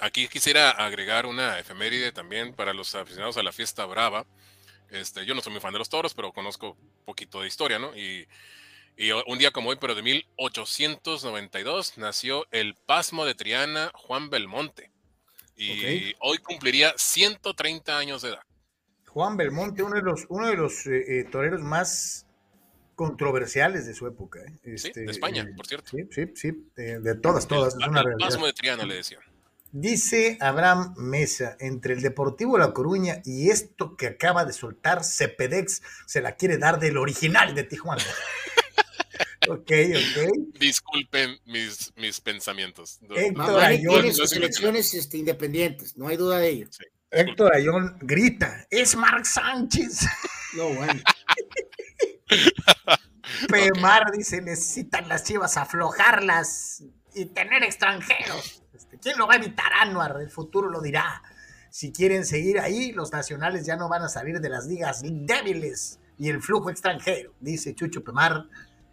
[0.00, 4.26] aquí quisiera agregar una efeméride también para los aficionados a la fiesta brava.
[4.90, 7.78] Este, yo no soy muy fan de los toros, pero conozco un poquito de historia,
[7.78, 7.96] ¿no?
[7.96, 8.26] Y,
[8.96, 14.90] y un día como hoy, pero de 1892, nació el pasmo de Triana Juan Belmonte.
[15.56, 18.40] Y hoy cumpliría 130 años de edad.
[19.08, 22.26] Juan Belmonte, uno de los, uno de los eh, eh, toreros más
[22.94, 24.40] controversiales de su época.
[24.40, 24.58] ¿eh?
[24.76, 25.90] Sí, Este, de España, eh, por cierto.
[25.90, 28.28] Sí, sí, sí, de todas, todas, es El- una el realidad.
[28.28, 29.20] pasmo de Triana le decían.
[29.74, 35.82] Dice Abraham Mesa, entre el Deportivo La Coruña y esto que acaba de soltar Cepedex,
[36.06, 38.02] se la quiere dar del original de Tijuana.
[39.48, 40.58] ok, ok.
[40.58, 42.98] Disculpen mis, mis pensamientos.
[43.14, 46.68] Héctor Ayón, tiene sus es selecciones este, independientes, no hay duda de ello.
[47.10, 50.06] Héctor Ayón grita, es Marc Sánchez.
[50.54, 51.00] No, bueno.
[53.48, 56.82] Pemar dice, necesitan las chivas aflojarlas
[57.14, 58.62] y tener extranjeros.
[58.74, 60.16] Este, ¿Quién lo va a evitar, Anuar?
[60.20, 61.22] El futuro lo dirá.
[61.70, 65.98] Si quieren seguir ahí, los nacionales ya no van a salir de las ligas débiles
[66.18, 68.46] y el flujo extranjero, dice Chucho Pemar,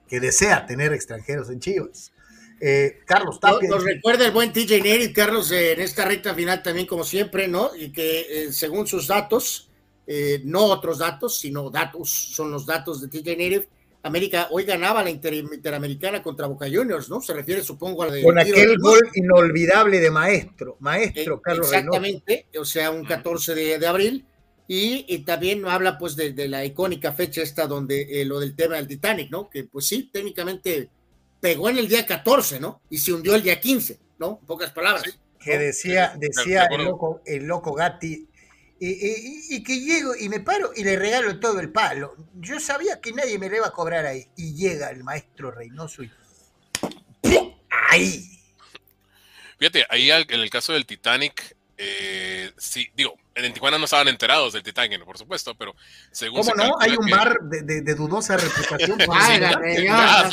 [0.09, 2.11] que desea tener extranjeros en Chivas.
[2.59, 3.69] Eh, Carlos Nos, Tapia.
[3.69, 7.47] nos recuerda el buen TJ Neri, Carlos, eh, en esta recta final también, como siempre,
[7.47, 7.71] ¿no?
[7.75, 9.69] Y que eh, según sus datos,
[10.07, 13.65] eh, no otros datos, sino datos, son los datos de TJ Neri.
[14.01, 17.19] América hoy ganaba la Inter- Interamericana contra Boca Juniors, ¿no?
[17.21, 18.23] Se refiere, supongo, a la de.
[18.23, 21.67] con aquel gol inolvidable de maestro, Eh, maestro Carlos.
[21.67, 24.25] Exactamente, o sea, un 14 de, de abril.
[24.71, 28.55] Y, y también habla pues de, de la icónica fecha esta donde eh, lo del
[28.55, 29.49] tema del Titanic, ¿no?
[29.49, 30.89] Que pues sí, técnicamente
[31.41, 32.79] pegó en el día 14, ¿no?
[32.87, 34.37] Y se hundió el día 15, ¿no?
[34.39, 35.03] En pocas palabras.
[35.05, 35.11] Sí.
[35.43, 38.27] que decía, de- de decía el loco, el loco Gatti,
[38.79, 42.15] y, y- y que llego y me paro y le regalo todo el palo.
[42.35, 44.27] Yo sabía que nadie me le iba a cobrar ahí.
[44.37, 46.11] Y llega el maestro Reynoso y
[47.21, 47.55] ¡pum!
[47.89, 48.23] ahí.
[49.57, 54.51] Fíjate, ahí en el caso del Titanic, eh, sí, digo, en Tijuana no estaban enterados
[54.51, 55.73] del Titanic, por supuesto, pero
[56.11, 56.75] según ¿Cómo se no?
[56.79, 58.97] Hay un que- bar de, de- de dudosa reputación.
[59.09, 60.29] Ah,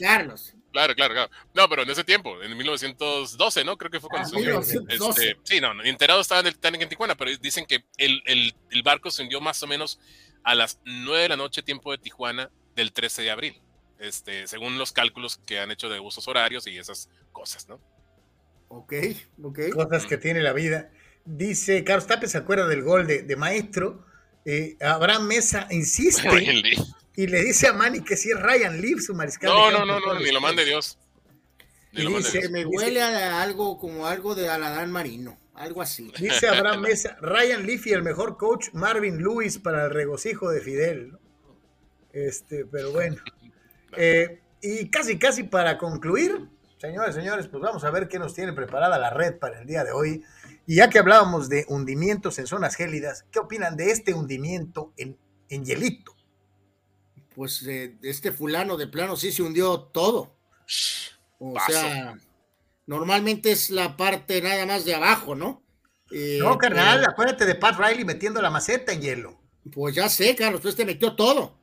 [0.00, 0.54] Carlos.
[0.72, 1.30] Claro, claro, claro.
[1.52, 3.76] No, pero en ese tiempo, en 1912, ¿no?
[3.76, 4.60] Creo que fue cuando Ah, se hundió.
[4.60, 5.30] 1912.
[5.30, 8.54] Este, sí, no, no, enterados estaban del Titanic en Tijuana, pero dicen que el, el-
[8.70, 9.98] el barco se hundió más o menos
[10.44, 13.60] a las 9 de la noche, tiempo de Tijuana, del 13 de abril.
[13.98, 17.78] Este, según los cálculos que han hecho de usos horarios y esas cosas, ¿no?
[18.72, 18.92] Ok,
[19.42, 19.58] ok.
[19.74, 20.90] Cosas que tiene la vida.
[21.24, 24.06] Dice Carlos Tapia, ¿se acuerda del gol de, de maestro?
[24.44, 26.28] Eh, Abraham Mesa insiste
[27.16, 29.50] y le dice a Manny que si es Ryan Leaf su mariscal.
[29.50, 30.98] No, no, no, no, ni lo mande Dios.
[31.92, 32.50] Ni Y lo mande dice- Dios.
[32.52, 36.12] Me huele a algo como algo de Aladán Marino, algo así.
[36.20, 41.10] Dice Abraham Mesa, Ryan Leafy, el mejor coach, Marvin Lewis para el regocijo de Fidel.
[41.10, 41.18] ¿no?
[42.12, 43.16] Este, pero bueno.
[43.96, 46.46] Eh, y casi, casi para concluir,
[46.80, 49.84] señores, señores, pues vamos a ver qué nos tiene preparada la red para el día
[49.84, 50.24] de hoy.
[50.66, 55.18] Y ya que hablábamos de hundimientos en zonas gélidas, ¿qué opinan de este hundimiento en,
[55.48, 56.14] en hielito?
[57.34, 60.36] Pues eh, este fulano de plano sí se hundió todo.
[61.38, 61.72] O Paso.
[61.72, 62.18] sea,
[62.86, 65.62] normalmente es la parte nada más de abajo, ¿no?
[66.10, 69.40] Eh, No, carnal, pero- acuérdate de Pat Riley metiendo la maceta en hielo.
[69.72, 71.59] Pues ya sé, Carlos, pues te metió todo.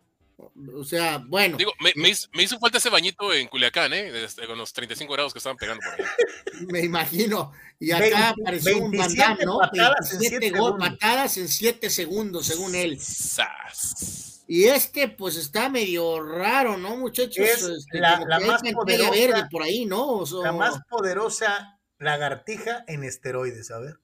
[0.75, 4.23] O sea, bueno, Digo, me, me hizo, me hizo falta ese bañito en Culiacán, ¿eh?
[4.23, 6.11] Este, con los 35 grados que estaban pegando por ahí.
[6.71, 7.51] me imagino.
[7.79, 9.57] Y acá 20 apareció un Van 27 Damme, ¿no?
[9.57, 10.89] patadas en 27 siete gol- segundos.
[10.89, 12.99] patadas en 7 segundos, según él.
[13.01, 14.43] Sas.
[14.47, 17.37] Y este, pues está medio raro, ¿no, muchachos?
[17.45, 20.07] Es Este, la- más poderosa- verde por ahí, ¿no?
[20.07, 23.99] O sea, La más poderosa lagartija en esteroides, a ver.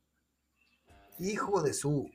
[1.20, 2.10] Hijo de su.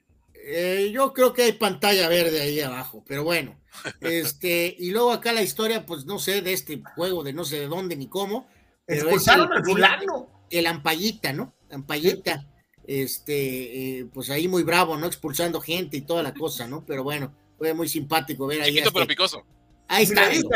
[0.51, 3.59] Eh, yo creo que hay pantalla verde ahí abajo, pero bueno.
[4.01, 7.61] Este, y luego acá la historia, pues no sé, de este juego, de no sé
[7.61, 8.49] de dónde ni cómo.
[8.87, 10.47] Expulsaron el- al fulano.
[10.51, 11.55] el Ampallita, ¿no?
[11.71, 12.47] Ampallita,
[12.87, 15.07] este, eh, pues ahí muy bravo, ¿no?
[15.07, 16.85] Expulsando gente y toda la cosa, ¿no?
[16.87, 18.71] Pero bueno, fue muy simpático ver ahí.
[18.71, 19.45] Chiquito pero este- picoso.
[19.91, 20.51] Ahí está, digo,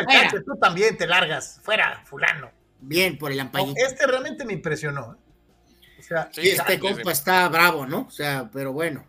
[0.44, 1.60] tú también te largas.
[1.62, 2.50] Fuera, fulano.
[2.80, 3.86] bien por el No, Ampallita.
[3.86, 5.14] este realmente me impresionó.
[5.14, 5.16] ¿eh?
[6.00, 8.06] O sea, Sí, este compa está bravo, ¿no?
[8.08, 9.04] O sea, pero bueno.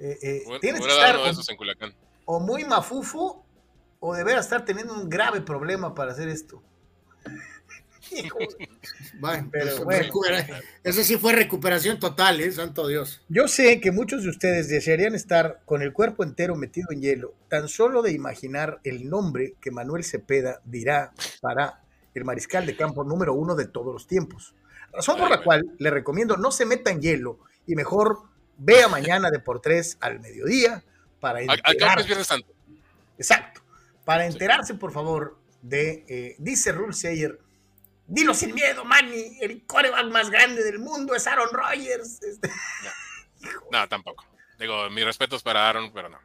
[0.00, 1.94] Eh, eh, tienes que estar o, esos en Culiacán.
[2.24, 3.44] o muy mafufo
[4.00, 6.62] o de veras estar teniendo un grave problema para hacer esto.
[9.20, 10.12] Bueno, Pero bueno.
[10.82, 12.50] ese sí fue recuperación total, ¿eh?
[12.50, 13.22] Santo Dios.
[13.28, 17.34] Yo sé que muchos de ustedes desearían estar con el cuerpo entero metido en hielo,
[17.48, 21.82] tan solo de imaginar el nombre que Manuel Cepeda dirá para
[22.14, 24.54] el mariscal de campo número uno de todos los tiempos.
[24.92, 28.29] Razón por la cual le recomiendo no se meta en hielo y mejor
[28.60, 30.84] vea mañana de por tres al mediodía
[31.18, 32.06] para Acá es enterarse.
[32.06, 32.52] Viernes Santo.
[33.18, 33.62] Exacto.
[34.04, 37.38] Para enterarse, por favor, de, eh, dice Rule Sayer,
[38.06, 42.20] dilo sin miedo, Manny, el coreback más grande del mundo es Aaron Rodgers.
[42.30, 42.50] Este,
[43.72, 44.24] No, tampoco.
[44.58, 46.18] Digo, mis respetos para Aaron, pero no.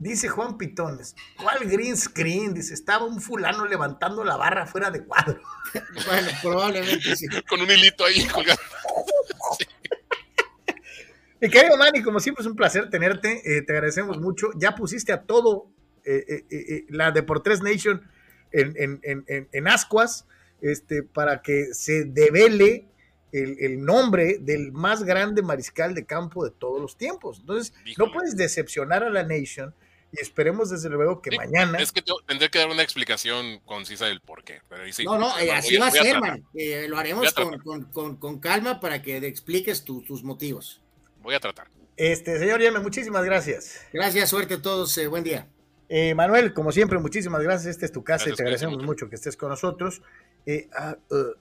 [0.00, 2.54] Dice Juan Pitones, ¿cuál green screen?
[2.54, 5.40] Dice, estaba un fulano levantando la barra fuera de cuadro.
[6.06, 7.26] Bueno, probablemente sí.
[7.48, 8.62] Con un hilito ahí colgando.
[11.40, 14.48] Mi querido Manny, como siempre es un placer tenerte, eh, te agradecemos mucho.
[14.56, 15.70] Ya pusiste a todo
[16.04, 18.02] eh, eh, eh, la Deportes Nation
[18.50, 20.26] en, en, en, en, ascuas
[20.62, 22.86] este, para que se devele
[23.30, 27.40] el, el, nombre del más grande mariscal de campo de todos los tiempos.
[27.40, 28.08] Entonces, Híjole.
[28.08, 29.74] no puedes decepcionar a la Nation
[30.12, 31.78] y esperemos desde luego que sí, mañana.
[31.78, 34.62] Es que tendré que dar una explicación concisa del por qué.
[34.68, 36.42] Pero sí, no, no, eh, así va a ser, man.
[36.54, 40.80] Eh, lo haremos con, con, con, con, calma para que expliques tu, tus motivos.
[41.20, 41.68] Voy a tratar.
[41.96, 43.80] Este, señor Yeme, muchísimas gracias.
[43.92, 45.48] Gracias, suerte a todos, eh, buen día.
[45.88, 47.74] Eh, Manuel, como siempre, muchísimas gracias.
[47.74, 48.86] Esta es tu casa gracias, y te agradecemos mucho.
[48.86, 50.02] mucho que estés con nosotros.
[50.46, 51.34] Eh, uh, uh,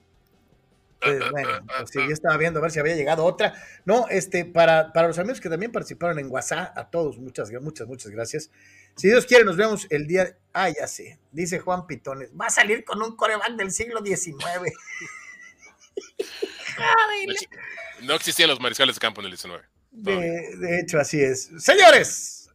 [1.00, 3.54] pues, bueno, pues, sí, yo estaba viendo a ver si había llegado otra.
[3.86, 7.88] No, este, para, para los amigos que también participaron en WhatsApp, a todos, muchas, muchas,
[7.88, 8.50] muchas gracias.
[8.96, 10.38] Si Dios quiere, nos vemos el día.
[10.54, 12.32] Ah, ya sé, dice Juan Pitones.
[12.32, 14.38] Va a salir con un coreback del siglo XIX.
[18.04, 19.64] no existían los mariscales de campo en el 19.
[19.92, 21.50] De, de, hecho, así es.
[21.58, 22.50] Señores,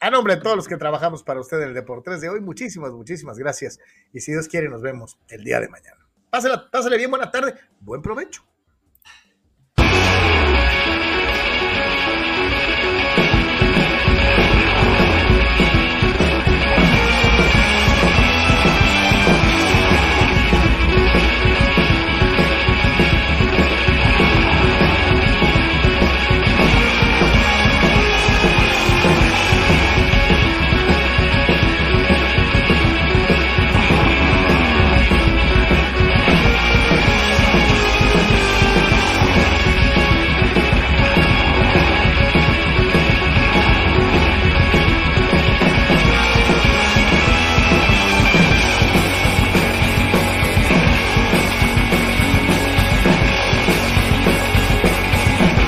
[0.00, 2.92] a nombre de todos los que trabajamos para usted en el Deportes de hoy, muchísimas,
[2.92, 3.78] muchísimas gracias.
[4.12, 6.06] Y si Dios quiere, nos vemos el día de mañana.
[6.30, 8.44] Pásale, pásale bien, buena tarde, buen provecho.